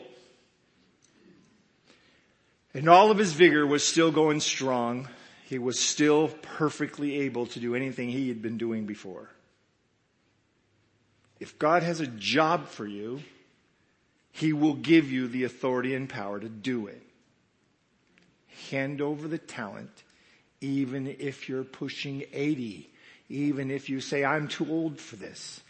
And 2.75 2.91
all 2.91 3.11
of 3.11 3.17
his 3.17 3.33
vigor 3.33 3.67
was 3.67 3.83
still 3.83 4.13
going 4.13 4.41
strong. 4.41 5.09
He 5.47 5.59
was 5.59 5.81
still 5.81 6.29
perfectly 6.29 7.21
able 7.21 7.47
to 7.47 7.61
do 7.61 7.75
anything 7.75 8.11
he 8.11 8.29
had 8.29 8.43
been 8.43 8.59
doing 8.59 8.85
before. 8.85 9.31
If 11.41 11.59
God 11.59 11.83
has 11.83 12.01
a 12.01 12.07
job 12.07 12.69
for 12.69 12.87
you, 12.87 13.23
he 14.31 14.53
will 14.53 14.75
give 14.75 15.11
you 15.11 15.27
the 15.27 15.45
authority 15.45 15.95
and 15.95 16.07
power 16.07 16.39
to 16.39 16.49
do 16.51 16.89
it. 16.89 17.03
Hand 18.71 19.01
over 19.01 19.27
the 19.27 19.39
talent, 19.39 20.03
even 20.61 21.17
if 21.19 21.49
you're 21.49 21.65
pushing 21.65 22.25
80, 22.31 22.91
even 23.31 23.71
if 23.71 23.89
you 23.89 24.03
say, 24.03 24.23
I'm 24.23 24.49
too 24.49 24.67
old 24.69 25.01
for 25.01 25.17
this, 25.17 25.63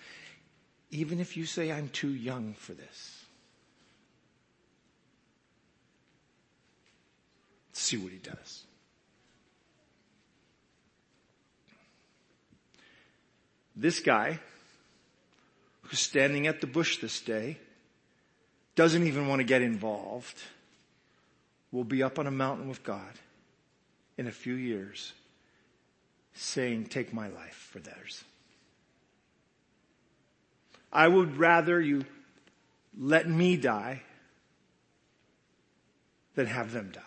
even 0.95 1.19
if 1.19 1.37
you 1.37 1.45
say, 1.45 1.73
I'm 1.73 1.89
too 1.89 2.15
young 2.15 2.55
for 2.55 2.73
this. 2.73 3.25
Let's 7.71 7.81
See 7.81 7.97
what 7.97 8.13
he 8.13 8.19
does. 8.19 8.63
This 13.75 13.99
guy, 13.99 14.39
who's 15.83 15.99
standing 15.99 16.47
at 16.47 16.61
the 16.61 16.69
bush 16.69 16.99
this 16.99 17.21
day, 17.21 17.59
doesn't 18.77 19.05
even 19.05 19.27
want 19.27 19.41
to 19.41 19.45
get 19.45 19.63
involved, 19.63 20.41
will 21.73 21.83
be 21.83 22.05
up 22.05 22.21
on 22.21 22.29
a 22.29 22.31
mountain 22.31 22.69
with 22.69 22.85
God 22.85 23.19
in 24.17 24.29
a 24.29 24.33
few 24.33 24.55
years 24.55 25.13
saying, 26.35 26.85
take 26.87 27.13
my 27.13 27.27
life 27.27 27.69
for 27.73 27.81
theirs. 27.81 28.23
I 30.95 31.09
would 31.09 31.37
rather 31.37 31.81
you 31.81 32.05
let 32.97 33.29
me 33.29 33.57
die 33.57 34.03
than 36.37 36.47
have 36.47 36.73
them 36.73 36.91
die. 36.93 37.01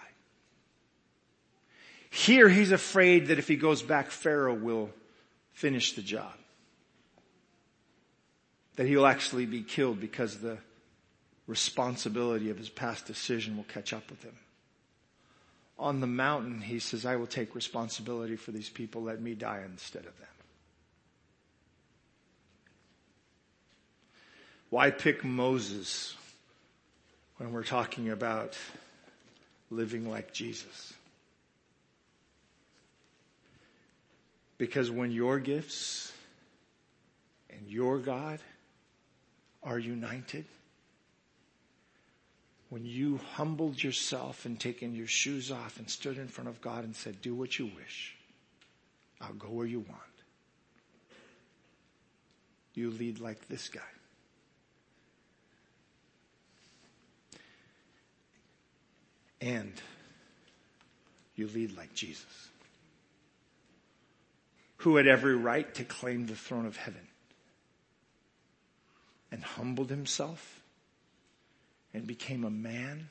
Here 2.09 2.49
he's 2.49 2.71
afraid 2.71 3.27
that 3.27 3.39
if 3.39 3.47
he 3.47 3.55
goes 3.55 3.81
back, 3.81 4.11
Pharaoh 4.11 4.55
will 4.55 4.89
finish 5.53 5.93
the 5.93 6.01
job. 6.01 6.33
That 8.75 8.88
he'll 8.88 9.05
actually 9.05 9.45
be 9.45 9.63
killed 9.63 10.01
because 10.01 10.39
the 10.39 10.57
responsibility 11.47 12.49
of 12.49 12.57
his 12.57 12.69
past 12.69 13.05
decision 13.05 13.55
will 13.55 13.63
catch 13.63 13.93
up 13.93 14.09
with 14.09 14.21
him. 14.23 14.35
On 15.79 15.99
the 15.99 16.07
mountain, 16.07 16.59
he 16.59 16.79
says, 16.79 17.05
I 17.05 17.15
will 17.15 17.27
take 17.27 17.55
responsibility 17.55 18.35
for 18.35 18.51
these 18.51 18.69
people. 18.69 19.03
Let 19.03 19.21
me 19.21 19.35
die 19.35 19.63
instead 19.65 20.05
of 20.05 20.17
them. 20.17 20.27
Why 24.70 24.91
pick 24.91 25.24
Moses 25.24 26.15
when 27.38 27.53
we're 27.53 27.63
talking 27.63 28.09
about 28.09 28.57
living 29.70 30.09
like 30.09 30.34
Jesus? 30.34 30.93
Because 34.57 34.89
when 34.89 35.11
your 35.11 35.39
gifts 35.39 36.11
and 37.49 37.68
your 37.68 37.99
God 37.99 38.39
are 39.63 39.80
united, 39.80 40.45
when 42.70 42.86
you 42.86 43.20
humbled 43.36 43.82
yourself 43.82 44.45
and 44.45 44.59
taken 44.59 44.95
your 44.95 45.07
shoes 45.07 45.51
off 45.51 45.78
and 45.78 45.89
stood 45.89 46.18
in 46.18 46.28
front 46.28 46.49
of 46.49 46.59
God 46.59 46.84
and 46.84 46.95
said, 46.95 47.22
do 47.22 47.34
what 47.34 47.57
you 47.57 47.72
wish. 47.78 48.15
I'll 49.22 49.34
go 49.34 49.47
where 49.47 49.65
you 49.65 49.80
want. 49.80 50.01
You 52.74 52.91
lead 52.91 53.20
like 53.20 53.47
this 53.47 53.70
guy. 53.70 53.80
And 59.39 59.73
you 61.35 61.47
lead 61.47 61.77
like 61.77 61.93
Jesus, 61.93 62.49
who 64.77 64.95
had 64.95 65.07
every 65.07 65.35
right 65.35 65.73
to 65.75 65.83
claim 65.83 66.25
the 66.25 66.35
throne 66.35 66.65
of 66.65 66.77
heaven 66.77 67.07
and 69.31 69.43
humbled 69.43 69.89
himself 69.89 70.61
and 71.93 72.07
became 72.07 72.43
a 72.43 72.49
man 72.49 73.09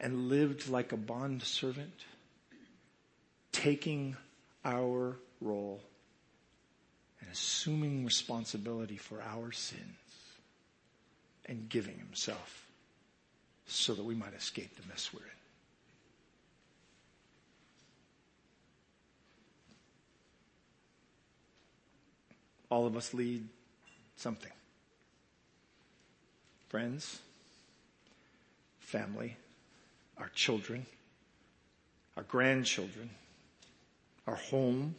and 0.00 0.28
lived 0.28 0.68
like 0.68 0.92
a 0.92 0.96
bond 0.96 1.42
servant, 1.42 2.04
taking 3.52 4.16
our 4.64 5.16
role 5.40 5.82
and 7.20 7.30
assuming 7.30 8.04
responsibility 8.04 8.96
for 8.96 9.22
our 9.22 9.52
sins 9.52 9.82
and 11.46 11.68
giving 11.68 11.98
himself 11.98 12.63
so 13.66 13.94
that 13.94 14.04
we 14.04 14.14
might 14.14 14.34
escape 14.34 14.76
the 14.76 14.86
mess 14.88 15.10
we're 15.12 15.20
in. 15.20 15.26
All 22.70 22.86
of 22.86 22.96
us 22.96 23.14
lead 23.14 23.46
something. 24.16 24.50
Friends, 26.68 27.20
family, 28.80 29.36
our 30.18 30.28
children, 30.34 30.86
our 32.16 32.24
grandchildren, 32.24 33.10
our 34.26 34.34
home, 34.34 34.94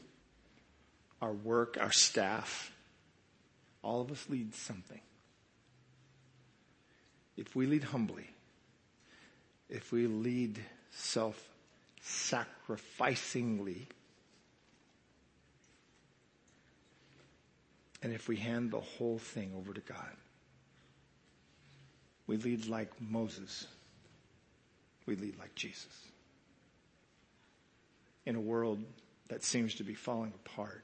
our 1.22 1.34
work, 1.34 1.78
our 1.80 1.92
staff. 1.92 2.72
All 3.84 4.02
of 4.02 4.12
us 4.12 4.26
lead 4.30 4.56
something. 4.56 5.02
If 7.38 7.56
we 7.56 7.66
lead 7.66 7.84
humbly, 7.86 8.30
if 9.70 9.92
we 9.92 10.08
lead 10.08 10.60
self-sacrificingly, 10.92 13.88
and 18.02 18.14
if 18.14 18.28
we 18.28 18.36
hand 18.36 18.72
the 18.72 18.80
whole 18.80 19.18
thing 19.18 19.52
over 19.58 19.74
to 19.74 19.82
God, 19.82 20.16
we 22.28 22.38
lead 22.38 22.68
like 22.68 22.90
Moses. 23.02 23.68
We 25.06 25.16
lead 25.16 25.38
like 25.40 25.56
Jesus. 25.56 26.08
In 28.26 28.36
a 28.36 28.42
world 28.42 28.84
that 29.28 29.44
seems 29.44 29.76
to 29.76 29.84
be 29.84 29.94
falling 29.94 30.34
apart. 30.46 30.84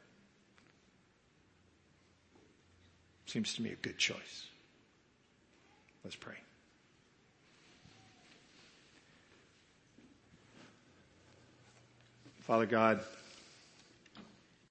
Seems 3.25 3.53
to 3.55 3.61
me 3.61 3.71
a 3.71 3.75
good 3.75 3.97
choice. 3.97 4.45
Let's 6.03 6.15
pray. 6.15 6.37
Father 12.41 12.65
God, 12.65 13.01